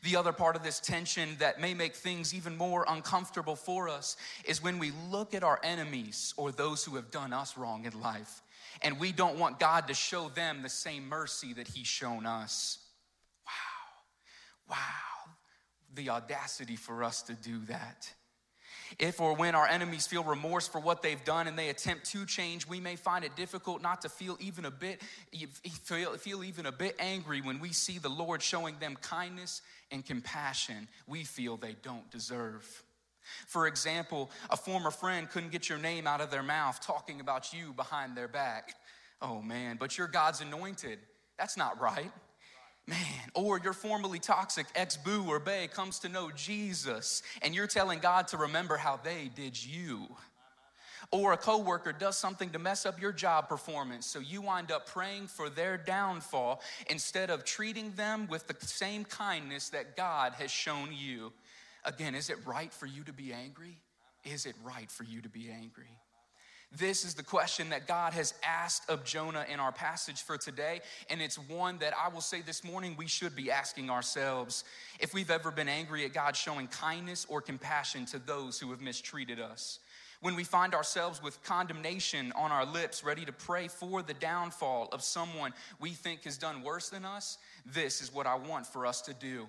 The 0.03 0.15
other 0.15 0.31
part 0.31 0.55
of 0.55 0.61
this 0.61 0.79
tension 0.79 1.29
that 1.39 1.59
may 1.59 1.73
make 1.73 1.95
things 1.95 2.35
even 2.35 2.55
more 2.55 2.85
uncomfortable 2.87 3.55
for 3.55 3.89
us 3.89 4.15
is 4.45 4.61
when 4.61 4.77
we 4.77 4.91
look 5.09 5.33
at 5.33 5.43
our 5.43 5.59
enemies 5.63 6.35
or 6.37 6.51
those 6.51 6.85
who 6.85 6.97
have 6.97 7.09
done 7.09 7.33
us 7.33 7.57
wrong 7.57 7.85
in 7.85 7.99
life, 7.99 8.43
and 8.83 8.99
we 8.99 9.11
don't 9.11 9.39
want 9.39 9.59
God 9.59 9.87
to 9.87 9.95
show 9.95 10.29
them 10.29 10.61
the 10.61 10.69
same 10.69 11.09
mercy 11.09 11.53
that 11.53 11.67
He's 11.67 11.87
shown 11.87 12.27
us. 12.27 12.77
Wow, 14.69 14.77
the 15.93 16.09
audacity 16.09 16.75
for 16.75 17.03
us 17.03 17.21
to 17.23 17.33
do 17.33 17.59
that. 17.65 18.11
If 18.99 19.19
or 19.19 19.35
when 19.35 19.55
our 19.55 19.67
enemies 19.67 20.07
feel 20.07 20.23
remorse 20.23 20.67
for 20.67 20.79
what 20.79 21.01
they've 21.01 21.23
done 21.23 21.47
and 21.47 21.57
they 21.57 21.69
attempt 21.69 22.05
to 22.11 22.25
change, 22.25 22.67
we 22.67 22.79
may 22.79 22.95
find 22.95 23.25
it 23.25 23.35
difficult 23.35 23.81
not 23.81 24.01
to 24.01 24.09
feel 24.09 24.37
even 24.39 24.65
a 24.65 24.71
bit 24.71 25.01
feel, 25.83 26.13
feel 26.17 26.43
even 26.43 26.65
a 26.65 26.71
bit 26.71 26.95
angry 26.99 27.41
when 27.41 27.59
we 27.59 27.73
see 27.73 27.97
the 27.97 28.09
Lord 28.09 28.41
showing 28.41 28.77
them 28.79 28.95
kindness 29.01 29.61
and 29.91 30.05
compassion 30.05 30.87
we 31.07 31.23
feel 31.23 31.57
they 31.57 31.75
don't 31.81 32.09
deserve. 32.11 32.83
For 33.47 33.67
example, 33.67 34.29
a 34.49 34.57
former 34.57 34.91
friend 34.91 35.29
couldn't 35.29 35.51
get 35.51 35.69
your 35.69 35.77
name 35.77 36.07
out 36.07 36.21
of 36.21 36.29
their 36.29 36.43
mouth 36.43 36.79
talking 36.85 37.19
about 37.19 37.53
you 37.53 37.73
behind 37.73 38.17
their 38.17 38.27
back. 38.27 38.75
Oh 39.21 39.41
man, 39.41 39.77
but 39.79 39.97
you're 39.97 40.07
God's 40.07 40.41
anointed. 40.41 40.99
That's 41.37 41.57
not 41.57 41.79
right. 41.81 42.11
Man, 42.85 42.97
or 43.33 43.59
your 43.59 43.73
formerly 43.73 44.19
toxic 44.19 44.65
ex 44.75 44.97
boo 44.97 45.25
or 45.27 45.39
bae 45.39 45.67
comes 45.71 45.99
to 45.99 46.09
know 46.09 46.31
Jesus 46.35 47.23
and 47.41 47.55
you're 47.55 47.67
telling 47.67 47.99
God 47.99 48.27
to 48.29 48.37
remember 48.37 48.75
how 48.75 48.99
they 49.01 49.31
did 49.33 49.63
you. 49.63 50.07
Or 51.11 51.33
a 51.33 51.37
coworker 51.37 51.93
does 51.93 52.17
something 52.17 52.49
to 52.51 52.59
mess 52.59 52.85
up 52.85 52.99
your 52.99 53.11
job 53.11 53.47
performance, 53.47 54.05
so 54.05 54.19
you 54.19 54.41
wind 54.41 54.71
up 54.71 54.87
praying 54.87 55.27
for 55.27 55.49
their 55.49 55.77
downfall 55.77 56.61
instead 56.89 57.29
of 57.29 57.45
treating 57.45 57.91
them 57.91 58.27
with 58.27 58.47
the 58.47 58.55
same 58.65 59.05
kindness 59.05 59.69
that 59.69 59.95
God 59.95 60.33
has 60.33 60.49
shown 60.49 60.89
you. 60.91 61.31
Again, 61.85 62.15
is 62.15 62.29
it 62.29 62.37
right 62.45 62.73
for 62.73 62.85
you 62.85 63.03
to 63.03 63.13
be 63.13 63.31
angry? 63.31 63.77
Is 64.23 64.45
it 64.45 64.55
right 64.63 64.89
for 64.89 65.03
you 65.03 65.21
to 65.21 65.29
be 65.29 65.49
angry? 65.51 65.99
This 66.75 67.05
is 67.05 67.13
the 67.13 67.23
question 67.23 67.69
that 67.69 67.87
God 67.87 68.13
has 68.13 68.33
asked 68.43 68.89
of 68.89 69.03
Jonah 69.03 69.45
in 69.47 69.59
our 69.59 69.71
passage 69.71 70.23
for 70.23 70.39
today, 70.39 70.81
and 71.07 71.21
it's 71.21 71.37
one 71.37 71.77
that 71.77 71.93
I 71.93 72.07
will 72.07 72.21
say 72.21 72.41
this 72.41 72.63
morning 72.63 72.95
we 72.97 73.05
should 73.05 73.35
be 73.35 73.51
asking 73.51 73.91
ourselves 73.91 74.63
if 74.99 75.13
we've 75.13 75.29
ever 75.29 75.51
been 75.51 75.69
angry 75.69 76.03
at 76.03 76.13
God 76.13 76.35
showing 76.35 76.65
kindness 76.67 77.27
or 77.29 77.41
compassion 77.41 78.07
to 78.07 78.17
those 78.17 78.59
who 78.59 78.71
have 78.71 78.81
mistreated 78.81 79.39
us. 79.39 79.79
When 80.21 80.35
we 80.35 80.43
find 80.43 80.73
ourselves 80.73 81.21
with 81.21 81.43
condemnation 81.43 82.31
on 82.35 82.51
our 82.51 82.65
lips, 82.65 83.03
ready 83.03 83.23
to 83.25 83.31
pray 83.31 83.67
for 83.67 84.01
the 84.01 84.15
downfall 84.15 84.89
of 84.91 85.03
someone 85.03 85.53
we 85.79 85.91
think 85.91 86.23
has 86.23 86.39
done 86.39 86.63
worse 86.63 86.89
than 86.89 87.05
us, 87.05 87.37
this 87.67 88.01
is 88.01 88.11
what 88.11 88.25
I 88.25 88.33
want 88.33 88.65
for 88.65 88.87
us 88.87 89.01
to 89.01 89.13
do. 89.13 89.47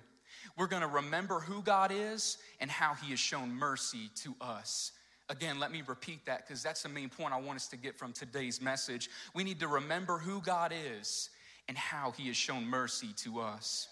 We're 0.57 0.67
gonna 0.67 0.87
remember 0.87 1.39
who 1.39 1.63
God 1.63 1.91
is 1.91 2.37
and 2.59 2.69
how 2.69 2.93
He 2.93 3.09
has 3.09 3.19
shown 3.19 3.51
mercy 3.55 4.11
to 4.17 4.35
us. 4.39 4.91
Again, 5.29 5.59
let 5.59 5.71
me 5.71 5.81
repeat 5.87 6.25
that 6.25 6.45
because 6.45 6.61
that's 6.61 6.83
the 6.83 6.89
main 6.89 7.09
point 7.09 7.33
I 7.33 7.39
want 7.39 7.55
us 7.55 7.67
to 7.69 7.77
get 7.77 7.97
from 7.97 8.13
today's 8.13 8.61
message. 8.61 9.09
We 9.33 9.43
need 9.43 9.59
to 9.61 9.67
remember 9.67 10.19
who 10.19 10.39
God 10.41 10.71
is 10.97 11.29
and 11.67 11.77
how 11.77 12.11
He 12.11 12.27
has 12.27 12.37
shown 12.37 12.65
mercy 12.67 13.09
to 13.23 13.39
us. 13.39 13.87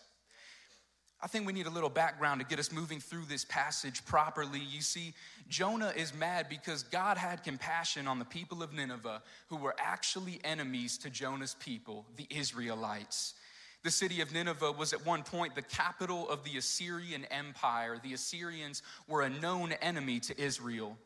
I 1.23 1.27
think 1.27 1.47
we 1.47 1.53
need 1.53 1.67
a 1.67 1.71
little 1.71 1.89
background 1.89 2.41
to 2.41 2.45
get 2.45 2.59
us 2.59 2.69
moving 2.71 2.99
through 2.99 3.23
this 3.29 3.45
passage 3.45 4.05
properly. 4.05 4.59
You 4.59 4.81
see, 4.81 5.13
Jonah 5.47 5.93
is 5.95 6.13
mad 6.13 6.47
because 6.49 6.83
God 6.83 7.17
had 7.17 7.45
compassion 7.45 8.07
on 8.09 8.19
the 8.19 8.25
people 8.25 8.61
of 8.61 8.73
Nineveh 8.73 9.23
who 9.47 9.55
were 9.55 9.73
actually 9.79 10.41
enemies 10.43 10.97
to 10.99 11.09
Jonah's 11.09 11.55
people, 11.61 12.05
the 12.17 12.27
Israelites. 12.29 13.35
The 13.83 13.91
city 13.91 14.19
of 14.19 14.33
Nineveh 14.33 14.73
was 14.73 14.91
at 14.91 15.05
one 15.05 15.23
point 15.23 15.55
the 15.55 15.61
capital 15.61 16.29
of 16.29 16.43
the 16.43 16.57
Assyrian 16.57 17.25
Empire. 17.31 17.99
The 18.03 18.13
Assyrians 18.13 18.83
were 19.07 19.21
a 19.21 19.29
known 19.29 19.71
enemy 19.81 20.19
to 20.21 20.39
Israel. 20.39 20.97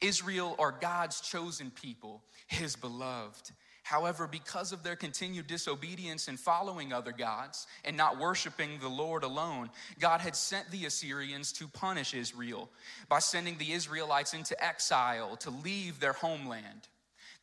Israel 0.00 0.54
are 0.58 0.72
God's 0.72 1.20
chosen 1.20 1.70
people, 1.70 2.22
his 2.46 2.76
beloved. 2.76 3.50
However, 3.88 4.26
because 4.26 4.72
of 4.72 4.82
their 4.82 4.96
continued 4.96 5.46
disobedience 5.46 6.28
and 6.28 6.38
following 6.38 6.92
other 6.92 7.10
gods 7.10 7.66
and 7.86 7.96
not 7.96 8.18
worshiping 8.18 8.78
the 8.80 8.88
Lord 8.88 9.24
alone, 9.24 9.70
God 9.98 10.20
had 10.20 10.36
sent 10.36 10.70
the 10.70 10.84
Assyrians 10.84 11.52
to 11.52 11.68
punish 11.68 12.12
Israel 12.12 12.68
by 13.08 13.20
sending 13.20 13.56
the 13.56 13.72
Israelites 13.72 14.34
into 14.34 14.62
exile 14.62 15.36
to 15.36 15.48
leave 15.48 16.00
their 16.00 16.12
homeland. 16.12 16.88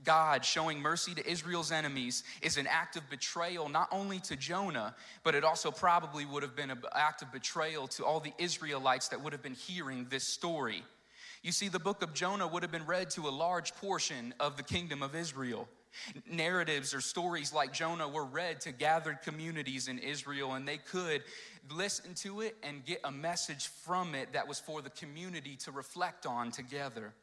God 0.03 0.45
showing 0.45 0.79
mercy 0.79 1.15
to 1.15 1.27
Israel's 1.27 1.71
enemies 1.71 2.23
is 2.43 2.57
an 2.57 2.67
act 2.67 2.95
of 2.95 3.09
betrayal 3.09 3.67
not 3.67 3.87
only 3.91 4.19
to 4.19 4.35
Jonah, 4.35 4.93
but 5.23 5.33
it 5.33 5.43
also 5.43 5.71
probably 5.71 6.25
would 6.25 6.43
have 6.43 6.55
been 6.55 6.69
an 6.69 6.83
act 6.93 7.23
of 7.23 7.31
betrayal 7.31 7.87
to 7.87 8.05
all 8.05 8.19
the 8.19 8.33
Israelites 8.37 9.07
that 9.07 9.23
would 9.23 9.33
have 9.33 9.41
been 9.41 9.55
hearing 9.55 10.05
this 10.11 10.27
story. 10.27 10.83
You 11.45 11.51
see, 11.51 11.67
the 11.67 11.77
book 11.77 12.01
of 12.01 12.15
Jonah 12.15 12.47
would 12.47 12.63
have 12.63 12.71
been 12.71 12.87
read 12.87 13.11
to 13.11 13.27
a 13.27 13.29
large 13.29 13.75
portion 13.75 14.33
of 14.39 14.57
the 14.57 14.63
kingdom 14.63 15.03
of 15.03 15.13
Israel. 15.13 15.67
Narratives 16.27 16.91
or 16.91 17.01
stories 17.01 17.53
like 17.53 17.71
Jonah 17.71 18.07
were 18.07 18.25
read 18.25 18.61
to 18.61 18.71
gathered 18.71 19.21
communities 19.21 19.87
in 19.87 19.99
Israel, 19.99 20.55
and 20.55 20.67
they 20.67 20.77
could 20.77 21.21
listen 21.69 22.15
to 22.15 22.41
it 22.41 22.57
and 22.63 22.83
get 22.83 22.99
a 23.03 23.11
message 23.11 23.67
from 23.67 24.15
it 24.15 24.33
that 24.33 24.47
was 24.47 24.59
for 24.59 24.81
the 24.81 24.89
community 24.89 25.55
to 25.57 25.71
reflect 25.71 26.25
on 26.25 26.49
together. 26.49 27.13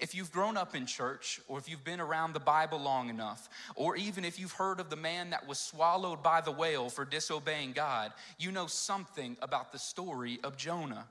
If 0.00 0.16
you've 0.16 0.32
grown 0.32 0.56
up 0.56 0.74
in 0.74 0.84
church, 0.84 1.40
or 1.46 1.56
if 1.56 1.68
you've 1.68 1.84
been 1.84 2.00
around 2.00 2.32
the 2.32 2.40
Bible 2.40 2.80
long 2.80 3.08
enough, 3.08 3.48
or 3.76 3.94
even 3.94 4.24
if 4.24 4.36
you've 4.36 4.50
heard 4.50 4.80
of 4.80 4.90
the 4.90 4.96
man 4.96 5.30
that 5.30 5.46
was 5.46 5.60
swallowed 5.60 6.24
by 6.24 6.40
the 6.40 6.50
whale 6.50 6.88
for 6.88 7.04
disobeying 7.04 7.70
God, 7.70 8.14
you 8.36 8.50
know 8.50 8.66
something 8.66 9.36
about 9.40 9.70
the 9.70 9.78
story 9.78 10.40
of 10.42 10.56
Jonah. 10.56 11.06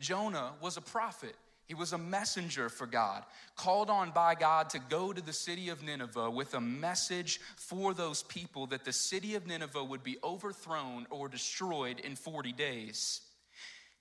Jonah 0.00 0.52
was 0.62 0.78
a 0.78 0.80
prophet. 0.80 1.36
He 1.66 1.74
was 1.74 1.92
a 1.92 1.98
messenger 1.98 2.68
for 2.68 2.86
God, 2.86 3.24
called 3.56 3.88
on 3.88 4.10
by 4.10 4.34
God 4.34 4.68
to 4.70 4.78
go 4.78 5.12
to 5.12 5.22
the 5.22 5.32
city 5.32 5.70
of 5.70 5.82
Nineveh 5.82 6.30
with 6.30 6.54
a 6.54 6.60
message 6.60 7.40
for 7.56 7.94
those 7.94 8.22
people 8.24 8.66
that 8.66 8.84
the 8.84 8.92
city 8.92 9.34
of 9.34 9.46
Nineveh 9.46 9.82
would 9.82 10.04
be 10.04 10.18
overthrown 10.22 11.06
or 11.08 11.28
destroyed 11.28 12.00
in 12.00 12.16
40 12.16 12.52
days. 12.52 13.22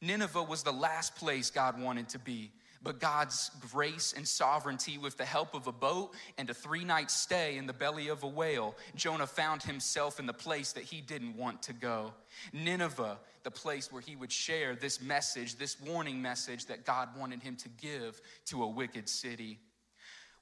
Nineveh 0.02 0.44
was 0.44 0.64
the 0.64 0.74
last 0.74 1.16
place 1.16 1.50
God 1.50 1.80
wanted 1.80 2.10
to 2.10 2.20
be. 2.20 2.52
But 2.84 3.00
God's 3.00 3.50
grace 3.72 4.14
and 4.16 4.28
sovereignty, 4.28 4.98
with 4.98 5.16
the 5.16 5.24
help 5.24 5.54
of 5.54 5.68
a 5.68 5.72
boat 5.72 6.14
and 6.38 6.50
a 6.50 6.54
three 6.54 6.84
night 6.84 7.10
stay 7.10 7.56
in 7.56 7.66
the 7.66 7.72
belly 7.72 8.10
of 8.10 8.24
a 8.24 8.28
whale, 8.28 8.76
Jonah 8.96 9.26
found 9.26 9.64
himself 9.64 10.20
in 10.20 10.26
the 10.26 10.34
place 10.34 10.74
that 10.74 10.84
he 10.84 11.00
didn't 11.00 11.38
want 11.38 11.64
to 11.64 11.74
go. 11.74 12.14
Nineveh, 12.52 13.18
the 13.44 13.52
place 13.52 13.92
where 13.92 14.02
he 14.02 14.16
would 14.16 14.32
share 14.32 14.76
this 14.76 15.02
message, 15.02 15.56
this 15.56 15.80
warning 15.80 16.22
message 16.22 16.66
that 16.68 16.86
God 16.86 17.10
wanted 17.18 17.44
him 17.44 17.56
to 17.58 17.70
give 17.70 18.22
to 18.46 18.64
a 18.64 18.68
wicked 18.68 19.10
city. 19.10 19.60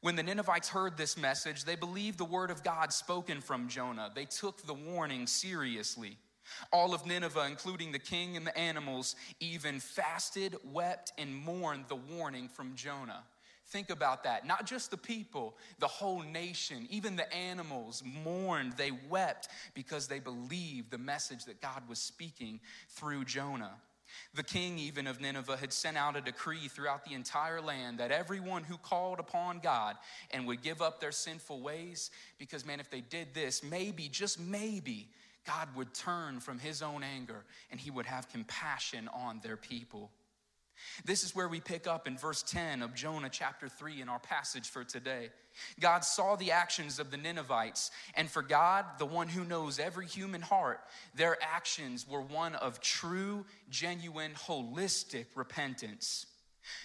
When 0.02 0.16
the 0.16 0.24
Ninevites 0.24 0.70
heard 0.70 0.98
this 0.98 1.18
message, 1.18 1.64
they 1.64 1.76
believed 1.76 2.18
the 2.18 2.26
word 2.26 2.50
of 2.50 2.64
God 2.64 2.92
spoken 2.92 3.40
from 3.40 3.68
Jonah. 3.68 4.12
They 4.14 4.26
took 4.26 4.66
the 4.66 4.74
warning 4.74 5.28
seriously. 5.28 6.18
All 6.74 6.94
of 6.94 7.06
Nineveh, 7.06 7.46
including 7.48 7.92
the 7.92 8.00
king 8.00 8.36
and 8.36 8.46
the 8.46 8.58
animals, 8.58 9.16
even 9.40 9.80
fasted, 9.80 10.56
wept, 10.64 11.14
and 11.18 11.36
mourned 11.36 11.86
the 11.88 11.96
warning 11.96 12.48
from 12.50 12.76
Jonah. 12.76 13.24
Think 13.72 13.90
about 13.90 14.26
that. 14.26 14.46
Not 14.46 14.66
just 14.66 14.92
the 14.92 14.98
people, 14.98 15.56
the 15.80 15.88
whole 15.88 16.22
nation, 16.24 16.88
even 16.90 17.16
the 17.16 17.34
animals 17.34 18.04
mourned, 18.26 18.74
they 18.74 18.92
wept 19.10 19.48
because 19.74 20.08
they 20.08 20.20
believed 20.20 20.92
the 20.92 20.98
message 20.98 21.46
that 21.46 21.62
God 21.62 21.88
was 21.88 21.98
speaking 21.98 22.60
through 22.90 23.24
Jonah. 23.24 23.72
The 24.36 24.44
king, 24.44 24.78
even 24.78 25.08
of 25.08 25.22
Nineveh, 25.22 25.56
had 25.56 25.72
sent 25.72 25.96
out 25.96 26.18
a 26.18 26.22
decree 26.22 26.68
throughout 26.68 27.06
the 27.06 27.14
entire 27.14 27.62
land 27.62 28.00
that 28.00 28.12
everyone 28.12 28.66
who 28.66 28.76
called 28.76 29.20
upon 29.20 29.60
God 29.60 29.96
and 30.32 30.46
would 30.48 30.62
give 30.62 30.82
up 30.82 31.00
their 31.00 31.14
sinful 31.14 31.62
ways, 31.62 32.12
because 32.38 32.66
man, 32.66 32.82
if 32.82 32.90
they 32.90 33.00
did 33.00 33.34
this, 33.34 33.64
maybe, 33.64 34.10
just 34.10 34.38
maybe, 34.38 35.08
God 35.48 35.70
would 35.78 35.94
turn 35.94 36.42
from 36.42 36.60
his 36.60 36.82
own 36.82 37.04
anger 37.04 37.46
and 37.72 37.80
he 37.80 37.90
would 37.90 38.06
have 38.06 38.28
compassion 38.28 39.10
on 39.14 39.40
their 39.42 39.56
people. 39.56 40.12
This 41.06 41.24
is 41.24 41.36
where 41.36 41.48
we 41.48 41.60
pick 41.60 41.88
up 41.88 42.08
in 42.08 42.18
verse 42.18 42.44
10 42.44 42.82
of 42.82 42.94
Jonah 42.94 43.30
chapter 43.30 43.68
3 43.68 44.02
in 44.02 44.10
our 44.10 44.20
passage 44.20 44.70
for 44.70 44.84
today. 44.84 45.30
God 45.80 46.04
saw 46.04 46.36
the 46.36 46.52
actions 46.52 47.00
of 47.00 47.12
the 47.12 47.18
Ninevites, 47.18 47.92
and 48.16 48.30
for 48.30 48.42
God, 48.42 48.86
the 48.98 49.06
one 49.06 49.28
who 49.28 49.44
knows 49.44 49.80
every 49.80 50.06
human 50.06 50.42
heart, 50.42 50.82
their 51.16 51.38
actions 51.42 52.08
were 52.08 52.22
one 52.22 52.56
of 52.56 52.80
true, 52.80 53.46
genuine, 53.70 54.32
holistic 54.34 55.26
repentance. 55.36 56.26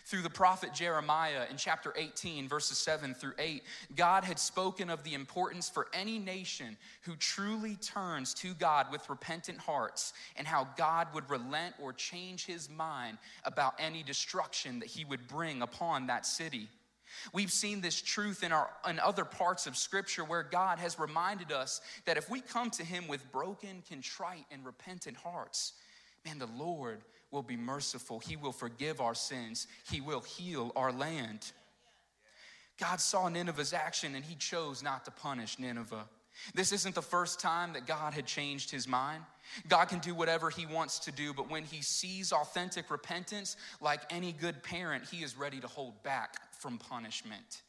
Through 0.04 0.22
the 0.22 0.30
prophet 0.30 0.72
Jeremiah 0.72 1.44
in 1.50 1.56
chapter 1.56 1.92
18, 1.96 2.48
verses 2.48 2.78
7 2.78 3.14
through 3.14 3.34
8, 3.38 3.62
God 3.94 4.24
had 4.24 4.38
spoken 4.38 4.90
of 4.90 5.02
the 5.04 5.14
importance 5.14 5.68
for 5.68 5.88
any 5.92 6.18
nation 6.18 6.76
who 7.02 7.16
truly 7.16 7.76
turns 7.76 8.34
to 8.34 8.54
God 8.54 8.86
with 8.90 9.08
repentant 9.10 9.58
hearts 9.58 10.12
and 10.36 10.46
how 10.46 10.68
God 10.76 11.08
would 11.14 11.28
relent 11.28 11.74
or 11.80 11.92
change 11.92 12.46
his 12.46 12.70
mind 12.70 13.18
about 13.44 13.74
any 13.78 14.02
destruction 14.02 14.78
that 14.80 14.88
he 14.88 15.04
would 15.04 15.28
bring 15.28 15.62
upon 15.62 16.06
that 16.06 16.26
city. 16.26 16.68
We've 17.32 17.52
seen 17.52 17.80
this 17.80 18.00
truth 18.00 18.42
in, 18.42 18.52
our, 18.52 18.70
in 18.88 18.98
other 18.98 19.24
parts 19.24 19.66
of 19.66 19.76
Scripture 19.76 20.24
where 20.24 20.42
God 20.42 20.78
has 20.78 20.98
reminded 20.98 21.52
us 21.52 21.80
that 22.04 22.16
if 22.16 22.30
we 22.30 22.40
come 22.40 22.70
to 22.70 22.84
Him 22.84 23.08
with 23.08 23.30
broken, 23.32 23.82
contrite, 23.88 24.46
and 24.50 24.64
repentant 24.64 25.16
hearts, 25.16 25.74
man, 26.24 26.38
the 26.38 26.46
Lord 26.46 27.02
will 27.36 27.42
be 27.42 27.56
merciful. 27.56 28.18
He 28.18 28.34
will 28.34 28.50
forgive 28.50 28.98
our 28.98 29.14
sins, 29.14 29.66
He 29.90 30.00
will 30.00 30.20
heal 30.20 30.72
our 30.74 30.90
land. 30.90 31.52
God 32.80 32.98
saw 32.98 33.28
Nineveh's 33.28 33.74
action 33.74 34.14
and 34.14 34.24
He 34.24 34.36
chose 34.36 34.82
not 34.82 35.04
to 35.04 35.10
punish 35.10 35.58
Nineveh. 35.58 36.08
This 36.54 36.72
isn't 36.72 36.94
the 36.94 37.02
first 37.02 37.38
time 37.38 37.74
that 37.74 37.86
God 37.86 38.14
had 38.14 38.26
changed 38.26 38.70
his 38.70 38.86
mind. 38.86 39.22
God 39.68 39.86
can 39.86 40.00
do 40.00 40.14
whatever 40.14 40.50
he 40.50 40.66
wants 40.66 40.98
to 41.00 41.12
do, 41.12 41.32
but 41.32 41.50
when 41.50 41.64
he 41.64 41.80
sees 41.80 42.30
authentic 42.30 42.90
repentance, 42.90 43.56
like 43.80 44.02
any 44.10 44.32
good 44.32 44.62
parent, 44.62 45.04
he 45.10 45.22
is 45.22 45.38
ready 45.38 45.60
to 45.60 45.66
hold 45.66 46.02
back 46.02 46.36
from 46.58 46.76
punishment. 46.76 47.62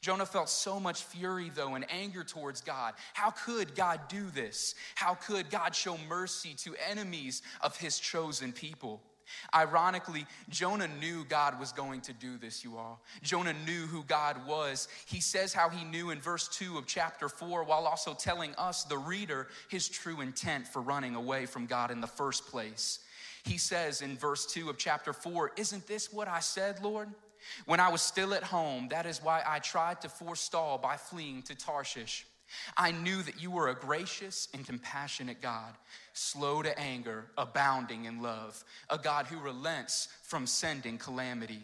Jonah 0.00 0.26
felt 0.26 0.48
so 0.48 0.78
much 0.78 1.04
fury, 1.04 1.50
though, 1.54 1.74
and 1.74 1.84
anger 1.90 2.24
towards 2.24 2.60
God. 2.60 2.94
How 3.14 3.30
could 3.30 3.74
God 3.74 4.00
do 4.08 4.30
this? 4.30 4.74
How 4.94 5.14
could 5.14 5.50
God 5.50 5.74
show 5.74 5.98
mercy 6.08 6.54
to 6.58 6.74
enemies 6.90 7.42
of 7.60 7.76
his 7.76 7.98
chosen 7.98 8.52
people? 8.52 9.02
Ironically, 9.54 10.26
Jonah 10.48 10.88
knew 11.00 11.24
God 11.24 11.58
was 11.60 11.72
going 11.72 12.00
to 12.02 12.12
do 12.12 12.38
this, 12.38 12.64
you 12.64 12.76
all. 12.76 13.02
Jonah 13.22 13.54
knew 13.66 13.86
who 13.86 14.02
God 14.04 14.46
was. 14.46 14.88
He 15.06 15.20
says 15.20 15.52
how 15.52 15.68
he 15.68 15.84
knew 15.84 16.10
in 16.10 16.20
verse 16.20 16.48
2 16.48 16.78
of 16.78 16.86
chapter 16.86 17.28
4, 17.28 17.64
while 17.64 17.86
also 17.86 18.14
telling 18.14 18.54
us, 18.56 18.84
the 18.84 18.98
reader, 18.98 19.48
his 19.68 19.88
true 19.88 20.20
intent 20.20 20.66
for 20.66 20.80
running 20.80 21.14
away 21.14 21.46
from 21.46 21.66
God 21.66 21.90
in 21.90 22.00
the 22.00 22.06
first 22.06 22.46
place. 22.46 23.00
He 23.44 23.58
says 23.58 24.02
in 24.02 24.16
verse 24.16 24.46
2 24.46 24.68
of 24.70 24.78
chapter 24.78 25.12
4, 25.12 25.52
Isn't 25.56 25.86
this 25.86 26.12
what 26.12 26.28
I 26.28 26.40
said, 26.40 26.82
Lord? 26.82 27.08
When 27.66 27.80
I 27.80 27.90
was 27.90 28.02
still 28.02 28.34
at 28.34 28.42
home, 28.42 28.88
that 28.88 29.06
is 29.06 29.22
why 29.22 29.42
I 29.46 29.58
tried 29.58 30.00
to 30.02 30.08
forestall 30.08 30.78
by 30.78 30.96
fleeing 30.96 31.42
to 31.42 31.54
Tarshish. 31.54 32.26
I 32.76 32.92
knew 32.92 33.22
that 33.22 33.42
you 33.42 33.50
were 33.50 33.68
a 33.68 33.74
gracious 33.74 34.48
and 34.54 34.66
compassionate 34.66 35.40
God, 35.42 35.74
slow 36.12 36.62
to 36.62 36.78
anger, 36.78 37.26
abounding 37.36 38.06
in 38.06 38.22
love, 38.22 38.64
a 38.88 38.98
God 38.98 39.26
who 39.26 39.38
relents 39.38 40.08
from 40.22 40.46
sending 40.46 40.98
calamity. 40.98 41.62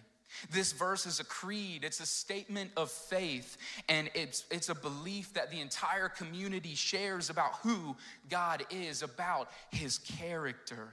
This 0.51 0.73
verse 0.73 1.07
is 1.07 1.21
a 1.21 1.25
creed, 1.25 1.85
it's 1.85 2.01
a 2.01 2.07
statement 2.07 2.73
of 2.77 2.91
faith, 2.91 3.57
and 3.89 4.11
it's, 4.15 4.45
it's 4.51 4.69
a 4.69 4.75
belief 4.75 5.33
that 5.35 5.51
the 5.51 5.61
entire 5.61 6.09
community 6.09 6.75
shares 6.75 7.31
about 7.31 7.55
who 7.63 7.97
God 8.29 8.65
is, 8.71 9.03
about 9.03 9.49
his 9.71 9.99
character. 9.99 10.89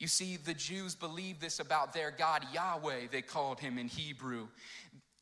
You 0.00 0.08
see, 0.08 0.38
the 0.38 0.54
Jews 0.54 0.94
believed 0.94 1.42
this 1.42 1.60
about 1.60 1.92
their 1.92 2.10
God, 2.10 2.44
Yahweh, 2.52 3.08
they 3.12 3.22
called 3.22 3.60
him 3.60 3.78
in 3.78 3.86
Hebrew. 3.86 4.48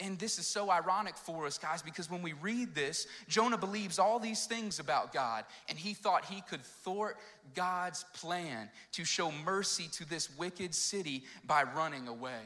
And 0.01 0.17
this 0.17 0.39
is 0.39 0.47
so 0.47 0.71
ironic 0.71 1.17
for 1.17 1.47
us, 1.47 1.59
guys, 1.59 1.83
because 1.83 2.09
when 2.09 2.23
we 2.23 2.33
read 2.35 2.77
this, 2.77 3.09
Jonah 3.27 3.59
believes 3.59 3.99
all 3.99 4.21
these 4.21 4.47
things 4.47 4.79
about 4.79 5.13
God, 5.13 5.45
and 5.69 5.77
he 5.77 5.93
thought 5.95 6.25
he 6.25 6.41
could 6.43 6.63
thwart 6.63 7.17
God's 7.57 8.05
plan 8.15 8.71
to 8.93 9.05
show 9.05 9.33
mercy 9.45 9.89
to 9.95 10.09
this 10.09 10.31
wicked 10.39 10.73
city 10.73 11.25
by 11.45 11.65
running 11.65 12.07
away. 12.07 12.43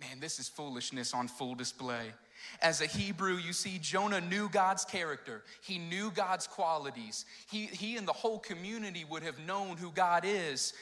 Man, 0.00 0.18
this 0.18 0.40
is 0.40 0.48
foolishness 0.48 1.14
on 1.14 1.28
full 1.28 1.54
display. 1.54 2.12
As 2.60 2.80
a 2.80 2.86
Hebrew, 2.86 3.36
you 3.36 3.52
see, 3.52 3.78
Jonah 3.80 4.20
knew 4.20 4.48
God's 4.48 4.84
character. 4.84 5.44
He 5.62 5.78
knew 5.78 6.10
God's 6.10 6.48
qualities. 6.48 7.24
He, 7.48 7.66
he 7.66 7.96
and 7.96 8.08
the 8.08 8.12
whole 8.12 8.40
community 8.40 9.04
would 9.08 9.22
have 9.22 9.38
known 9.38 9.76
who 9.76 9.92
God 9.92 10.24
is. 10.26 10.72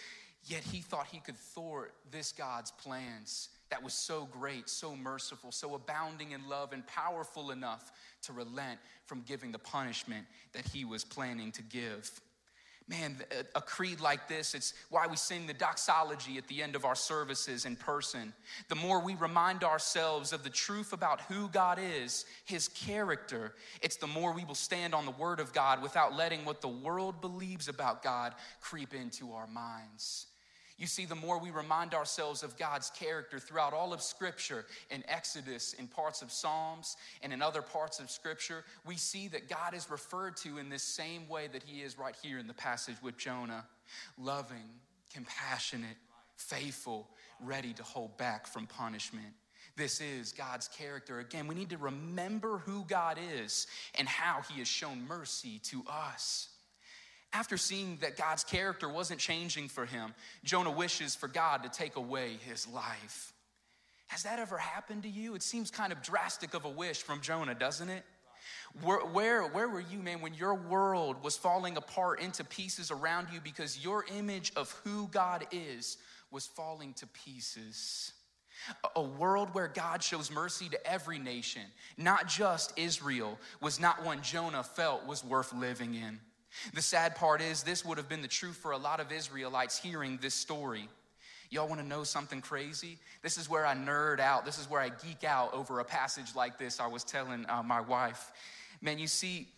Yet 0.45 0.63
he 0.63 0.81
thought 0.81 1.07
he 1.07 1.21
could 1.21 1.37
thwart 1.37 1.95
this 2.11 2.33
God's 2.33 2.73
plans 2.73 3.49
that 3.71 3.83
was 3.83 3.95
so 3.95 4.29
great, 4.31 4.69
so 4.69 4.95
merciful, 4.95 5.51
so 5.51 5.75
abounding 5.75 6.33
in 6.33 6.47
love, 6.47 6.73
and 6.73 6.87
powerful 6.87 7.53
enough 7.53 7.91
to 8.23 8.33
relent 8.33 8.79
from 9.07 9.23
giving 9.23 9.51
the 9.51 9.59
punishment 9.59 10.27
that 10.53 10.67
he 10.69 10.85
was 10.85 11.05
planning 11.05 11.53
to 11.53 11.63
give. 11.63 12.11
Man, 12.89 13.17
a 13.55 13.63
creed 13.63 14.01
like 14.01 14.29
this, 14.29 14.55
it's 14.55 14.75
why 14.91 15.07
we 15.07 15.17
sing 15.17 15.47
the 15.47 15.55
doxology 15.55 16.37
at 16.37 16.49
the 16.49 16.63
end 16.63 16.77
of 16.77 16.85
our 16.85 16.97
services 16.97 17.65
in 17.65 17.77
person. 17.77 18.35
The 18.69 18.75
more 18.75 19.01
we 19.01 19.15
remind 19.15 19.65
ourselves 19.65 20.33
of 20.33 20.43
the 20.43 20.51
truth 20.51 20.93
about 20.93 21.23
who 21.23 21.49
God 21.49 21.79
is, 21.81 22.27
his 22.45 22.69
character, 22.69 23.55
it's 23.81 23.97
the 23.97 24.07
more 24.07 24.35
we 24.35 24.45
will 24.45 24.55
stand 24.55 24.95
on 24.95 25.07
the 25.07 25.13
word 25.13 25.41
of 25.41 25.55
God 25.55 25.81
without 25.81 26.15
letting 26.15 26.45
what 26.45 26.61
the 26.61 26.69
world 26.69 27.21
believes 27.21 27.69
about 27.69 28.03
God 28.03 28.35
creep 28.61 28.93
into 28.93 29.33
our 29.33 29.47
minds. 29.47 30.27
You 30.83 30.89
see, 30.89 31.05
the 31.05 31.15
more 31.15 31.39
we 31.39 31.53
remind 31.53 31.95
ourselves 31.95 32.43
of 32.43 32.57
God's 32.57 32.91
character 32.91 33.39
throughout 33.39 33.73
all 33.73 33.93
of 33.93 34.03
Scripture, 34.03 34.65
in 34.91 35.05
Exodus, 35.07 35.75
in 35.75 35.87
parts 35.87 36.23
of 36.23 36.33
Psalms, 36.33 36.97
and 37.23 37.33
in 37.33 37.41
other 37.41 37.63
parts 37.63 38.01
of 38.01 38.11
Scripture, 38.11 38.65
we 38.85 38.97
see 38.97 39.29
that 39.29 39.49
God 39.49 39.75
is 39.75 39.89
referred 39.89 40.37
to 40.39 40.59
in 40.59 40.69
this 40.69 40.83
same 40.83 41.29
way 41.29 41.47
that 41.53 41.63
He 41.63 41.83
is 41.83 41.97
right 41.97 42.17
here 42.21 42.41
in 42.41 42.49
the 42.49 42.53
passage 42.53 42.97
with 43.01 43.17
Jonah 43.17 43.65
loving, 44.19 44.71
compassionate, 45.15 45.99
faithful, 46.35 47.07
ready 47.39 47.73
to 47.75 47.85
hold 47.85 48.17
back 48.17 48.49
from 48.49 48.67
punishment. 48.67 49.35
This 49.77 50.01
is 50.01 50.33
God's 50.33 50.67
character. 50.67 51.21
Again, 51.21 51.47
we 51.47 51.55
need 51.55 51.71
to 51.71 51.79
remember 51.79 52.59
who 52.59 52.85
God 52.89 53.19
is 53.41 53.69
and 54.01 54.09
how 54.09 54.41
He 54.51 54.59
has 54.59 54.67
shown 54.67 55.07
mercy 55.07 55.61
to 55.67 55.85
us. 55.89 56.49
After 57.33 57.57
seeing 57.57 57.99
that 58.03 58.17
God's 58.17 58.45
character 58.45 58.89
wasn't 58.89 59.21
changing 59.21 59.69
for 59.69 59.87
him, 59.87 60.15
Jonah 60.45 60.71
wishes 60.71 61.15
for 61.15 61.29
God 61.29 61.63
to 61.63 61.71
take 61.71 61.97
away 61.97 62.39
his 62.47 62.69
life. 62.69 63.33
Has 64.09 64.25
that 64.25 64.39
ever 64.39 64.59
happened 64.59 65.05
to 65.05 65.09
you? 65.09 65.35
It 65.35 65.43
seems 65.43 65.71
kind 65.71 65.93
of 65.93 66.03
drastic 66.03 66.53
of 66.53 66.67
a 66.67 66.69
wish 66.69 67.03
from 67.03 67.23
Jonah, 67.23 67.55
doesn't 67.55 67.89
it? 67.89 68.05
Where, 68.83 68.99
where, 68.99 69.43
where, 69.45 69.69
were 69.69 69.81
you, 69.81 69.99
man, 70.01 70.21
when 70.21 70.35
your 70.35 70.55
world 70.55 71.23
was 71.23 71.37
falling 71.37 71.77
apart 71.77 72.21
into 72.21 72.45
pieces 72.45 72.91
around 72.91 73.29
you 73.33 73.41
because 73.41 73.83
your 73.83 74.05
image 74.15 74.53
of 74.57 74.71
who 74.85 75.09
God 75.09 75.47
is 75.51 75.97
was 76.31 76.47
falling 76.47 76.93
to 76.95 77.07
pieces? 77.07 78.13
A 78.95 79.03
world 79.03 79.55
where 79.55 79.69
God 79.69 80.03
shows 80.03 80.31
mercy 80.31 80.69
to 80.69 80.87
every 80.87 81.19
nation, 81.19 81.63
not 81.97 82.29
just 82.29 82.73
Israel, 82.77 83.39
was 83.61 83.81
not 83.81 84.05
one 84.05 84.23
Jonah 84.23 84.63
felt 84.63 85.07
was 85.07 85.25
worth 85.25 85.53
living 85.53 85.95
in. 85.95 86.21
The 86.75 86.83
sad 86.83 87.15
part 87.15 87.41
is, 87.41 87.63
this 87.63 87.85
would 87.85 87.99
have 87.99 88.09
been 88.09 88.23
the 88.23 88.29
truth 88.29 88.57
for 88.57 88.73
a 88.73 88.79
lot 88.79 89.01
of 89.01 89.13
Israelites 89.13 89.79
hearing 89.79 90.19
this 90.21 90.35
story. 90.35 90.89
Y'all 91.51 91.69
want 91.69 91.81
to 91.81 91.87
know 91.87 92.03
something 92.03 92.41
crazy? 92.41 92.99
This 93.23 93.37
is 93.37 93.49
where 93.49 93.67
I 93.67 93.75
nerd 93.75 94.21
out. 94.21 94.47
This 94.47 94.59
is 94.59 94.71
where 94.71 94.81
I 94.81 94.89
geek 94.89 95.23
out 95.23 95.53
over 95.53 95.81
a 95.81 95.85
passage 95.85 96.35
like 96.35 96.59
this. 96.59 96.81
I 96.81 96.87
was 96.87 97.05
telling 97.05 97.45
uh, 97.49 97.63
my 97.63 97.81
wife. 97.81 98.33
Man, 98.81 98.99
you 98.99 99.07
see, 99.07 99.49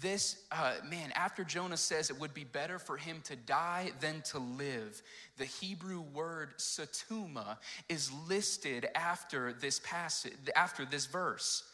this, 0.00 0.36
uh, 0.52 0.74
man, 0.88 1.12
after 1.14 1.44
Jonah 1.44 1.76
says 1.76 2.10
it 2.10 2.18
would 2.20 2.34
be 2.34 2.44
better 2.44 2.78
for 2.78 2.96
him 2.96 3.20
to 3.24 3.36
die 3.36 3.92
than 4.00 4.22
to 4.30 4.38
live, 4.38 5.02
the 5.38 5.44
Hebrew 5.44 6.00
word 6.00 6.58
setumah 6.58 7.58
is 7.88 8.10
listed 8.28 8.86
after 8.94 9.52
this 9.52 9.80
passage, 9.82 10.32
after 10.56 10.84
this 10.84 11.06
verse. 11.06 11.64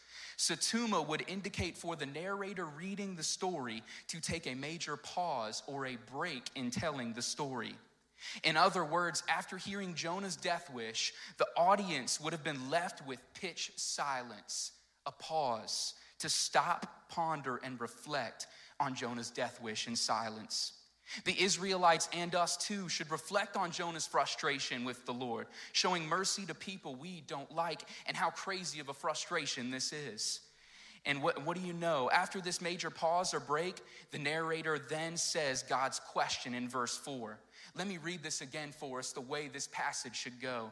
Setumah 0.41 1.07
would 1.07 1.23
indicate 1.29 1.77
for 1.77 1.97
the 1.97 2.07
narrator 2.07 2.65
reading 2.65 3.15
the 3.15 3.23
story 3.23 3.83
to 4.09 4.21
take 4.21 4.47
a 4.47 4.55
major 4.55 4.97
pause 4.97 5.63
or 5.67 5.85
a 5.85 5.99
break 6.11 6.49
in 6.55 6.71
telling 6.71 7.13
the 7.13 7.21
story. 7.21 7.75
In 8.43 8.57
other 8.57 8.83
words, 8.83 9.23
after 9.29 9.59
hearing 9.59 9.95
Jonah's 9.95 10.37
death 10.37 10.73
wish, 10.73 11.13
the 11.37 11.47
audience 11.59 12.19
would 12.23 12.33
have 12.33 12.43
been 12.43 12.71
left 12.71 13.07
with 13.07 13.19
pitch 13.35 13.73
silence, 13.77 14.73
a 15.05 15.13
pause 15.13 15.93
to 16.21 16.31
stop, 16.31 17.11
ponder, 17.11 17.61
and 17.63 17.79
reflect 17.79 18.47
on 18.79 18.95
Jonah's 18.95 19.31
death 19.31 19.61
wish 19.61 19.87
in 19.87 19.95
silence. 19.95 20.73
The 21.25 21.41
Israelites 21.41 22.09
and 22.13 22.35
us 22.35 22.57
too 22.57 22.89
should 22.89 23.11
reflect 23.11 23.57
on 23.57 23.71
Jonah's 23.71 24.07
frustration 24.07 24.85
with 24.85 25.05
the 25.07 25.13
Lord, 25.13 25.47
showing 25.73 26.07
mercy 26.07 26.47
to 26.47 26.55
people 26.55 26.95
we 26.95 27.23
don't 27.27 27.51
like, 27.55 27.83
and 28.07 28.17
how 28.17 28.31
crazy 28.31 28.81
of 28.81 28.89
a 28.89 28.95
frustration 28.95 29.71
this 29.71 29.93
is. 29.93 30.41
And 31.07 31.23
what, 31.23 31.45
what 31.47 31.57
do 31.57 31.63
you 31.67 31.73
know? 31.73 32.11
After 32.13 32.41
this 32.41 32.61
major 32.61 32.91
pause 32.91 33.33
or 33.33 33.41
break, 33.41 33.77
the 34.11 34.19
narrator 34.19 34.79
then 34.79 35.17
says 35.17 35.63
God's 35.63 35.99
question 35.99 36.55
in 36.55 36.69
verse 36.69 36.97
4. 36.97 37.39
Let 37.75 37.89
me 37.89 37.99
read 37.99 38.23
this 38.23 38.41
again 38.41 38.73
for 38.73 38.99
us 38.99 39.13
the 39.13 39.21
way 39.21 39.49
this 39.49 39.69
passage 39.73 40.17
should 40.17 40.41
go. 40.41 40.71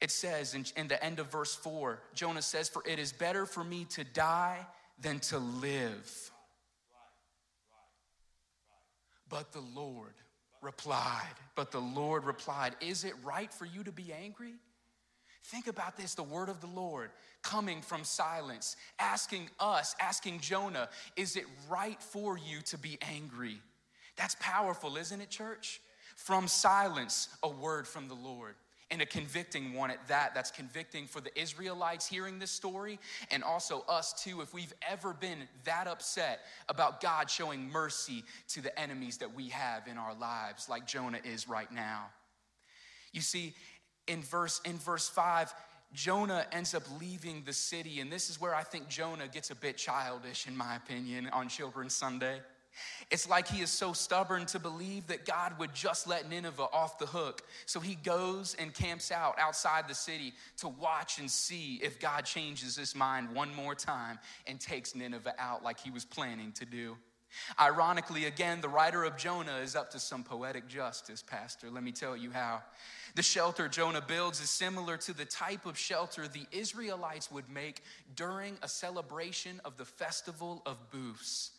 It 0.00 0.10
says 0.10 0.54
in, 0.54 0.64
in 0.76 0.88
the 0.88 1.02
end 1.02 1.18
of 1.18 1.30
verse 1.30 1.54
4, 1.54 2.00
Jonah 2.14 2.42
says, 2.42 2.68
For 2.68 2.82
it 2.86 2.98
is 2.98 3.12
better 3.12 3.46
for 3.46 3.64
me 3.64 3.84
to 3.90 4.04
die 4.04 4.66
than 5.00 5.18
to 5.20 5.38
live. 5.38 6.30
But 9.28 9.52
the 9.52 9.62
Lord 9.74 10.14
replied, 10.62 11.34
But 11.54 11.70
the 11.70 11.80
Lord 11.80 12.24
replied, 12.24 12.76
Is 12.80 13.04
it 13.04 13.14
right 13.24 13.52
for 13.52 13.64
you 13.64 13.84
to 13.84 13.92
be 13.92 14.12
angry? 14.12 14.54
Think 15.44 15.66
about 15.66 15.96
this 15.96 16.14
the 16.14 16.22
word 16.22 16.48
of 16.48 16.60
the 16.60 16.66
Lord 16.66 17.10
coming 17.42 17.80
from 17.80 18.04
silence, 18.04 18.76
asking 18.98 19.48
us, 19.58 19.94
asking 20.00 20.40
Jonah, 20.40 20.88
is 21.16 21.36
it 21.36 21.44
right 21.70 22.00
for 22.02 22.36
you 22.36 22.60
to 22.62 22.76
be 22.76 22.98
angry? 23.00 23.60
That's 24.16 24.36
powerful, 24.40 24.96
isn't 24.96 25.20
it, 25.20 25.30
church? 25.30 25.80
From 26.16 26.48
silence, 26.48 27.28
a 27.42 27.48
word 27.48 27.86
from 27.86 28.08
the 28.08 28.14
Lord. 28.14 28.56
And 28.90 29.02
a 29.02 29.06
convicting 29.06 29.74
one 29.74 29.90
at 29.90 30.08
that. 30.08 30.34
That's 30.34 30.50
convicting 30.50 31.06
for 31.06 31.20
the 31.20 31.38
Israelites 31.38 32.06
hearing 32.06 32.38
this 32.38 32.50
story, 32.50 32.98
and 33.30 33.44
also 33.44 33.84
us 33.86 34.22
too, 34.22 34.40
if 34.40 34.54
we've 34.54 34.72
ever 34.88 35.12
been 35.12 35.38
that 35.64 35.86
upset 35.86 36.40
about 36.70 37.02
God 37.02 37.28
showing 37.28 37.70
mercy 37.70 38.24
to 38.48 38.62
the 38.62 38.78
enemies 38.80 39.18
that 39.18 39.34
we 39.34 39.48
have 39.48 39.86
in 39.86 39.98
our 39.98 40.14
lives, 40.14 40.70
like 40.70 40.86
Jonah 40.86 41.20
is 41.22 41.48
right 41.48 41.70
now. 41.70 42.06
You 43.12 43.20
see, 43.20 43.54
in 44.08 44.22
verse 44.22 44.60
in 44.64 44.78
verse 44.78 45.08
5 45.08 45.54
Jonah 45.94 46.46
ends 46.52 46.74
up 46.74 46.82
leaving 47.00 47.42
the 47.44 47.52
city 47.52 48.00
and 48.00 48.12
this 48.12 48.28
is 48.28 48.40
where 48.40 48.54
I 48.54 48.62
think 48.62 48.88
Jonah 48.88 49.28
gets 49.28 49.50
a 49.50 49.54
bit 49.54 49.76
childish 49.76 50.46
in 50.46 50.56
my 50.56 50.76
opinion 50.76 51.28
on 51.28 51.48
children's 51.48 51.94
Sunday. 51.94 52.40
It's 53.10 53.28
like 53.28 53.48
he 53.48 53.62
is 53.62 53.70
so 53.70 53.92
stubborn 53.92 54.46
to 54.46 54.58
believe 54.58 55.06
that 55.08 55.24
God 55.24 55.58
would 55.58 55.74
just 55.74 56.06
let 56.06 56.28
Nineveh 56.28 56.68
off 56.72 56.98
the 56.98 57.06
hook. 57.06 57.42
So 57.66 57.80
he 57.80 57.94
goes 57.94 58.54
and 58.58 58.74
camps 58.74 59.10
out 59.10 59.38
outside 59.38 59.88
the 59.88 59.94
city 59.94 60.34
to 60.58 60.68
watch 60.68 61.18
and 61.18 61.30
see 61.30 61.80
if 61.82 61.98
God 61.98 62.24
changes 62.24 62.76
his 62.76 62.94
mind 62.94 63.34
one 63.34 63.54
more 63.54 63.74
time 63.74 64.18
and 64.46 64.60
takes 64.60 64.94
Nineveh 64.94 65.34
out 65.38 65.62
like 65.62 65.80
he 65.80 65.90
was 65.90 66.04
planning 66.04 66.52
to 66.52 66.64
do. 66.64 66.96
Ironically, 67.60 68.24
again, 68.24 68.60
the 68.60 68.68
writer 68.68 69.04
of 69.04 69.16
Jonah 69.16 69.58
is 69.58 69.76
up 69.76 69.90
to 69.90 69.98
some 69.98 70.24
poetic 70.24 70.66
justice, 70.66 71.22
Pastor. 71.22 71.70
Let 71.70 71.82
me 71.82 71.92
tell 71.92 72.16
you 72.16 72.30
how. 72.30 72.62
The 73.14 73.22
shelter 73.22 73.68
Jonah 73.68 74.00
builds 74.00 74.40
is 74.40 74.50
similar 74.50 74.96
to 74.98 75.12
the 75.12 75.24
type 75.24 75.66
of 75.66 75.78
shelter 75.78 76.28
the 76.28 76.46
Israelites 76.52 77.30
would 77.30 77.48
make 77.50 77.82
during 78.14 78.56
a 78.62 78.68
celebration 78.68 79.60
of 79.64 79.76
the 79.76 79.84
festival 79.84 80.62
of 80.66 80.90
booths. 80.90 81.50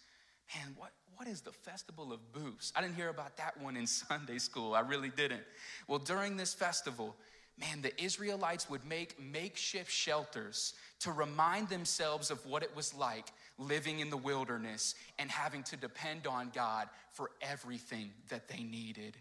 Man, 0.56 0.76
what, 0.78 0.92
what 1.20 1.28
is 1.28 1.42
the 1.42 1.52
festival 1.52 2.14
of 2.14 2.32
booths? 2.32 2.72
I 2.78 2.82
didn't 2.82 2.96
hear 2.96 3.10
about 3.10 3.36
that 3.38 3.60
one 3.60 3.76
in 3.76 3.86
Sunday 3.88 4.38
school. 4.38 4.74
I 4.74 4.80
really 4.80 5.10
didn't. 5.10 5.44
Well, 5.86 6.00
during 6.00 6.38
this 6.38 6.54
festival, 6.54 7.14
man, 7.60 7.82
the 7.82 7.92
Israelites 8.02 8.70
would 8.70 8.86
make 8.86 9.20
makeshift 9.20 9.92
shelters 9.92 10.76
to 11.02 11.12
remind 11.12 11.68
themselves 11.68 12.32
of 12.32 12.46
what 12.46 12.64
it 12.64 12.74
was 12.74 12.94
like 12.94 13.26
living 13.58 14.00
in 14.00 14.10
the 14.10 14.16
wilderness 14.18 14.96
and 15.18 15.30
having 15.30 15.62
to 15.64 15.76
depend 15.76 16.26
on 16.26 16.52
God 16.56 16.88
for 17.12 17.32
everything 17.42 18.12
that 18.30 18.48
they 18.48 18.64
needed. 18.64 19.18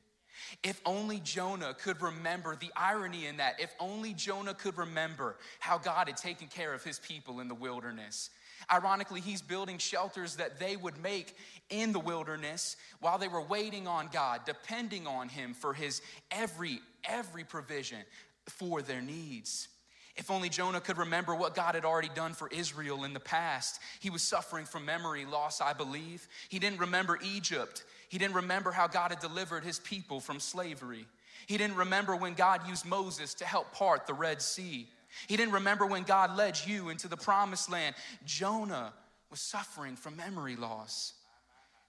If 0.63 0.81
only 0.87 1.19
Jonah 1.19 1.75
could 1.75 2.01
remember 2.01 2.55
the 2.55 2.71
irony 2.77 3.27
in 3.27 3.39
that, 3.39 3.59
if 3.59 3.75
only 3.81 4.15
Jonah 4.15 4.55
could 4.55 4.79
remember 4.79 5.35
how 5.59 5.79
God 5.79 6.07
had 6.07 6.17
taken 6.17 6.47
care 6.47 6.73
of 6.73 6.85
his 6.85 7.01
people 7.01 7.41
in 7.41 7.49
the 7.49 7.57
wilderness. 7.57 8.31
Ironically, 8.73 9.21
he's 9.21 9.43
building 9.43 9.79
shelters 9.79 10.37
that 10.37 10.59
they 10.59 10.77
would 10.77 11.03
make 11.03 11.37
in 11.71 11.93
the 11.93 12.01
wilderness 12.01 12.77
while 13.01 13.19
they 13.19 13.29
were 13.29 13.43
waiting 13.43 13.87
on 13.87 14.09
God, 14.13 14.43
depending 14.45 15.07
on 15.07 15.29
him 15.29 15.55
for 15.55 15.75
his 15.75 16.03
every 16.31 16.81
every 17.05 17.45
provision 17.45 17.99
for 18.47 18.83
their 18.83 19.01
needs. 19.01 19.69
If 20.17 20.33
only 20.33 20.49
Jonah 20.49 20.81
could 20.81 20.99
remember 20.99 21.35
what 21.35 21.55
God 21.55 21.77
had 21.77 21.85
already 21.85 22.09
done 22.09 22.35
for 22.35 22.49
Israel 22.49 23.05
in 23.05 23.15
the 23.15 23.21
past. 23.21 23.81
He 24.01 24.11
was 24.11 24.21
suffering 24.21 24.67
from 24.67 24.85
memory 24.85 25.25
loss, 25.25 25.61
I 25.61 25.73
believe. 25.73 26.27
He 26.49 26.59
didn't 26.59 26.81
remember 26.81 27.21
Egypt. 27.23 27.85
He 28.09 28.19
didn't 28.19 28.35
remember 28.35 28.73
how 28.73 28.89
God 28.89 29.13
had 29.13 29.21
delivered 29.21 29.63
his 29.63 29.79
people 29.79 30.19
from 30.19 30.41
slavery. 30.41 31.07
He 31.47 31.57
didn't 31.57 31.77
remember 31.77 32.17
when 32.17 32.35
God 32.35 32.67
used 32.69 32.85
Moses 32.85 33.33
to 33.35 33.45
help 33.45 33.73
part 33.73 34.09
the 34.09 34.15
Red 34.15 34.43
Sea. 34.43 34.89
He 35.27 35.37
didn't 35.37 35.55
remember 35.55 35.87
when 35.87 36.05
God 36.05 36.37
led 36.37 36.59
you 36.65 36.89
into 36.89 37.09
the 37.09 37.17
promised 37.17 37.71
land. 37.71 37.95
Jonah 38.25 38.93
was 39.31 39.41
suffering 39.41 39.97
from 39.97 40.17
memory 40.17 40.57
loss. 40.57 41.15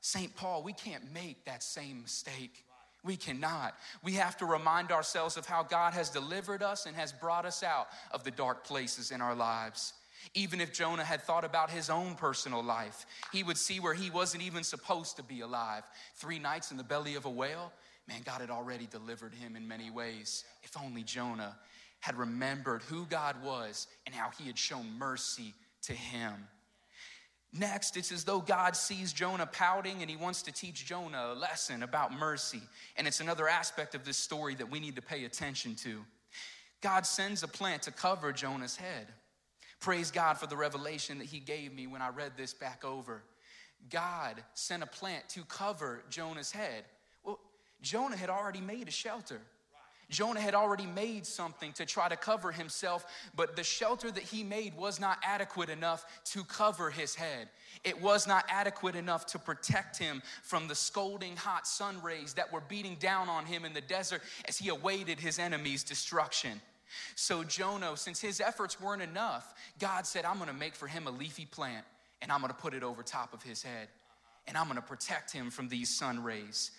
St. 0.01 0.35
Paul, 0.35 0.63
we 0.63 0.73
can't 0.73 1.13
make 1.13 1.45
that 1.45 1.61
same 1.61 2.01
mistake. 2.01 2.65
We 3.03 3.15
cannot. 3.15 3.75
We 4.03 4.13
have 4.13 4.37
to 4.37 4.45
remind 4.45 4.91
ourselves 4.91 5.37
of 5.37 5.45
how 5.45 5.63
God 5.63 5.93
has 5.93 6.09
delivered 6.09 6.61
us 6.61 6.85
and 6.85 6.95
has 6.95 7.13
brought 7.13 7.45
us 7.45 7.63
out 7.63 7.87
of 8.11 8.23
the 8.23 8.31
dark 8.31 8.65
places 8.65 9.11
in 9.11 9.21
our 9.21 9.35
lives. 9.35 9.93
Even 10.33 10.59
if 10.59 10.73
Jonah 10.73 11.03
had 11.03 11.21
thought 11.21 11.45
about 11.45 11.69
his 11.69 11.89
own 11.89 12.15
personal 12.15 12.61
life, 12.61 13.05
he 13.31 13.41
would 13.41 13.57
see 13.57 13.79
where 13.79 13.93
he 13.93 14.09
wasn't 14.09 14.43
even 14.43 14.63
supposed 14.63 15.15
to 15.15 15.23
be 15.23 15.41
alive. 15.41 15.83
Three 16.15 16.39
nights 16.39 16.71
in 16.71 16.77
the 16.77 16.83
belly 16.83 17.15
of 17.15 17.25
a 17.25 17.29
whale, 17.29 17.71
man, 18.07 18.21
God 18.25 18.41
had 18.41 18.49
already 18.49 18.85
delivered 18.85 19.33
him 19.33 19.55
in 19.55 19.67
many 19.67 19.89
ways. 19.89 20.43
If 20.61 20.75
only 20.77 21.03
Jonah 21.03 21.55
had 21.99 22.17
remembered 22.17 22.81
who 22.83 23.05
God 23.05 23.35
was 23.43 23.87
and 24.05 24.15
how 24.15 24.29
he 24.37 24.47
had 24.47 24.57
shown 24.57 24.97
mercy 24.97 25.53
to 25.83 25.93
him. 25.93 26.47
Next, 27.51 27.97
it's 27.97 28.11
as 28.11 28.23
though 28.23 28.41
God 28.41 28.75
sees 28.75 29.11
Jonah 29.11 29.47
pouting 29.47 30.01
and 30.01 30.09
he 30.09 30.15
wants 30.15 30.43
to 30.43 30.51
teach 30.51 30.85
Jonah 30.85 31.31
a 31.31 31.33
lesson 31.33 31.81
about 31.81 32.13
mercy. 32.13 32.61
And 32.95 33.07
it's 33.07 33.21
another 33.21 33.47
aspect 33.47 33.95
of 33.95 34.05
this 34.05 34.17
story 34.17 34.53
that 34.55 34.69
we 34.69 34.79
need 34.79 34.95
to 34.97 35.01
pay 35.01 35.25
attention 35.25 35.75
to. 35.77 36.05
God 36.81 37.05
sends 37.05 37.41
a 37.41 37.47
plant 37.47 37.81
to 37.83 37.91
cover 37.91 38.31
Jonah's 38.31 38.75
head. 38.75 39.07
Praise 39.79 40.11
God 40.11 40.37
for 40.37 40.45
the 40.45 40.57
revelation 40.57 41.17
that 41.17 41.27
he 41.27 41.39
gave 41.39 41.73
me 41.73 41.87
when 41.87 42.01
I 42.01 42.09
read 42.09 42.33
this 42.37 42.53
back 42.53 42.85
over. 42.85 43.23
God 43.89 44.43
sent 44.53 44.83
a 44.83 44.87
plant 44.87 45.27
to 45.29 45.43
cover 45.45 46.03
Jonah's 46.09 46.51
head. 46.51 46.83
Well, 47.23 47.39
Jonah 47.81 48.17
had 48.17 48.29
already 48.29 48.61
made 48.61 48.87
a 48.87 48.91
shelter. 48.91 49.41
Jonah 50.09 50.41
had 50.41 50.55
already 50.55 50.87
made 50.87 51.25
something 51.25 51.71
to 51.73 51.85
try 51.85 52.09
to 52.09 52.15
cover 52.15 52.51
himself, 52.51 53.05
but 53.35 53.55
the 53.55 53.63
shelter 53.63 54.09
that 54.09 54.23
he 54.23 54.43
made 54.43 54.75
was 54.75 54.99
not 54.99 55.19
adequate 55.23 55.69
enough 55.69 56.05
to 56.25 56.43
cover 56.43 56.89
his 56.89 57.13
head. 57.13 57.47
It 57.83 58.01
was 58.01 58.27
not 58.27 58.45
adequate 58.49 58.95
enough 58.95 59.27
to 59.27 59.39
protect 59.39 59.97
him 59.97 60.21
from 60.41 60.67
the 60.67 60.75
scolding 60.75 61.35
hot 61.35 61.67
sun 61.67 62.01
rays 62.01 62.33
that 62.33 62.51
were 62.51 62.61
beating 62.61 62.95
down 62.95 63.29
on 63.29 63.45
him 63.45 63.65
in 63.65 63.73
the 63.73 63.81
desert 63.81 64.21
as 64.47 64.57
he 64.57 64.69
awaited 64.69 65.19
his 65.19 65.37
enemy's 65.37 65.83
destruction. 65.83 66.59
So, 67.15 67.43
Jonah, 67.43 67.95
since 67.95 68.19
his 68.19 68.41
efforts 68.41 68.81
weren't 68.81 69.03
enough, 69.03 69.53
God 69.79 70.07
said, 70.07 70.25
I'm 70.25 70.39
gonna 70.39 70.53
make 70.53 70.73
for 70.73 70.87
him 70.87 71.05
a 71.05 71.11
leafy 71.11 71.45
plant 71.45 71.85
and 72.21 72.31
I'm 72.31 72.41
gonna 72.41 72.53
put 72.53 72.73
it 72.73 72.83
over 72.83 73.03
top 73.03 73.33
of 73.33 73.43
his 73.43 73.61
head 73.61 73.87
and 74.47 74.57
I'm 74.57 74.67
gonna 74.67 74.81
protect 74.81 75.31
him 75.31 75.51
from 75.51 75.69
these 75.69 75.95
sun 75.95 76.23
rays. 76.23 76.71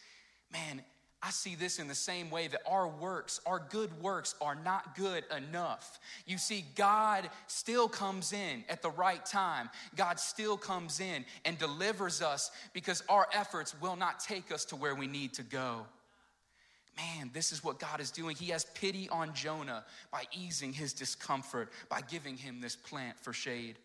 Man, 0.52 0.82
I 1.22 1.30
see 1.30 1.54
this 1.54 1.78
in 1.78 1.86
the 1.86 1.94
same 1.94 2.30
way 2.30 2.48
that 2.48 2.62
our 2.66 2.88
works, 2.88 3.40
our 3.44 3.58
good 3.68 3.90
works, 4.00 4.34
are 4.40 4.54
not 4.54 4.96
good 4.96 5.24
enough. 5.36 6.00
You 6.26 6.38
see, 6.38 6.64
God 6.76 7.28
still 7.46 7.88
comes 7.88 8.32
in 8.32 8.64
at 8.70 8.80
the 8.80 8.90
right 8.90 9.24
time. 9.26 9.68
God 9.96 10.18
still 10.18 10.56
comes 10.56 10.98
in 10.98 11.26
and 11.44 11.58
delivers 11.58 12.22
us 12.22 12.50
because 12.72 13.02
our 13.10 13.28
efforts 13.34 13.74
will 13.82 13.96
not 13.96 14.20
take 14.20 14.50
us 14.50 14.64
to 14.66 14.76
where 14.76 14.94
we 14.94 15.06
need 15.06 15.34
to 15.34 15.42
go. 15.42 15.84
Man, 16.96 17.30
this 17.34 17.52
is 17.52 17.62
what 17.62 17.78
God 17.78 18.00
is 18.00 18.10
doing. 18.10 18.34
He 18.34 18.50
has 18.50 18.64
pity 18.74 19.08
on 19.10 19.34
Jonah 19.34 19.84
by 20.10 20.24
easing 20.32 20.72
his 20.72 20.94
discomfort, 20.94 21.70
by 21.90 22.00
giving 22.00 22.38
him 22.38 22.62
this 22.62 22.76
plant 22.76 23.18
for 23.20 23.34
shade. 23.34 23.76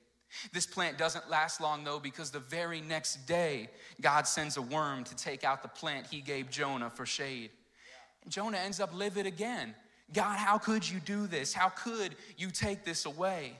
This 0.54 0.66
plant 0.66 0.98
doesn't 0.98 1.30
last 1.30 1.62
long 1.62 1.84
though, 1.84 2.00
because 2.00 2.32
the 2.32 2.40
very 2.40 2.82
next 2.82 3.26
day, 3.26 3.70
God 4.02 4.28
sends 4.28 4.58
a 4.58 4.62
worm 4.62 5.04
to 5.06 5.16
take 5.16 5.44
out 5.44 5.62
the 5.62 5.70
plant 5.70 6.08
he 6.08 6.22
gave 6.22 6.50
Jonah 6.50 6.90
for 6.90 7.06
shade. 7.06 7.52
And 8.24 8.32
Jonah 8.32 8.58
ends 8.58 8.80
up 8.80 8.94
livid 8.94 9.26
again. 9.26 9.76
God, 10.14 10.38
how 10.38 10.58
could 10.58 10.88
you 10.88 11.00
do 11.00 11.28
this? 11.28 11.54
How 11.54 11.70
could 11.70 12.16
you 12.38 12.52
take 12.52 12.84
this 12.84 13.06
away? 13.06 13.54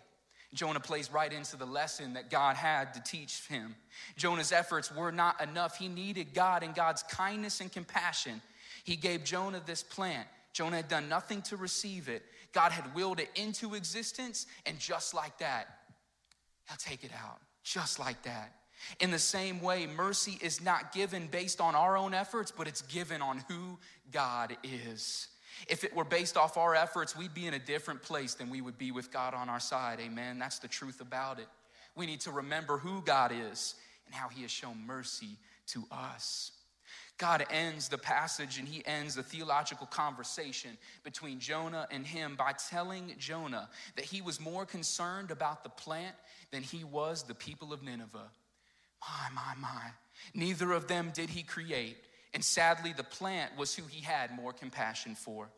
Jonah 0.54 0.80
plays 0.80 1.12
right 1.12 1.32
into 1.32 1.58
the 1.58 1.66
lesson 1.66 2.14
that 2.14 2.30
God 2.30 2.56
had 2.56 2.94
to 2.94 3.04
teach 3.04 3.46
him. 3.48 3.76
Jonah's 4.16 4.52
efforts 4.52 4.94
were 4.94 5.12
not 5.12 5.42
enough. 5.42 5.78
He 5.78 5.88
needed 5.88 6.34
God 6.34 6.64
and 6.64 6.74
God's 6.74 7.04
kindness 7.04 7.62
and 7.62 7.72
compassion. 7.72 8.42
He 8.84 8.96
gave 8.96 9.24
Jonah 9.24 9.62
this 9.66 9.84
plant. 9.84 10.28
Jonah 10.54 10.78
had 10.78 10.88
done 10.88 11.10
nothing 11.10 11.42
to 11.44 11.58
receive 11.58 12.08
it. 12.08 12.24
God 12.54 12.72
had 12.72 12.96
willed 12.96 13.20
it 13.20 13.30
into 13.36 13.76
existence, 13.76 14.48
and 14.66 14.80
just 14.80 15.14
like 15.14 15.38
that, 15.40 15.80
He'll 16.68 16.78
take 16.78 17.04
it 17.04 17.12
out 17.14 17.40
just 17.64 18.00
like 18.00 18.22
that. 18.24 18.54
In 19.00 19.12
the 19.12 19.20
same 19.20 19.62
way, 19.62 19.88
mercy 19.88 20.38
is 20.42 20.62
not 20.62 20.94
given 20.94 21.28
based 21.28 21.62
on 21.62 21.76
our 21.76 21.98
own 21.98 22.14
efforts, 22.14 22.52
but 22.52 22.68
it's 22.68 22.82
given 22.84 23.22
on 23.22 23.44
who 23.48 23.80
God 24.12 24.56
is. 24.64 25.28
If 25.68 25.84
it 25.84 25.96
were 25.96 26.04
based 26.04 26.38
off 26.38 26.58
our 26.58 26.76
efforts, 26.76 27.16
we'd 27.16 27.34
be 27.34 27.48
in 27.48 27.54
a 27.54 27.60
different 27.60 28.04
place 28.04 28.34
than 28.34 28.50
we 28.50 28.62
would 28.62 28.78
be 28.78 28.92
with 28.92 29.12
God 29.12 29.34
on 29.34 29.50
our 29.50 29.60
side. 29.60 30.00
Amen. 30.02 30.38
That's 30.38 30.60
the 30.60 30.68
truth 30.68 31.02
about 31.02 31.40
it. 31.40 31.48
We 31.96 32.06
need 32.06 32.22
to 32.22 32.32
remember 32.32 32.78
who 32.78 33.02
God 33.02 33.32
is 33.32 33.76
and 34.06 34.14
how 34.14 34.28
He 34.28 34.42
has 34.42 34.52
shown 34.52 34.86
mercy 34.86 35.38
to 35.68 35.86
us. 35.92 36.52
God 37.18 37.46
ends 37.50 37.88
the 37.88 37.98
passage 37.98 38.58
and 38.58 38.68
he 38.68 38.86
ends 38.86 39.16
the 39.16 39.24
theological 39.24 39.88
conversation 39.88 40.72
between 41.04 41.40
Jonah 41.40 41.88
and 41.90 42.06
him 42.06 42.36
by 42.36 42.54
telling 42.70 43.14
Jonah 43.18 43.70
that 43.96 44.06
he 44.06 44.22
was 44.22 44.40
more 44.40 44.66
concerned 44.66 45.32
about 45.32 45.64
the 45.64 45.70
plant 45.70 46.16
than 46.52 46.62
he 46.62 46.84
was 46.84 47.24
the 47.24 47.36
people 47.36 47.72
of 47.72 47.84
Nineveh. 47.84 48.30
My, 49.02 49.30
my, 49.34 49.56
my. 49.60 49.92
Neither 50.34 50.74
of 50.74 50.88
them 50.88 51.12
did 51.14 51.30
he 51.30 51.44
create. 51.44 51.98
And 52.34 52.44
sadly, 52.44 52.94
the 52.96 53.04
plant 53.04 53.58
was 53.58 53.74
who 53.74 53.84
he 53.88 54.02
had 54.02 54.36
more 54.36 54.52
compassion 54.52 55.16
for. 55.16 55.50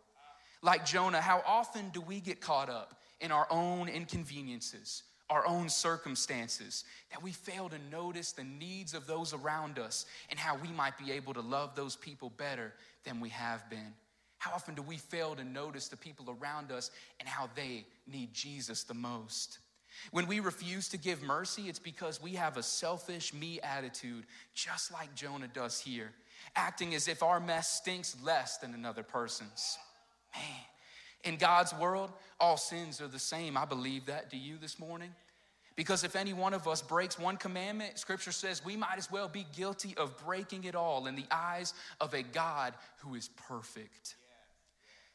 Like 0.62 0.86
Jonah, 0.86 1.22
how 1.22 1.42
often 1.46 1.90
do 1.90 2.02
we 2.02 2.20
get 2.20 2.40
caught 2.40 2.70
up 2.70 3.02
in 3.20 3.32
our 3.32 3.48
own 3.50 3.90
inconveniences, 3.90 5.04
our 5.30 5.46
own 5.46 5.70
circumstances, 5.70 6.86
that 7.12 7.22
we 7.22 7.32
fail 7.32 7.70
to 7.70 7.78
notice 7.92 8.32
the 8.32 8.44
needs 8.44 8.94
of 8.94 9.08
those 9.08 9.34
around 9.34 9.78
us 9.78 10.06
and 10.30 10.40
how 10.40 10.58
we 10.58 10.70
might 10.70 10.98
be 10.98 11.12
able 11.12 11.34
to 11.34 11.42
love 11.42 11.76
those 11.76 11.96
people 11.96 12.32
better 12.38 12.74
than 13.04 13.20
we 13.20 13.30
have 13.30 13.70
been? 13.70 13.94
How 14.38 14.52
often 14.54 14.76
do 14.76 14.82
we 14.82 14.98
fail 14.98 15.36
to 15.36 15.44
notice 15.44 15.88
the 15.88 15.98
people 15.98 16.36
around 16.40 16.72
us 16.72 16.92
and 17.20 17.28
how 17.28 17.50
they 17.56 17.86
need 18.06 18.34
Jesus 18.34 18.84
the 18.84 18.94
most? 18.94 19.60
When 20.12 20.28
we 20.28 20.40
refuse 20.40 20.88
to 20.90 20.98
give 20.98 21.24
mercy, 21.24 21.64
it's 21.64 21.80
because 21.80 22.22
we 22.22 22.34
have 22.34 22.58
a 22.58 22.64
selfish 22.64 23.34
me 23.34 23.60
attitude, 23.62 24.26
just 24.54 24.94
like 24.94 25.16
Jonah 25.16 25.50
does 25.52 25.80
here, 25.80 26.12
acting 26.56 26.94
as 26.94 27.08
if 27.08 27.24
our 27.24 27.40
mess 27.40 27.70
stinks 27.70 28.16
less 28.24 28.58
than 28.58 28.74
another 28.74 29.04
person's. 29.04 29.78
Man, 30.36 30.44
in 31.24 31.38
God's 31.38 31.74
world, 31.74 32.12
all 32.40 32.58
sins 32.58 33.02
are 33.02 33.08
the 33.08 33.20
same. 33.20 33.58
I 33.58 33.66
believe 33.66 34.06
that. 34.06 34.30
Do 34.30 34.38
you 34.38 34.58
this 34.58 34.80
morning? 34.80 35.14
Because 35.76 36.04
if 36.04 36.16
any 36.16 36.34
one 36.34 36.56
of 36.56 36.68
us 36.68 36.82
breaks 36.82 37.20
one 37.20 37.38
commandment, 37.38 38.00
scripture 38.00 38.32
says 38.32 38.66
we 38.66 38.76
might 38.76 38.98
as 38.98 39.12
well 39.12 39.28
be 39.28 39.46
guilty 39.56 39.94
of 39.96 40.18
breaking 40.26 40.64
it 40.64 40.74
all 40.76 41.06
in 41.06 41.16
the 41.16 41.26
eyes 41.30 41.74
of 42.02 42.14
a 42.16 42.24
God 42.24 42.74
who 42.98 43.14
is 43.14 43.30
perfect. 43.48 44.16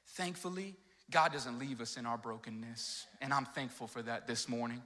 Thankfully, 0.07 0.77
God 1.11 1.33
doesn't 1.33 1.59
leave 1.59 1.81
us 1.81 1.97
in 1.97 2.07
our 2.07 2.17
brokenness, 2.17 3.07
and 3.21 3.35
I'm 3.35 3.45
thankful 3.45 3.89
for 3.89 4.03
that 4.03 4.29
this 4.29 4.49
morning. 4.49 4.81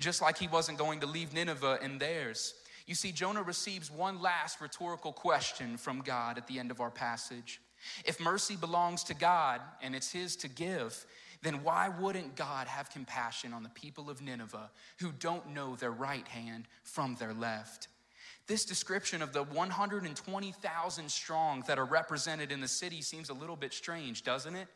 Just 0.00 0.20
like 0.20 0.36
He 0.36 0.48
wasn't 0.48 0.78
going 0.78 1.00
to 1.00 1.06
leave 1.06 1.32
Nineveh 1.32 1.78
in 1.80 1.98
theirs. 1.98 2.54
You 2.86 2.96
see, 2.96 3.12
Jonah 3.12 3.42
receives 3.42 3.88
one 3.88 4.20
last 4.20 4.60
rhetorical 4.60 5.12
question 5.12 5.76
from 5.76 6.00
God 6.00 6.38
at 6.38 6.48
the 6.48 6.58
end 6.58 6.72
of 6.72 6.80
our 6.80 6.90
passage. 6.90 7.60
If 8.04 8.20
mercy 8.20 8.56
belongs 8.56 9.04
to 9.04 9.14
God 9.14 9.60
and 9.82 9.94
it's 9.94 10.12
His 10.12 10.36
to 10.36 10.48
give, 10.48 11.06
then 11.42 11.62
why 11.62 11.88
wouldn't 11.88 12.36
God 12.36 12.66
have 12.66 12.90
compassion 12.90 13.52
on 13.52 13.62
the 13.62 13.68
people 13.70 14.10
of 14.10 14.20
Nineveh 14.20 14.70
who 14.98 15.12
don't 15.12 15.54
know 15.54 15.76
their 15.76 15.90
right 15.90 16.28
hand 16.28 16.66
from 16.82 17.16
their 17.16 17.32
left? 17.32 17.88
This 18.46 18.64
description 18.64 19.22
of 19.22 19.32
the 19.32 19.44
120,000 19.44 21.10
strong 21.10 21.62
that 21.66 21.78
are 21.78 21.84
represented 21.84 22.50
in 22.50 22.60
the 22.60 22.68
city 22.68 23.00
seems 23.00 23.30
a 23.30 23.34
little 23.34 23.56
bit 23.56 23.72
strange, 23.72 24.24
doesn't 24.24 24.56
it? 24.56 24.68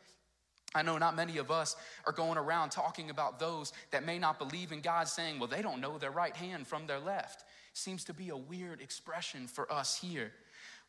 I 0.73 0.81
know 0.81 0.97
not 0.97 1.15
many 1.15 1.37
of 1.37 1.51
us 1.51 1.75
are 2.05 2.11
going 2.11 2.37
around 2.37 2.69
talking 2.69 3.09
about 3.09 3.39
those 3.39 3.71
that 3.91 4.05
may 4.05 4.19
not 4.19 4.39
believe 4.39 4.71
in 4.71 4.81
God, 4.81 5.07
saying, 5.07 5.39
well, 5.39 5.47
they 5.47 5.61
don't 5.61 5.79
know 5.79 5.97
their 5.97 6.11
right 6.11 6.35
hand 6.35 6.67
from 6.67 6.87
their 6.87 6.99
left. 6.99 7.45
Seems 7.73 8.03
to 8.05 8.13
be 8.13 8.29
a 8.29 8.37
weird 8.37 8.81
expression 8.81 9.47
for 9.47 9.71
us 9.71 9.97
here. 9.97 10.31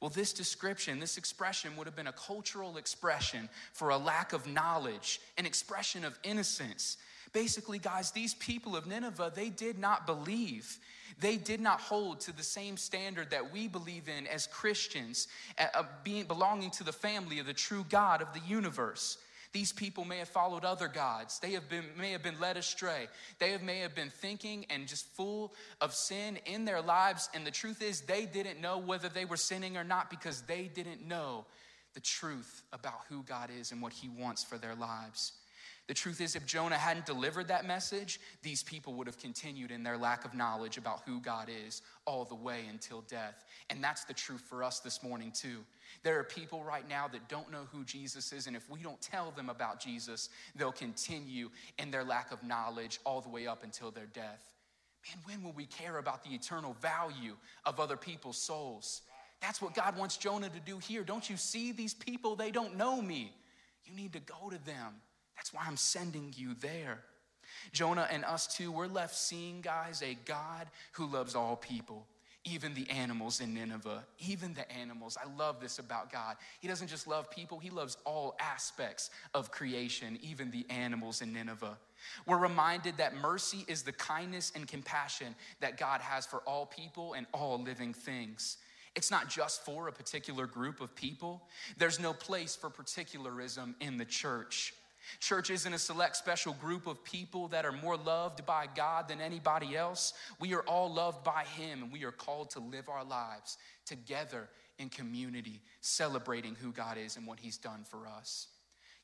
Well, 0.00 0.10
this 0.10 0.32
description, 0.32 1.00
this 1.00 1.16
expression 1.16 1.74
would 1.76 1.86
have 1.86 1.96
been 1.96 2.06
a 2.06 2.12
cultural 2.12 2.76
expression 2.76 3.48
for 3.72 3.90
a 3.90 3.96
lack 3.96 4.32
of 4.32 4.46
knowledge, 4.46 5.20
an 5.38 5.46
expression 5.46 6.04
of 6.04 6.18
innocence. 6.22 6.98
Basically, 7.32 7.78
guys, 7.78 8.10
these 8.10 8.34
people 8.34 8.76
of 8.76 8.86
Nineveh, 8.86 9.32
they 9.34 9.48
did 9.48 9.78
not 9.78 10.06
believe. 10.06 10.78
They 11.18 11.36
did 11.36 11.60
not 11.60 11.80
hold 11.80 12.20
to 12.20 12.32
the 12.32 12.42
same 12.42 12.76
standard 12.76 13.30
that 13.30 13.52
we 13.52 13.68
believe 13.68 14.08
in 14.08 14.26
as 14.26 14.46
Christians, 14.46 15.28
uh, 15.58 15.84
being, 16.04 16.24
belonging 16.24 16.70
to 16.72 16.84
the 16.84 16.92
family 16.92 17.38
of 17.38 17.46
the 17.46 17.54
true 17.54 17.84
God 17.88 18.20
of 18.20 18.32
the 18.34 18.40
universe. 18.40 19.18
These 19.56 19.72
people 19.72 20.04
may 20.04 20.18
have 20.18 20.28
followed 20.28 20.66
other 20.66 20.86
gods. 20.86 21.38
They 21.38 21.52
have 21.52 21.66
been, 21.70 21.86
may 21.98 22.12
have 22.12 22.22
been 22.22 22.38
led 22.38 22.58
astray. 22.58 23.08
They 23.38 23.52
have, 23.52 23.62
may 23.62 23.78
have 23.78 23.94
been 23.94 24.10
thinking 24.10 24.66
and 24.68 24.86
just 24.86 25.06
full 25.16 25.54
of 25.80 25.94
sin 25.94 26.38
in 26.44 26.66
their 26.66 26.82
lives. 26.82 27.30
And 27.32 27.46
the 27.46 27.50
truth 27.50 27.80
is, 27.80 28.02
they 28.02 28.26
didn't 28.26 28.60
know 28.60 28.76
whether 28.76 29.08
they 29.08 29.24
were 29.24 29.38
sinning 29.38 29.78
or 29.78 29.82
not 29.82 30.10
because 30.10 30.42
they 30.42 30.70
didn't 30.74 31.08
know 31.08 31.46
the 31.94 32.00
truth 32.00 32.64
about 32.74 33.00
who 33.08 33.22
God 33.22 33.48
is 33.58 33.72
and 33.72 33.80
what 33.80 33.94
He 33.94 34.10
wants 34.10 34.44
for 34.44 34.58
their 34.58 34.74
lives. 34.74 35.32
The 35.86 35.94
truth 35.94 36.20
is, 36.20 36.36
if 36.36 36.44
Jonah 36.44 36.76
hadn't 36.76 37.06
delivered 37.06 37.48
that 37.48 37.66
message, 37.66 38.20
these 38.42 38.62
people 38.62 38.92
would 38.94 39.06
have 39.06 39.18
continued 39.18 39.70
in 39.70 39.82
their 39.82 39.96
lack 39.96 40.26
of 40.26 40.34
knowledge 40.34 40.76
about 40.76 41.00
who 41.06 41.18
God 41.18 41.48
is 41.48 41.80
all 42.04 42.26
the 42.26 42.34
way 42.34 42.64
until 42.68 43.00
death. 43.08 43.42
And 43.70 43.82
that's 43.82 44.04
the 44.04 44.12
truth 44.12 44.42
for 44.42 44.62
us 44.62 44.80
this 44.80 45.02
morning, 45.02 45.32
too. 45.34 45.64
There 46.06 46.20
are 46.20 46.24
people 46.24 46.62
right 46.62 46.88
now 46.88 47.08
that 47.08 47.28
don't 47.28 47.50
know 47.50 47.66
who 47.72 47.82
Jesus 47.82 48.32
is, 48.32 48.46
and 48.46 48.54
if 48.54 48.70
we 48.70 48.78
don't 48.78 49.00
tell 49.02 49.32
them 49.32 49.50
about 49.50 49.80
Jesus, 49.80 50.28
they'll 50.54 50.70
continue 50.70 51.50
in 51.80 51.90
their 51.90 52.04
lack 52.04 52.30
of 52.30 52.44
knowledge 52.44 53.00
all 53.04 53.20
the 53.20 53.28
way 53.28 53.48
up 53.48 53.64
until 53.64 53.90
their 53.90 54.06
death. 54.06 54.54
Man, 55.04 55.24
when 55.24 55.42
will 55.42 55.50
we 55.56 55.66
care 55.66 55.98
about 55.98 56.22
the 56.22 56.30
eternal 56.30 56.76
value 56.80 57.34
of 57.64 57.80
other 57.80 57.96
people's 57.96 58.38
souls? 58.38 59.02
That's 59.40 59.60
what 59.60 59.74
God 59.74 59.98
wants 59.98 60.16
Jonah 60.16 60.48
to 60.48 60.60
do 60.60 60.78
here. 60.78 61.02
Don't 61.02 61.28
you 61.28 61.36
see 61.36 61.72
these 61.72 61.94
people? 61.94 62.36
They 62.36 62.52
don't 62.52 62.76
know 62.76 63.02
me. 63.02 63.34
You 63.84 63.92
need 63.96 64.12
to 64.12 64.20
go 64.20 64.48
to 64.48 64.64
them. 64.64 64.94
That's 65.34 65.52
why 65.52 65.62
I'm 65.66 65.76
sending 65.76 66.32
you 66.36 66.54
there. 66.60 67.00
Jonah 67.72 68.06
and 68.12 68.24
us 68.24 68.46
too, 68.46 68.70
we're 68.70 68.86
left 68.86 69.16
seeing, 69.16 69.60
guys, 69.60 70.04
a 70.04 70.16
God 70.24 70.68
who 70.92 71.06
loves 71.06 71.34
all 71.34 71.56
people 71.56 72.06
even 72.46 72.72
the 72.74 72.88
animals 72.88 73.40
in 73.40 73.52
Nineveh, 73.52 74.04
even 74.20 74.54
the 74.54 74.70
animals. 74.72 75.18
I 75.22 75.28
love 75.36 75.60
this 75.60 75.78
about 75.78 76.10
God. 76.10 76.36
He 76.60 76.68
doesn't 76.68 76.86
just 76.86 77.06
love 77.06 77.30
people, 77.30 77.58
He 77.58 77.70
loves 77.70 77.98
all 78.06 78.36
aspects 78.40 79.10
of 79.34 79.50
creation, 79.50 80.18
even 80.22 80.50
the 80.50 80.64
animals 80.70 81.20
in 81.20 81.32
Nineveh. 81.32 81.76
We're 82.26 82.38
reminded 82.38 82.96
that 82.98 83.16
mercy 83.16 83.64
is 83.68 83.82
the 83.82 83.92
kindness 83.92 84.52
and 84.54 84.66
compassion 84.68 85.34
that 85.60 85.76
God 85.76 86.00
has 86.00 86.24
for 86.24 86.38
all 86.46 86.66
people 86.66 87.14
and 87.14 87.26
all 87.34 87.60
living 87.60 87.92
things. 87.92 88.58
It's 88.94 89.10
not 89.10 89.28
just 89.28 89.64
for 89.64 89.88
a 89.88 89.92
particular 89.92 90.46
group 90.46 90.80
of 90.80 90.94
people, 90.94 91.42
there's 91.76 92.00
no 92.00 92.14
place 92.14 92.56
for 92.56 92.70
particularism 92.70 93.74
in 93.80 93.98
the 93.98 94.06
church. 94.06 94.72
Church 95.20 95.50
isn't 95.50 95.72
a 95.72 95.78
select 95.78 96.16
special 96.16 96.52
group 96.54 96.86
of 96.86 97.02
people 97.04 97.48
that 97.48 97.64
are 97.64 97.72
more 97.72 97.96
loved 97.96 98.44
by 98.46 98.66
God 98.74 99.08
than 99.08 99.20
anybody 99.20 99.76
else. 99.76 100.12
We 100.40 100.54
are 100.54 100.62
all 100.62 100.92
loved 100.92 101.24
by 101.24 101.44
Him, 101.44 101.82
and 101.84 101.92
we 101.92 102.04
are 102.04 102.12
called 102.12 102.50
to 102.50 102.60
live 102.60 102.88
our 102.88 103.04
lives 103.04 103.58
together 103.84 104.48
in 104.78 104.88
community, 104.88 105.60
celebrating 105.80 106.54
who 106.54 106.72
God 106.72 106.98
is 106.98 107.16
and 107.16 107.26
what 107.26 107.40
He's 107.40 107.56
done 107.56 107.84
for 107.84 108.06
us. 108.06 108.48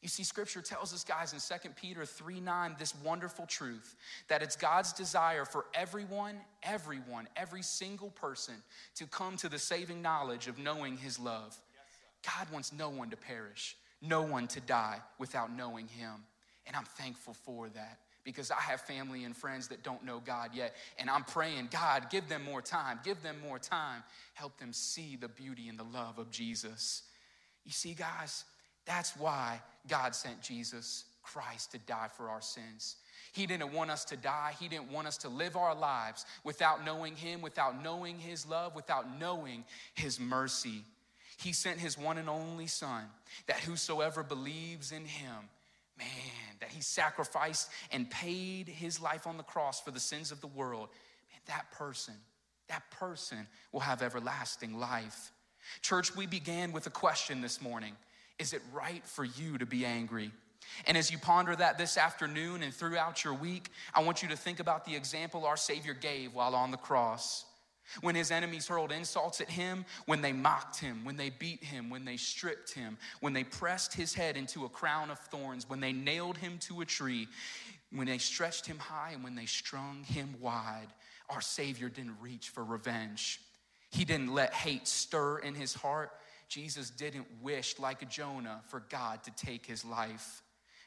You 0.02 0.08
see, 0.08 0.24
scripture 0.24 0.60
tells 0.60 0.92
us, 0.92 1.04
guys, 1.04 1.32
in 1.32 1.38
2 1.38 1.68
Peter 1.80 2.04
3 2.04 2.40
9, 2.40 2.76
this 2.78 2.92
wonderful 3.04 3.46
truth 3.46 3.94
that 4.26 4.42
it's 4.42 4.56
God's 4.56 4.92
desire 4.92 5.44
for 5.44 5.66
everyone, 5.74 6.40
everyone, 6.64 7.28
every 7.36 7.62
single 7.62 8.10
person 8.10 8.54
to 8.96 9.06
come 9.06 9.36
to 9.36 9.48
the 9.48 9.60
saving 9.60 10.02
knowledge 10.02 10.48
of 10.48 10.58
knowing 10.58 10.96
His 10.96 11.20
love. 11.20 11.56
God 12.24 12.52
wants 12.52 12.72
no 12.72 12.88
one 12.90 13.10
to 13.10 13.16
perish 13.16 13.76
no 14.02 14.22
one 14.22 14.48
to 14.48 14.60
die 14.60 14.98
without 15.18 15.54
knowing 15.56 15.86
him. 15.86 16.12
And 16.66 16.76
I'm 16.76 16.84
thankful 16.84 17.34
for 17.34 17.68
that 17.70 17.98
because 18.24 18.50
I 18.50 18.60
have 18.60 18.80
family 18.80 19.24
and 19.24 19.36
friends 19.36 19.68
that 19.68 19.82
don't 19.82 20.04
know 20.04 20.20
God 20.24 20.50
yet. 20.54 20.74
And 20.98 21.08
I'm 21.10 21.24
praying, 21.24 21.68
God, 21.70 22.08
give 22.10 22.28
them 22.28 22.44
more 22.44 22.62
time, 22.62 23.00
give 23.04 23.22
them 23.22 23.36
more 23.46 23.58
time, 23.58 24.02
help 24.34 24.58
them 24.58 24.72
see 24.72 25.16
the 25.16 25.28
beauty 25.28 25.68
and 25.68 25.78
the 25.78 25.84
love 25.84 26.18
of 26.18 26.30
Jesus. 26.30 27.02
You 27.64 27.72
see, 27.72 27.94
guys, 27.94 28.44
that's 28.86 29.16
why 29.16 29.60
God 29.88 30.14
sent 30.14 30.40
Jesus 30.40 31.04
Christ 31.22 31.72
to 31.72 31.78
die 31.78 32.08
for 32.16 32.28
our 32.28 32.42
sins. 32.42 32.96
He 33.32 33.46
didn't 33.46 33.72
want 33.72 33.90
us 33.90 34.04
to 34.06 34.16
die. 34.16 34.52
He 34.60 34.68
didn't 34.68 34.90
want 34.90 35.06
us 35.06 35.16
to 35.18 35.28
live 35.28 35.56
our 35.56 35.74
lives 35.74 36.26
without 36.44 36.84
knowing 36.84 37.16
Him, 37.16 37.40
without 37.40 37.82
knowing 37.82 38.18
His 38.18 38.46
love, 38.46 38.74
without 38.74 39.18
knowing 39.18 39.64
His 39.94 40.20
mercy. 40.20 40.82
He 41.38 41.52
sent 41.52 41.78
his 41.78 41.98
one 41.98 42.18
and 42.18 42.28
only 42.28 42.66
Son, 42.66 43.04
that 43.46 43.60
whosoever 43.60 44.22
believes 44.22 44.92
in 44.92 45.04
him, 45.04 45.48
man, 45.98 46.56
that 46.60 46.70
he 46.70 46.80
sacrificed 46.80 47.70
and 47.90 48.10
paid 48.10 48.68
his 48.68 49.00
life 49.00 49.26
on 49.26 49.36
the 49.36 49.42
cross 49.42 49.80
for 49.80 49.90
the 49.90 50.00
sins 50.00 50.32
of 50.32 50.40
the 50.40 50.46
world, 50.46 50.88
man, 51.30 51.40
that 51.46 51.70
person, 51.72 52.14
that 52.68 52.82
person 52.90 53.46
will 53.72 53.80
have 53.80 54.02
everlasting 54.02 54.78
life. 54.78 55.32
Church, 55.80 56.14
we 56.16 56.26
began 56.26 56.72
with 56.72 56.86
a 56.86 56.90
question 56.90 57.40
this 57.40 57.60
morning 57.60 57.94
Is 58.38 58.52
it 58.52 58.62
right 58.72 59.04
for 59.06 59.24
you 59.24 59.58
to 59.58 59.66
be 59.66 59.84
angry? 59.84 60.32
And 60.86 60.96
as 60.96 61.10
you 61.10 61.18
ponder 61.18 61.54
that 61.56 61.76
this 61.76 61.96
afternoon 61.98 62.62
and 62.62 62.72
throughout 62.72 63.24
your 63.24 63.34
week, 63.34 63.68
I 63.94 64.02
want 64.02 64.22
you 64.22 64.28
to 64.28 64.36
think 64.36 64.60
about 64.60 64.84
the 64.84 64.94
example 64.94 65.44
our 65.44 65.56
Savior 65.56 65.94
gave 65.94 66.34
while 66.34 66.54
on 66.54 66.70
the 66.70 66.76
cross. 66.76 67.44
When 68.00 68.14
his 68.14 68.30
enemies 68.30 68.68
hurled 68.68 68.92
insults 68.92 69.40
at 69.40 69.50
him, 69.50 69.84
when 70.06 70.22
they 70.22 70.32
mocked 70.32 70.78
him, 70.78 71.04
when 71.04 71.16
they 71.16 71.30
beat 71.30 71.62
him, 71.62 71.90
when 71.90 72.04
they 72.04 72.16
stripped 72.16 72.72
him, 72.72 72.96
when 73.20 73.32
they 73.32 73.44
pressed 73.44 73.92
his 73.92 74.14
head 74.14 74.36
into 74.36 74.64
a 74.64 74.68
crown 74.68 75.10
of 75.10 75.18
thorns, 75.18 75.68
when 75.68 75.80
they 75.80 75.92
nailed 75.92 76.38
him 76.38 76.58
to 76.60 76.80
a 76.80 76.84
tree, 76.84 77.28
when 77.90 78.06
they 78.06 78.18
stretched 78.18 78.66
him 78.66 78.78
high, 78.78 79.10
and 79.12 79.22
when 79.22 79.34
they 79.34 79.46
strung 79.46 80.04
him 80.04 80.34
wide, 80.40 80.88
our 81.28 81.40
Savior 81.40 81.88
didn't 81.88 82.16
reach 82.20 82.48
for 82.48 82.64
revenge. 82.64 83.40
He 83.90 84.04
didn't 84.04 84.32
let 84.32 84.54
hate 84.54 84.88
stir 84.88 85.38
in 85.38 85.54
his 85.54 85.74
heart. 85.74 86.10
Jesus 86.48 86.88
didn't 86.90 87.26
wish, 87.42 87.78
like 87.78 88.08
Jonah, 88.08 88.62
for 88.68 88.80
God 88.88 89.22
to 89.24 89.30
take 89.32 89.66
his 89.66 89.84
life. 89.84 90.42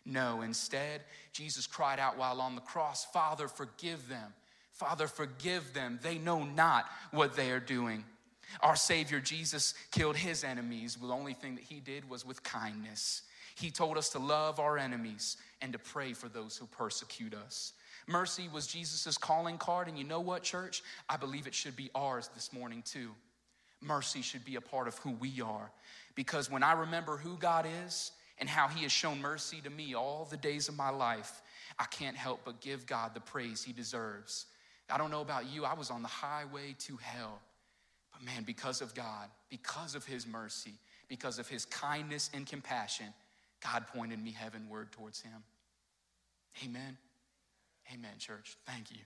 No, 0.05 0.41
instead, 0.41 1.01
Jesus 1.33 1.67
cried 1.67 1.99
out 1.99 2.17
while 2.17 2.41
on 2.41 2.55
the 2.55 2.61
cross, 2.61 3.05
Father, 3.05 3.47
forgive 3.47 4.07
them 4.07 4.33
Father, 4.75 5.07
forgive 5.07 5.73
them. 5.73 5.99
They 6.01 6.17
know 6.17 6.43
not 6.43 6.85
what 7.11 7.35
they 7.35 7.51
are 7.51 7.59
doing. 7.59 8.03
Our 8.61 8.75
Savior 8.75 9.19
Jesus 9.19 9.73
killed 9.91 10.15
his 10.15 10.43
enemies. 10.43 10.95
The 10.95 11.07
only 11.07 11.33
thing 11.33 11.55
that 11.55 11.63
he 11.63 11.79
did 11.79 12.09
was 12.09 12.25
with 12.25 12.43
kindness. 12.43 13.23
He 13.55 13.71
told 13.71 13.97
us 13.97 14.09
to 14.09 14.19
love 14.19 14.59
our 14.59 14.77
enemies 14.77 15.37
and 15.61 15.71
to 15.73 15.79
pray 15.79 16.13
for 16.13 16.27
those 16.27 16.57
who 16.57 16.65
persecute 16.67 17.33
us. 17.33 17.73
Mercy 18.07 18.49
was 18.53 18.67
Jesus' 18.67 19.17
calling 19.17 19.57
card, 19.57 19.87
and 19.87 19.97
you 19.97 20.03
know 20.03 20.19
what, 20.19 20.43
church? 20.43 20.83
I 21.09 21.17
believe 21.17 21.47
it 21.47 21.55
should 21.55 21.75
be 21.75 21.89
ours 21.95 22.29
this 22.35 22.53
morning, 22.53 22.83
too. 22.85 23.11
Mercy 23.81 24.21
should 24.21 24.43
be 24.45 24.57
a 24.57 24.61
part 24.61 24.87
of 24.87 24.97
who 24.99 25.11
we 25.11 25.41
are. 25.41 25.71
Because 26.15 26.51
when 26.51 26.63
I 26.63 26.73
remember 26.73 27.17
who 27.17 27.37
God 27.37 27.65
is 27.85 28.11
and 28.39 28.49
how 28.49 28.67
He 28.67 28.83
has 28.83 28.91
shown 28.91 29.21
mercy 29.21 29.61
to 29.63 29.69
me 29.69 29.95
all 29.95 30.27
the 30.29 30.37
days 30.37 30.67
of 30.67 30.75
my 30.75 30.89
life, 30.89 31.41
I 31.79 31.85
can't 31.85 32.17
help 32.17 32.41
but 32.45 32.61
give 32.61 32.85
God 32.85 33.13
the 33.13 33.21
praise 33.21 33.63
He 33.63 33.73
deserves. 33.73 34.45
I 34.89 34.97
don't 34.97 35.11
know 35.11 35.21
about 35.21 35.51
you, 35.51 35.65
I 35.65 35.73
was 35.73 35.89
on 35.89 36.01
the 36.01 36.07
highway 36.07 36.75
to 36.79 36.97
hell. 36.97 37.41
But 38.11 38.23
man, 38.23 38.43
because 38.43 38.81
of 38.81 38.93
God, 38.93 39.29
because 39.49 39.95
of 39.95 40.05
His 40.05 40.27
mercy, 40.27 40.73
because 41.07 41.39
of 41.39 41.47
His 41.47 41.65
kindness 41.65 42.29
and 42.33 42.45
compassion, 42.45 43.07
God 43.61 43.85
pointed 43.87 44.23
me 44.23 44.31
heavenward 44.31 44.91
towards 44.91 45.21
Him. 45.21 45.43
Amen. 46.63 46.97
Amen, 47.93 48.11
church. 48.19 48.55
Thank 48.65 48.91
you. 48.91 48.97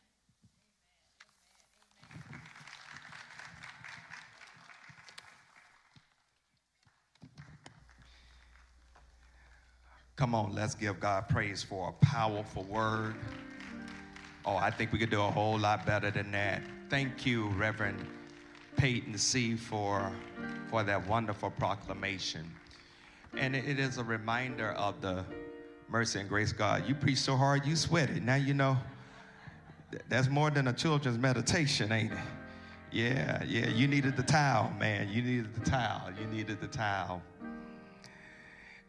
Come 10.15 10.35
on, 10.35 10.53
let's 10.53 10.75
give 10.75 10.99
God 10.99 11.29
praise 11.29 11.63
for 11.63 11.89
a 11.89 12.05
powerful 12.05 12.63
word. 12.63 13.15
Oh, 14.45 14.55
I 14.55 14.71
think 14.71 14.91
we 14.91 14.99
could 14.99 15.09
do 15.09 15.21
a 15.21 15.31
whole 15.31 15.57
lot 15.57 15.85
better 15.85 16.11
than 16.11 16.31
that. 16.31 16.61
Thank 16.89 17.25
you, 17.25 17.47
Reverend 17.49 18.05
Peyton 18.77 19.17
C, 19.17 19.55
for, 19.55 20.11
for 20.69 20.83
that 20.83 21.07
wonderful 21.07 21.51
proclamation. 21.51 22.49
And 23.37 23.55
it 23.55 23.79
is 23.79 23.97
a 23.97 24.03
reminder 24.03 24.71
of 24.71 25.01
the 25.01 25.23
mercy 25.87 26.19
and 26.19 26.29
grace 26.29 26.51
God. 26.51 26.87
You 26.87 26.95
preach 26.95 27.19
so 27.19 27.35
hard, 27.35 27.65
you 27.65 27.75
sweat 27.75 28.09
it. 28.09 28.23
Now 28.23 28.35
you 28.35 28.53
know 28.53 28.77
that's 30.07 30.29
more 30.29 30.49
than 30.49 30.67
a 30.67 30.73
children's 30.73 31.17
meditation, 31.17 31.91
ain't 31.91 32.11
it? 32.11 32.17
Yeah, 32.91 33.43
yeah. 33.43 33.67
You 33.67 33.87
needed 33.87 34.17
the 34.17 34.23
towel, 34.23 34.71
man. 34.79 35.09
You 35.09 35.21
needed 35.21 35.53
the 35.53 35.69
towel. 35.69 36.09
You 36.19 36.25
needed 36.27 36.59
the 36.59 36.67
towel 36.67 37.21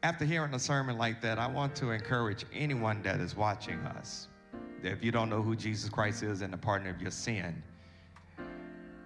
after 0.03 0.25
hearing 0.25 0.55
a 0.55 0.59
sermon 0.59 0.97
like 0.97 1.21
that, 1.21 1.39
I 1.39 1.47
want 1.47 1.75
to 1.77 1.91
encourage 1.91 2.45
anyone 2.55 3.03
that 3.03 3.21
is 3.21 3.37
watching 3.37 3.79
us 3.81 4.29
if 4.83 5.05
you 5.05 5.11
don't 5.11 5.29
know 5.29 5.43
who 5.43 5.55
Jesus 5.57 5.91
Christ 5.91 6.23
is 6.23 6.41
and 6.43 6.53
the 6.53 6.59
partner 6.59 6.91
of 6.91 7.01
your 7.01 7.11
sin, 7.11 7.63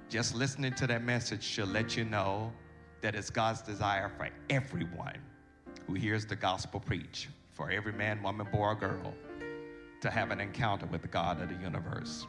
just 0.08 0.34
listening 0.34 0.74
to 0.74 0.86
that 0.86 1.02
message 1.02 1.42
should 1.42 1.68
let 1.68 1.96
you 1.96 2.04
know 2.04 2.52
that 3.00 3.14
it's 3.14 3.30
God's 3.30 3.62
desire 3.62 4.10
for 4.16 4.28
everyone 4.50 5.18
who 5.86 5.94
hears 5.94 6.24
the 6.24 6.36
gospel 6.36 6.80
preach, 6.80 7.28
for 7.52 7.70
every 7.70 7.92
man, 7.92 8.22
woman, 8.22 8.46
boy, 8.50 8.58
or 8.58 8.74
girl, 8.74 9.14
to 10.00 10.10
have 10.10 10.30
an 10.30 10.40
encounter 10.40 10.86
with 10.86 11.02
the 11.02 11.08
God 11.08 11.40
of 11.40 11.48
the 11.48 11.56
universe. 11.56 12.26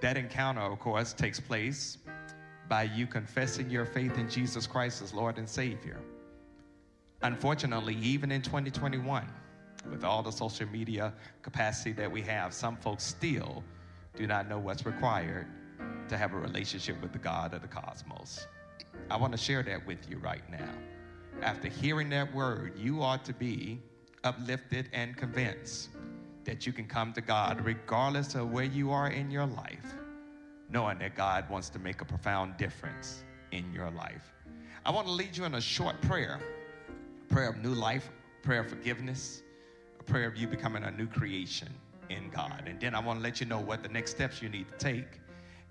That 0.00 0.16
encounter, 0.16 0.60
of 0.60 0.78
course, 0.78 1.12
takes 1.12 1.40
place 1.40 1.98
by 2.68 2.84
you 2.84 3.06
confessing 3.06 3.70
your 3.70 3.86
faith 3.86 4.18
in 4.18 4.28
Jesus 4.28 4.66
Christ 4.66 5.02
as 5.02 5.14
Lord 5.14 5.38
and 5.38 5.48
Savior 5.48 6.00
unfortunately, 7.22 7.96
even 7.96 8.30
in 8.30 8.42
2021, 8.42 9.26
with 9.90 10.04
all 10.04 10.22
the 10.22 10.30
social 10.30 10.66
media 10.68 11.12
capacity 11.42 11.92
that 11.92 12.10
we 12.10 12.22
have, 12.22 12.52
some 12.52 12.76
folks 12.76 13.04
still 13.04 13.62
do 14.16 14.26
not 14.26 14.48
know 14.48 14.58
what's 14.58 14.86
required 14.86 15.46
to 16.08 16.16
have 16.16 16.32
a 16.32 16.38
relationship 16.38 17.00
with 17.02 17.12
the 17.12 17.18
God 17.18 17.54
of 17.54 17.62
the 17.62 17.68
cosmos. 17.68 18.46
I 19.10 19.16
want 19.16 19.32
to 19.32 19.38
share 19.38 19.62
that 19.64 19.86
with 19.86 20.08
you 20.10 20.18
right 20.18 20.48
now. 20.50 20.70
After 21.42 21.68
hearing 21.68 22.08
that 22.10 22.34
word, 22.34 22.78
you 22.78 23.02
ought 23.02 23.24
to 23.26 23.32
be 23.32 23.80
uplifted 24.24 24.88
and 24.92 25.16
convinced 25.16 25.90
that 26.44 26.66
you 26.66 26.72
can 26.72 26.86
come 26.86 27.12
to 27.12 27.20
God 27.20 27.64
regardless 27.64 28.34
of 28.34 28.50
where 28.50 28.64
you 28.64 28.90
are 28.90 29.10
in 29.10 29.30
your 29.30 29.46
life, 29.46 29.94
knowing 30.70 30.98
that 30.98 31.14
God 31.14 31.48
wants 31.50 31.68
to 31.70 31.78
make 31.78 32.00
a 32.00 32.04
profound 32.04 32.56
difference 32.56 33.24
in 33.52 33.72
your 33.72 33.90
life. 33.90 34.32
I 34.84 34.90
want 34.90 35.06
to 35.08 35.12
lead 35.12 35.36
you 35.36 35.44
in 35.44 35.54
a 35.54 35.60
short 35.60 36.00
prayer 36.02 36.40
prayer 37.28 37.48
of 37.48 37.56
new 37.62 37.74
life, 37.74 38.08
prayer 38.42 38.60
of 38.60 38.68
forgiveness, 38.68 39.42
prayer 40.06 40.28
of 40.28 40.36
you 40.36 40.46
becoming 40.46 40.84
a 40.84 40.90
new 40.90 41.06
creation 41.06 41.68
in 42.10 42.30
God. 42.30 42.64
And 42.66 42.80
then 42.80 42.94
I 42.94 43.00
want 43.00 43.18
to 43.18 43.22
let 43.22 43.40
you 43.40 43.46
know 43.46 43.60
what 43.60 43.82
the 43.82 43.88
next 43.88 44.12
steps 44.12 44.40
you 44.40 44.48
need 44.48 44.66
to 44.68 44.78
take 44.78 45.20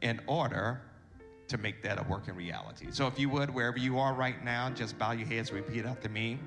in 0.02 0.20
order 0.28 0.82
to 1.48 1.57
make 1.57 1.82
that 1.84 1.99
a 1.99 2.03
working 2.03 2.36
reality. 2.36 2.88
So 2.90 3.07
if 3.07 3.20
you 3.20 3.30
would, 3.30 3.53
wherever 3.53 3.78
you 3.78 3.99
are 3.99 4.14
right 4.14 4.44
now, 4.44 4.70
just 4.72 4.98
bow 4.98 5.12
your 5.12 5.28
heads, 5.28 5.52
repeat 5.52 5.86
after 5.86 6.10
me. 6.10 6.40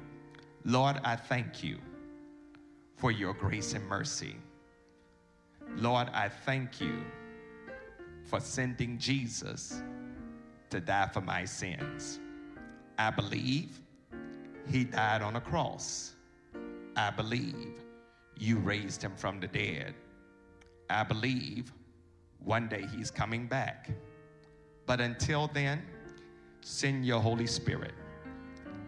Lord, 0.64 1.00
I 1.04 1.16
thank 1.16 1.62
you 1.62 1.78
for 2.96 3.10
your 3.10 3.32
grace 3.32 3.74
and 3.74 3.86
mercy. 3.86 4.36
Lord, 5.76 6.08
I 6.12 6.28
thank 6.28 6.80
you 6.80 7.04
for 8.24 8.40
sending 8.40 8.98
Jesus 8.98 9.82
to 10.70 10.80
die 10.80 11.08
for 11.12 11.20
my 11.20 11.44
sins. 11.44 12.18
I 12.98 13.10
believe 13.10 13.80
he 14.68 14.84
died 14.84 15.22
on 15.22 15.36
a 15.36 15.40
cross. 15.40 16.14
I 16.98 17.10
believe 17.10 17.84
you 18.36 18.56
raised 18.58 19.00
him 19.02 19.12
from 19.14 19.38
the 19.38 19.46
dead. 19.46 19.94
I 20.90 21.04
believe 21.04 21.72
one 22.42 22.68
day 22.68 22.86
he's 22.92 23.08
coming 23.08 23.46
back. 23.46 23.88
But 24.84 25.00
until 25.00 25.46
then, 25.54 25.80
send 26.60 27.06
your 27.06 27.20
Holy 27.20 27.46
Spirit 27.46 27.92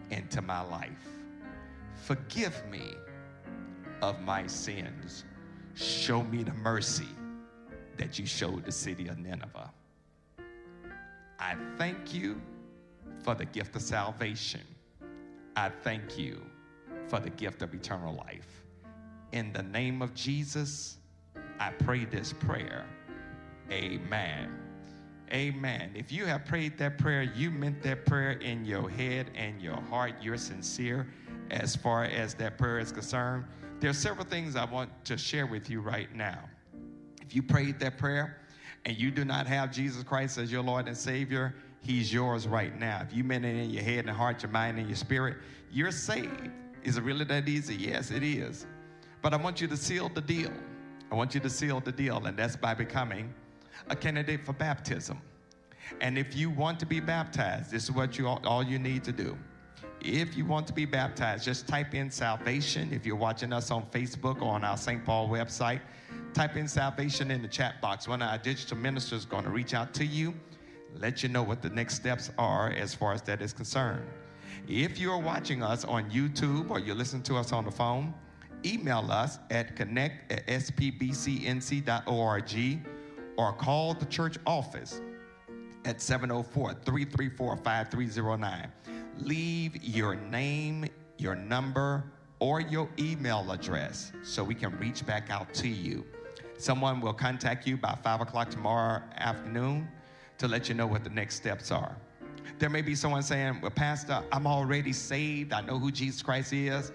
into 0.09 0.41
my 0.41 0.59
life. 0.59 1.07
Forgive 1.95 2.61
me 2.69 2.95
of 4.01 4.19
my 4.19 4.45
sins. 4.45 5.23
Show 5.75 6.21
me 6.23 6.43
the 6.43 6.53
mercy 6.55 7.07
that 7.95 8.19
you 8.19 8.25
showed 8.25 8.65
the 8.65 8.73
city 8.73 9.07
of 9.07 9.19
Nineveh. 9.19 9.71
I 11.39 11.55
thank 11.77 12.13
you 12.13 12.41
for 13.23 13.35
the 13.35 13.45
gift 13.45 13.73
of 13.77 13.81
salvation 13.81 14.61
I 15.55 15.69
thank 15.69 16.17
you 16.17 16.41
for 17.11 17.19
the 17.19 17.29
gift 17.31 17.61
of 17.61 17.73
eternal 17.73 18.15
life. 18.15 18.63
In 19.33 19.51
the 19.51 19.63
name 19.63 20.01
of 20.01 20.13
Jesus, 20.15 20.95
I 21.59 21.71
pray 21.71 22.05
this 22.05 22.31
prayer. 22.31 22.85
Amen. 23.69 24.57
Amen. 25.33 25.91
If 25.93 26.09
you 26.09 26.25
have 26.25 26.45
prayed 26.45 26.77
that 26.77 26.97
prayer, 26.97 27.23
you 27.23 27.51
meant 27.51 27.83
that 27.83 28.05
prayer 28.05 28.31
in 28.31 28.63
your 28.63 28.89
head 28.89 29.29
and 29.35 29.61
your 29.61 29.75
heart. 29.75 30.13
You're 30.21 30.37
sincere 30.37 31.05
as 31.49 31.75
far 31.75 32.05
as 32.05 32.33
that 32.35 32.57
prayer 32.57 32.79
is 32.79 32.93
concerned. 32.93 33.43
There 33.81 33.89
are 33.89 33.93
several 33.93 34.25
things 34.25 34.55
I 34.55 34.63
want 34.63 34.89
to 35.03 35.17
share 35.17 35.47
with 35.47 35.69
you 35.69 35.81
right 35.81 36.15
now. 36.15 36.39
If 37.21 37.35
you 37.35 37.43
prayed 37.43 37.77
that 37.81 37.97
prayer 37.97 38.37
and 38.85 38.97
you 38.97 39.11
do 39.11 39.25
not 39.25 39.47
have 39.47 39.69
Jesus 39.69 40.01
Christ 40.03 40.37
as 40.37 40.49
your 40.49 40.63
Lord 40.63 40.87
and 40.87 40.95
Savior, 40.95 41.55
He's 41.81 42.13
yours 42.13 42.47
right 42.47 42.79
now. 42.79 43.01
If 43.05 43.13
you 43.13 43.25
meant 43.25 43.43
it 43.43 43.57
in 43.57 43.69
your 43.69 43.83
head 43.83 44.05
and 44.05 44.09
heart, 44.15 44.43
your 44.43 44.51
mind, 44.51 44.79
and 44.79 44.87
your 44.87 44.95
spirit, 44.95 45.39
you're 45.73 45.91
saved. 45.91 46.51
Is 46.83 46.97
it 46.97 47.03
really 47.03 47.25
that 47.25 47.47
easy? 47.47 47.75
Yes, 47.75 48.11
it 48.11 48.23
is. 48.23 48.65
But 49.21 49.33
I 49.33 49.37
want 49.37 49.61
you 49.61 49.67
to 49.67 49.77
seal 49.77 50.09
the 50.09 50.21
deal. 50.21 50.51
I 51.11 51.15
want 51.15 51.35
you 51.35 51.41
to 51.41 51.49
seal 51.49 51.79
the 51.79 51.91
deal, 51.91 52.25
and 52.25 52.37
that's 52.37 52.55
by 52.55 52.73
becoming 52.73 53.33
a 53.89 53.95
candidate 53.95 54.45
for 54.45 54.53
baptism. 54.53 55.21
And 55.99 56.17
if 56.17 56.35
you 56.35 56.49
want 56.49 56.79
to 56.79 56.85
be 56.85 56.99
baptized, 56.99 57.71
this 57.71 57.83
is 57.83 57.91
what 57.91 58.17
you 58.17 58.27
all, 58.27 58.41
all 58.45 58.63
you 58.63 58.79
need 58.79 59.03
to 59.03 59.11
do. 59.11 59.37
If 59.99 60.35
you 60.35 60.45
want 60.45 60.65
to 60.67 60.73
be 60.73 60.85
baptized, 60.85 61.43
just 61.43 61.67
type 61.67 61.93
in 61.93 62.09
salvation. 62.09 62.91
If 62.91 63.05
you're 63.05 63.15
watching 63.15 63.53
us 63.53 63.69
on 63.69 63.85
Facebook 63.87 64.41
or 64.41 64.53
on 64.53 64.63
our 64.63 64.77
St. 64.77 65.03
Paul 65.05 65.29
website, 65.29 65.81
type 66.33 66.55
in 66.55 66.67
salvation 66.67 67.29
in 67.29 67.41
the 67.41 67.47
chat 67.47 67.81
box. 67.81 68.07
One 68.07 68.21
of 68.21 68.29
our 68.29 68.37
digital 68.37 68.77
ministers 68.77 69.19
is 69.19 69.25
going 69.25 69.43
to 69.43 69.49
reach 69.49 69.73
out 69.73 69.93
to 69.95 70.05
you 70.05 70.33
let 70.99 71.23
you 71.23 71.29
know 71.29 71.43
what 71.43 71.61
the 71.61 71.69
next 71.69 71.95
steps 71.95 72.31
are 72.37 72.71
as 72.71 72.93
far 72.93 73.13
as 73.13 73.21
that 73.23 73.41
is 73.41 73.53
concerned. 73.53 74.05
If 74.67 74.99
you're 74.99 75.17
watching 75.17 75.63
us 75.63 75.83
on 75.85 76.09
YouTube 76.09 76.69
or 76.69 76.79
you're 76.79 76.95
listening 76.95 77.23
to 77.23 77.35
us 77.35 77.51
on 77.51 77.65
the 77.65 77.71
phone, 77.71 78.13
email 78.65 79.11
us 79.11 79.39
at 79.49 79.75
connect 79.75 80.31
at 80.31 80.45
spbcnc.org 80.47 81.89
or 83.37 83.53
call 83.53 83.93
the 83.93 84.05
church 84.05 84.37
office 84.45 85.01
at 85.85 86.01
704 86.01 86.73
334 86.85 87.57
5309. 87.57 88.71
Leave 89.19 89.83
your 89.83 90.15
name, 90.15 90.85
your 91.17 91.35
number, 91.35 92.03
or 92.39 92.61
your 92.61 92.89
email 92.97 93.51
address 93.51 94.11
so 94.23 94.43
we 94.43 94.55
can 94.55 94.77
reach 94.77 95.05
back 95.05 95.29
out 95.29 95.53
to 95.55 95.67
you. 95.67 96.05
Someone 96.57 97.01
will 97.01 97.13
contact 97.13 97.67
you 97.67 97.77
by 97.77 97.97
5 98.03 98.21
o'clock 98.21 98.49
tomorrow 98.49 99.01
afternoon 99.17 99.87
to 100.37 100.47
let 100.47 100.69
you 100.69 100.75
know 100.75 100.87
what 100.87 101.03
the 101.03 101.09
next 101.09 101.35
steps 101.35 101.71
are. 101.71 101.95
There 102.59 102.69
may 102.69 102.81
be 102.81 102.95
someone 102.95 103.23
saying, 103.23 103.59
Well, 103.61 103.71
Pastor, 103.71 104.23
I'm 104.31 104.47
already 104.47 104.93
saved. 104.93 105.53
I 105.53 105.61
know 105.61 105.79
who 105.79 105.91
Jesus 105.91 106.21
Christ 106.21 106.53
is. 106.53 106.91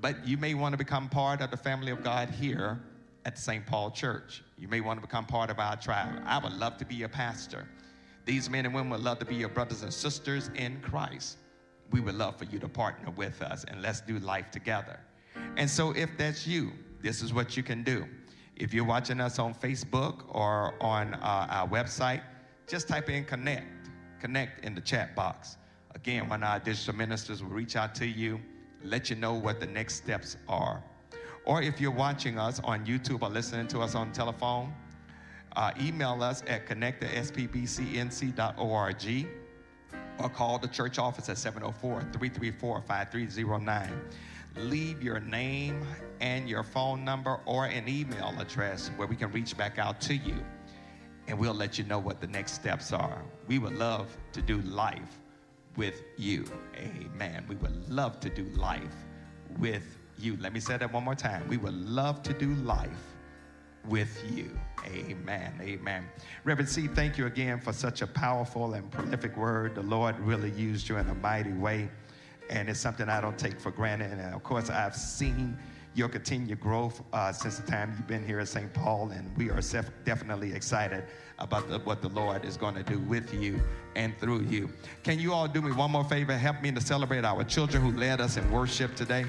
But 0.00 0.26
you 0.26 0.36
may 0.36 0.54
want 0.54 0.72
to 0.72 0.76
become 0.76 1.08
part 1.08 1.40
of 1.40 1.50
the 1.50 1.56
family 1.56 1.92
of 1.92 2.02
God 2.02 2.28
here 2.28 2.80
at 3.24 3.38
St. 3.38 3.64
Paul 3.64 3.90
Church. 3.90 4.42
You 4.58 4.68
may 4.68 4.80
want 4.80 5.00
to 5.00 5.06
become 5.06 5.26
part 5.26 5.50
of 5.50 5.58
our 5.58 5.76
tribe. 5.76 6.22
I 6.26 6.38
would 6.38 6.52
love 6.52 6.76
to 6.78 6.84
be 6.84 6.96
your 6.96 7.08
pastor. 7.08 7.68
These 8.24 8.50
men 8.50 8.66
and 8.66 8.74
women 8.74 8.90
would 8.90 9.00
love 9.00 9.18
to 9.20 9.24
be 9.24 9.34
your 9.34 9.48
brothers 9.48 9.82
and 9.82 9.92
sisters 9.92 10.50
in 10.54 10.80
Christ. 10.80 11.38
we 11.90 12.00
would 12.00 12.14
love 12.14 12.38
for 12.38 12.44
you 12.44 12.58
to 12.58 12.68
partner 12.68 13.10
with 13.10 13.42
us 13.42 13.64
and 13.64 13.82
let's 13.82 14.00
do 14.00 14.18
life 14.20 14.50
together. 14.50 14.98
And 15.56 15.68
so, 15.68 15.90
if 15.92 16.10
that's 16.16 16.46
you, 16.46 16.72
this 17.02 17.22
is 17.22 17.34
what 17.34 17.56
you 17.56 17.62
can 17.62 17.82
do. 17.82 18.06
If 18.56 18.72
you're 18.72 18.84
watching 18.84 19.20
us 19.20 19.38
on 19.38 19.54
Facebook 19.54 20.22
or 20.28 20.74
on 20.80 21.14
uh, 21.14 21.46
our 21.50 21.68
website, 21.68 22.22
just 22.66 22.88
type 22.88 23.10
in 23.10 23.24
connect, 23.24 23.81
connect 24.22 24.64
in 24.64 24.72
the 24.74 24.80
chat 24.80 25.16
box. 25.16 25.56
Again, 25.96 26.28
one 26.28 26.44
of 26.44 26.48
our 26.48 26.60
digital 26.60 26.94
ministers 26.94 27.42
will 27.42 27.50
reach 27.50 27.74
out 27.74 27.92
to 27.96 28.06
you, 28.06 28.40
let 28.84 29.10
you 29.10 29.16
know 29.16 29.34
what 29.34 29.58
the 29.58 29.66
next 29.66 29.96
steps 29.96 30.36
are. 30.48 30.80
Or 31.44 31.60
if 31.60 31.80
you're 31.80 31.90
watching 31.90 32.38
us 32.38 32.60
on 32.60 32.86
YouTube 32.86 33.22
or 33.22 33.28
listening 33.28 33.66
to 33.68 33.80
us 33.80 33.96
on 33.96 34.12
telephone, 34.12 34.72
uh, 35.56 35.72
email 35.80 36.22
us 36.22 36.44
at 36.46 36.66
connect 36.66 37.02
at 37.02 37.10
spbcnc.org 37.10 38.46
or 40.18 40.28
call 40.28 40.58
the 40.58 40.68
church 40.68 41.00
office 41.00 41.28
at 41.28 41.36
704 41.36 42.00
334 42.12 42.82
5309. 42.86 43.90
Leave 44.56 45.02
your 45.02 45.18
name 45.18 45.84
and 46.20 46.48
your 46.48 46.62
phone 46.62 47.04
number 47.04 47.40
or 47.44 47.66
an 47.66 47.88
email 47.88 48.32
address 48.38 48.92
where 48.96 49.08
we 49.08 49.16
can 49.16 49.32
reach 49.32 49.56
back 49.56 49.80
out 49.80 50.00
to 50.00 50.14
you 50.14 50.36
and 51.28 51.38
we'll 51.38 51.54
let 51.54 51.78
you 51.78 51.84
know 51.84 51.98
what 51.98 52.20
the 52.20 52.26
next 52.26 52.52
steps 52.52 52.92
are. 52.92 53.22
We 53.46 53.58
would 53.58 53.76
love 53.76 54.16
to 54.32 54.42
do 54.42 54.60
life 54.62 55.18
with 55.76 56.02
you. 56.16 56.44
Amen. 56.76 57.44
We 57.48 57.56
would 57.56 57.88
love 57.88 58.20
to 58.20 58.30
do 58.30 58.44
life 58.56 58.94
with 59.58 59.98
you. 60.18 60.36
Let 60.40 60.52
me 60.52 60.60
say 60.60 60.76
that 60.76 60.92
one 60.92 61.04
more 61.04 61.14
time. 61.14 61.46
We 61.48 61.56
would 61.56 61.74
love 61.74 62.22
to 62.24 62.32
do 62.32 62.54
life 62.56 62.90
with 63.88 64.22
you. 64.30 64.50
Amen. 64.86 65.54
Amen. 65.60 66.08
Reverend 66.44 66.68
C, 66.68 66.86
thank 66.86 67.18
you 67.18 67.26
again 67.26 67.60
for 67.60 67.72
such 67.72 68.02
a 68.02 68.06
powerful 68.06 68.74
and 68.74 68.90
prolific 68.90 69.36
word. 69.36 69.74
The 69.74 69.82
Lord 69.82 70.18
really 70.20 70.50
used 70.50 70.88
you 70.88 70.96
in 70.98 71.08
a 71.08 71.14
mighty 71.14 71.52
way, 71.52 71.88
and 72.50 72.68
it's 72.68 72.80
something 72.80 73.08
I 73.08 73.20
don't 73.20 73.38
take 73.38 73.60
for 73.60 73.70
granted. 73.70 74.12
And 74.12 74.34
of 74.34 74.42
course, 74.42 74.70
I've 74.70 74.96
seen 74.96 75.58
your 75.94 76.08
continued 76.08 76.60
growth 76.60 77.02
uh, 77.12 77.32
since 77.32 77.58
the 77.58 77.70
time 77.70 77.94
you've 77.96 78.06
been 78.06 78.24
here 78.24 78.40
at 78.40 78.48
St. 78.48 78.72
Paul, 78.72 79.10
and 79.10 79.36
we 79.36 79.50
are 79.50 79.60
definitely 80.04 80.54
excited 80.54 81.04
about 81.38 81.68
the, 81.68 81.78
what 81.80 82.00
the 82.00 82.08
Lord 82.08 82.44
is 82.44 82.56
going 82.56 82.74
to 82.74 82.82
do 82.82 82.98
with 83.00 83.34
you 83.34 83.60
and 83.94 84.16
through 84.18 84.42
you. 84.42 84.70
Can 85.02 85.18
you 85.18 85.32
all 85.32 85.46
do 85.48 85.60
me 85.60 85.72
one 85.72 85.90
more 85.90 86.04
favor? 86.04 86.36
Help 86.36 86.62
me 86.62 86.72
to 86.72 86.80
celebrate 86.80 87.24
our 87.24 87.44
children 87.44 87.82
who 87.82 87.98
led 87.98 88.20
us 88.20 88.36
in 88.36 88.50
worship 88.50 88.94
today. 88.94 89.26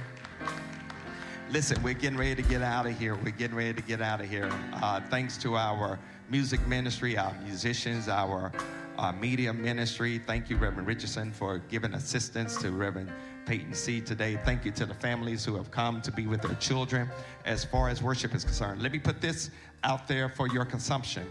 Listen, 1.50 1.82
we're 1.84 1.94
getting 1.94 2.18
ready 2.18 2.36
to 2.36 2.50
get 2.50 2.62
out 2.62 2.86
of 2.86 2.98
here. 2.98 3.16
We're 3.16 3.32
getting 3.32 3.56
ready 3.56 3.74
to 3.74 3.82
get 3.82 4.02
out 4.02 4.22
of 4.22 4.30
here. 4.30 4.50
Uh, 4.74 5.02
thanks 5.10 5.38
to 5.40 5.56
our 5.56 6.00
music 6.30 6.66
ministry, 6.66 7.18
our 7.18 7.36
musicians, 7.44 8.08
our 8.08 8.52
uh, 8.98 9.12
media 9.12 9.54
ministry. 9.54 10.20
Thank 10.20 10.50
you, 10.50 10.58
Reverend 10.58 10.88
Richardson, 10.88 11.32
for 11.32 11.60
giving 11.70 11.94
assistance 11.94 12.58
to 12.58 12.72
Reverend 12.72 13.12
Peyton 13.46 13.74
C 13.74 14.02
today. 14.02 14.40
Thank 14.46 14.66
you 14.66 14.72
to 14.72 14.86
the 14.86 14.94
families 14.94 15.44
who 15.44 15.56
have 15.56 15.72
come 15.72 16.02
to 16.02 16.12
be 16.12 16.28
with 16.28 16.42
their 16.42 16.56
children 16.56 17.10
as 17.46 17.66
far 17.66 17.90
as 17.90 18.02
worship 18.02 18.34
is 18.34 18.44
concerned. 18.44 18.82
Let 18.82 18.92
me 18.92 19.00
put 19.00 19.22
this 19.22 19.50
out 19.84 20.08
there 20.08 20.30
for 20.30 20.48
your 20.48 20.66
consumption. 20.66 21.28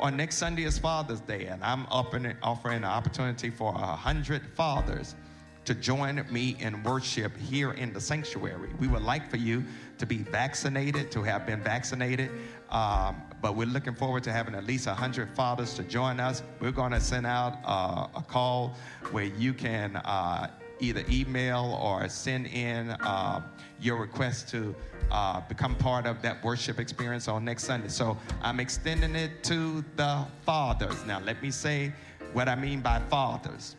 On 0.00 0.16
next 0.16 0.36
Sunday 0.36 0.62
is 0.62 0.78
Father's 0.78 1.20
Day, 1.20 1.46
and 1.46 1.62
I'm 1.64 1.86
offering, 1.90 2.26
an 2.26 2.84
opportunity 2.84 3.50
for 3.50 3.74
a 3.74 3.96
hundred 3.96 4.42
fathers 4.54 5.16
to 5.64 5.74
join 5.74 6.24
me 6.30 6.56
in 6.60 6.82
worship 6.84 7.36
here 7.36 7.72
in 7.72 7.92
the 7.92 8.00
sanctuary. 8.00 8.70
We 8.78 8.86
would 8.86 9.02
like 9.02 9.28
for 9.28 9.36
you 9.36 9.64
to 9.98 10.06
be 10.06 10.18
vaccinated, 10.18 11.10
to 11.10 11.22
have 11.24 11.44
been 11.46 11.60
vaccinated, 11.60 12.30
um, 12.70 13.20
but 13.40 13.56
we're 13.56 13.66
looking 13.66 13.94
forward 13.94 14.22
to 14.24 14.32
having 14.32 14.54
at 14.54 14.64
least 14.64 14.86
100 14.86 15.34
fathers 15.34 15.74
to 15.74 15.82
join 15.84 16.20
us. 16.20 16.42
We're 16.60 16.72
going 16.72 16.92
to 16.92 17.00
send 17.00 17.26
out 17.26 17.58
uh, 17.64 18.08
a 18.16 18.22
call 18.22 18.74
where 19.10 19.24
you 19.24 19.52
can 19.54 19.96
uh, 19.96 20.50
either 20.80 21.04
email 21.10 21.78
or 21.82 22.08
send 22.08 22.46
in 22.46 22.90
uh, 22.90 23.42
your 23.80 23.96
request 23.96 24.48
to 24.50 24.74
uh, 25.10 25.40
become 25.48 25.74
part 25.74 26.06
of 26.06 26.22
that 26.22 26.42
worship 26.44 26.78
experience 26.78 27.28
on 27.28 27.44
next 27.44 27.64
Sunday. 27.64 27.88
So 27.88 28.16
I'm 28.42 28.60
extending 28.60 29.14
it 29.14 29.42
to 29.44 29.84
the 29.96 30.24
fathers. 30.44 31.04
Now, 31.06 31.20
let 31.20 31.42
me 31.42 31.50
say 31.50 31.92
what 32.32 32.48
I 32.48 32.54
mean 32.54 32.80
by 32.80 33.00
fathers. 33.08 33.76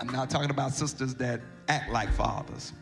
I'm 0.00 0.08
not 0.08 0.28
talking 0.28 0.50
about 0.50 0.72
sisters 0.72 1.14
that 1.16 1.40
act 1.68 1.90
like 1.90 2.12
fathers. 2.12 2.72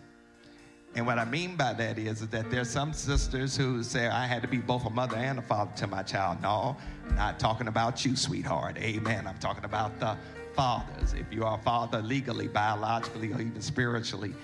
And 0.95 1.07
what 1.07 1.19
I 1.19 1.25
mean 1.25 1.57
by 1.57 1.73
that 1.73 1.99
is, 1.99 2.27
that 2.29 2.51
there's 2.51 2.69
some 2.69 2.93
sisters 2.93 3.57
who 3.57 3.83
say, 3.83 4.09
I 4.09 4.27
had 4.27 4.43
to 4.43 4.49
be 4.49 4.59
both 4.59 4.85
a 4.85 4.91
mother 4.91 5.17
and 5.17 5.39
a 5.39 5.43
father 5.43 5.73
to 5.77 5.87
my 5.87 6.03
child. 6.03 6.43
No, 6.43 6.77
not 7.15 7.41
talking 7.41 7.69
about 7.69 8.05
you, 8.05 8.15
sweetheart. 8.15 8.77
Amen. 8.77 9.27
I'm 9.27 9.39
talking 9.39 9.65
about 9.65 9.99
the 9.99 10.17
fathers. 10.55 11.15
If 11.15 11.33
you 11.33 11.45
are 11.45 11.59
a 11.59 11.63
father 11.63 12.03
legally, 12.03 12.47
biologically, 12.47 13.33
or 13.33 13.41
even 13.41 13.63
spiritually, 13.63 14.35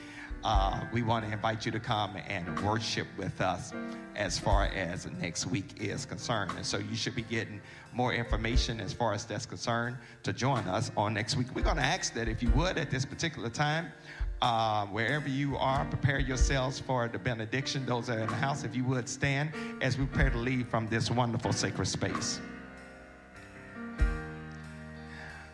uh, 0.43 0.85
we 0.93 1.03
want 1.03 1.27
to 1.27 1.33
invite 1.33 1.67
you 1.67 1.73
to 1.73 1.81
come 1.81 2.17
and 2.29 2.59
worship 2.65 3.07
with 3.19 3.41
us 3.41 3.73
as 4.17 4.39
far 4.39 4.67
as 4.67 5.07
next 5.21 5.47
week 5.47 5.67
is 5.81 6.07
concerned. 6.07 6.53
And 6.57 6.65
so 6.65 6.79
you 6.79 6.97
should 6.97 7.15
be 7.15 7.23
getting 7.23 7.61
more 7.93 8.15
information 8.15 8.81
as 8.81 8.93
far 8.93 9.13
as 9.13 9.25
that's 9.25 9.47
concerned 9.47 9.97
to 10.23 10.33
join 10.33 10.65
us 10.69 10.91
on 10.97 11.13
next 11.15 11.37
week. 11.37 11.49
We're 11.55 11.63
going 11.63 11.77
to 11.77 11.83
ask 11.83 12.15
that 12.15 12.29
if 12.29 12.43
you 12.43 12.51
would 12.51 12.79
at 12.79 12.91
this 12.91 13.05
particular 13.05 13.51
time, 13.51 13.93
uh, 14.41 14.87
wherever 14.87 15.29
you 15.29 15.57
are, 15.57 15.85
prepare 15.87 16.21
yourselves 16.21 16.79
for 16.79 17.09
the 17.09 17.19
benediction. 17.19 17.85
Those 17.85 18.07
that 18.07 18.19
are 18.19 18.23
in 18.23 18.29
the 18.29 18.35
house, 18.35 18.65
if 18.65 18.77
you 18.77 18.85
would 18.85 19.09
stand 19.09 19.51
as 19.81 19.99
we 19.99 20.07
prepare 20.07 20.31
to 20.31 20.39
leave 20.39 20.69
from 20.69 20.87
this 20.89 21.11
wonderful 21.11 21.53
sacred 21.53 21.87
space. 21.87 22.41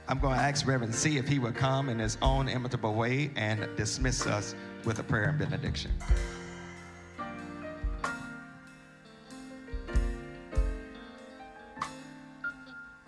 I'm 0.07 0.19
going 0.19 0.37
to 0.37 0.43
ask 0.43 0.67
Reverend 0.67 0.95
C 0.95 1.17
if 1.17 1.27
he 1.27 1.39
would 1.39 1.55
come 1.55 1.89
in 1.89 1.99
his 1.99 2.19
own 2.21 2.47
imitable 2.47 2.93
way 2.93 3.31
and 3.37 3.67
dismiss 3.75 4.27
us 4.27 4.55
with 4.85 4.99
a 4.99 5.03
prayer 5.03 5.31
and 5.31 5.39
benediction. 5.39 5.93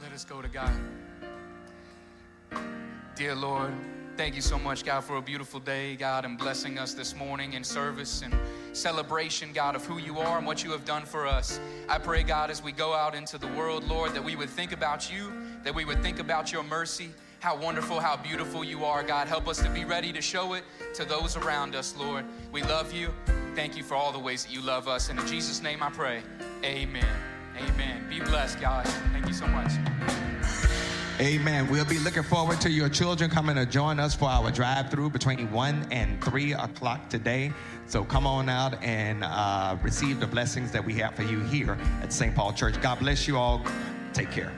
Let 0.01 0.13
us 0.15 0.25
go 0.25 0.41
to 0.41 0.49
God. 0.49 0.73
Dear 3.15 3.35
Lord, 3.35 3.75
thank 4.17 4.35
you 4.35 4.41
so 4.41 4.59
much, 4.59 4.85
God, 4.85 5.05
for 5.05 5.17
a 5.17 5.23
beautiful 5.23 5.61
day, 5.61 5.95
God, 5.95 6.25
and 6.25 6.39
blessing 6.39 6.79
us 6.79 6.95
this 6.95 7.15
morning 7.15 7.53
in 7.53 7.63
service 7.63 8.23
and 8.23 8.35
celebration, 8.73 9.53
God, 9.53 9.77
of 9.77 9.85
who 9.85 9.99
you 9.99 10.19
are 10.19 10.39
and 10.39 10.47
what 10.47 10.65
you 10.65 10.71
have 10.73 10.85
done 10.85 11.05
for 11.05 11.27
us. 11.27 11.61
I 11.89 11.99
pray, 11.99 12.23
God, 12.23 12.51
as 12.51 12.63
we 12.63 12.73
go 12.73 12.95
out 12.95 13.15
into 13.15 13.37
the 13.37 13.49
world, 13.49 13.85
Lord, 13.85 14.15
that 14.15 14.25
we 14.25 14.35
would 14.35 14.49
think 14.49 14.73
about 14.73 15.13
you, 15.13 15.31
that 15.65 15.75
we 15.75 15.85
would 15.85 16.03
think 16.03 16.19
about 16.19 16.53
your 16.53 16.63
mercy 16.63 17.11
how 17.41 17.55
wonderful, 17.55 18.01
how 18.01 18.17
beautiful 18.17 18.65
you 18.65 18.85
are, 18.85 19.03
God. 19.05 19.29
Help 19.29 19.47
us 19.47 19.59
to 19.59 19.71
be 19.71 19.85
ready 19.85 20.13
to 20.13 20.21
show 20.21 20.55
it 20.55 20.65
to 20.95 21.05
those 21.05 21.37
around 21.37 21.77
us, 21.77 21.95
Lord. 21.97 22.25
We 22.51 22.63
love 22.63 22.93
you. 22.93 23.11
Thank 23.55 23.77
you 23.77 23.85
for 23.85 23.95
all 23.95 24.11
the 24.11 24.19
ways 24.19 24.45
that 24.45 24.53
you 24.53 24.63
love 24.63 24.89
us. 24.89 25.11
And 25.11 25.21
in 25.21 25.27
Jesus' 25.27 25.63
name 25.63 25.83
I 25.83 25.91
pray. 25.91 26.23
Amen. 26.65 27.07
Amen. 27.57 28.09
Be 28.09 28.21
blessed, 28.21 28.61
guys. 28.61 28.93
Thank 29.13 29.29
you 29.29 29.35
so 29.35 29.47
much. 29.47 29.71
Amen. 31.19 31.71
We'll 31.71 31.87
be 31.87 31.99
looking 31.99 32.23
forward 32.23 32.61
to 32.61 32.71
your 32.71 32.91
children 32.91 33.31
coming 33.31 33.57
to 33.57 33.65
join 33.65 33.99
us 33.99 34.15
for 34.15 34.29
our 34.29 34.51
drive 34.51 34.91
through 34.91 35.09
between 35.09 35.51
1 35.51 35.87
and 35.91 36.23
3 36.23 36.53
o'clock 36.53 37.09
today. 37.09 37.53
So 37.87 38.05
come 38.05 38.27
on 38.27 38.51
out 38.51 38.83
and 38.83 39.25
uh, 39.25 39.79
receive 39.83 40.21
the 40.21 40.27
blessings 40.27 40.73
that 40.73 40.85
we 40.85 40.93
have 40.95 41.15
for 41.15 41.23
you 41.23 41.41
here 41.41 41.79
at 42.03 42.13
St. 42.13 42.35
Paul 42.35 42.53
Church. 42.53 42.79
God 42.83 42.99
bless 42.99 43.27
you 43.27 43.39
all. 43.39 43.65
Take 44.13 44.31
care. 44.31 44.53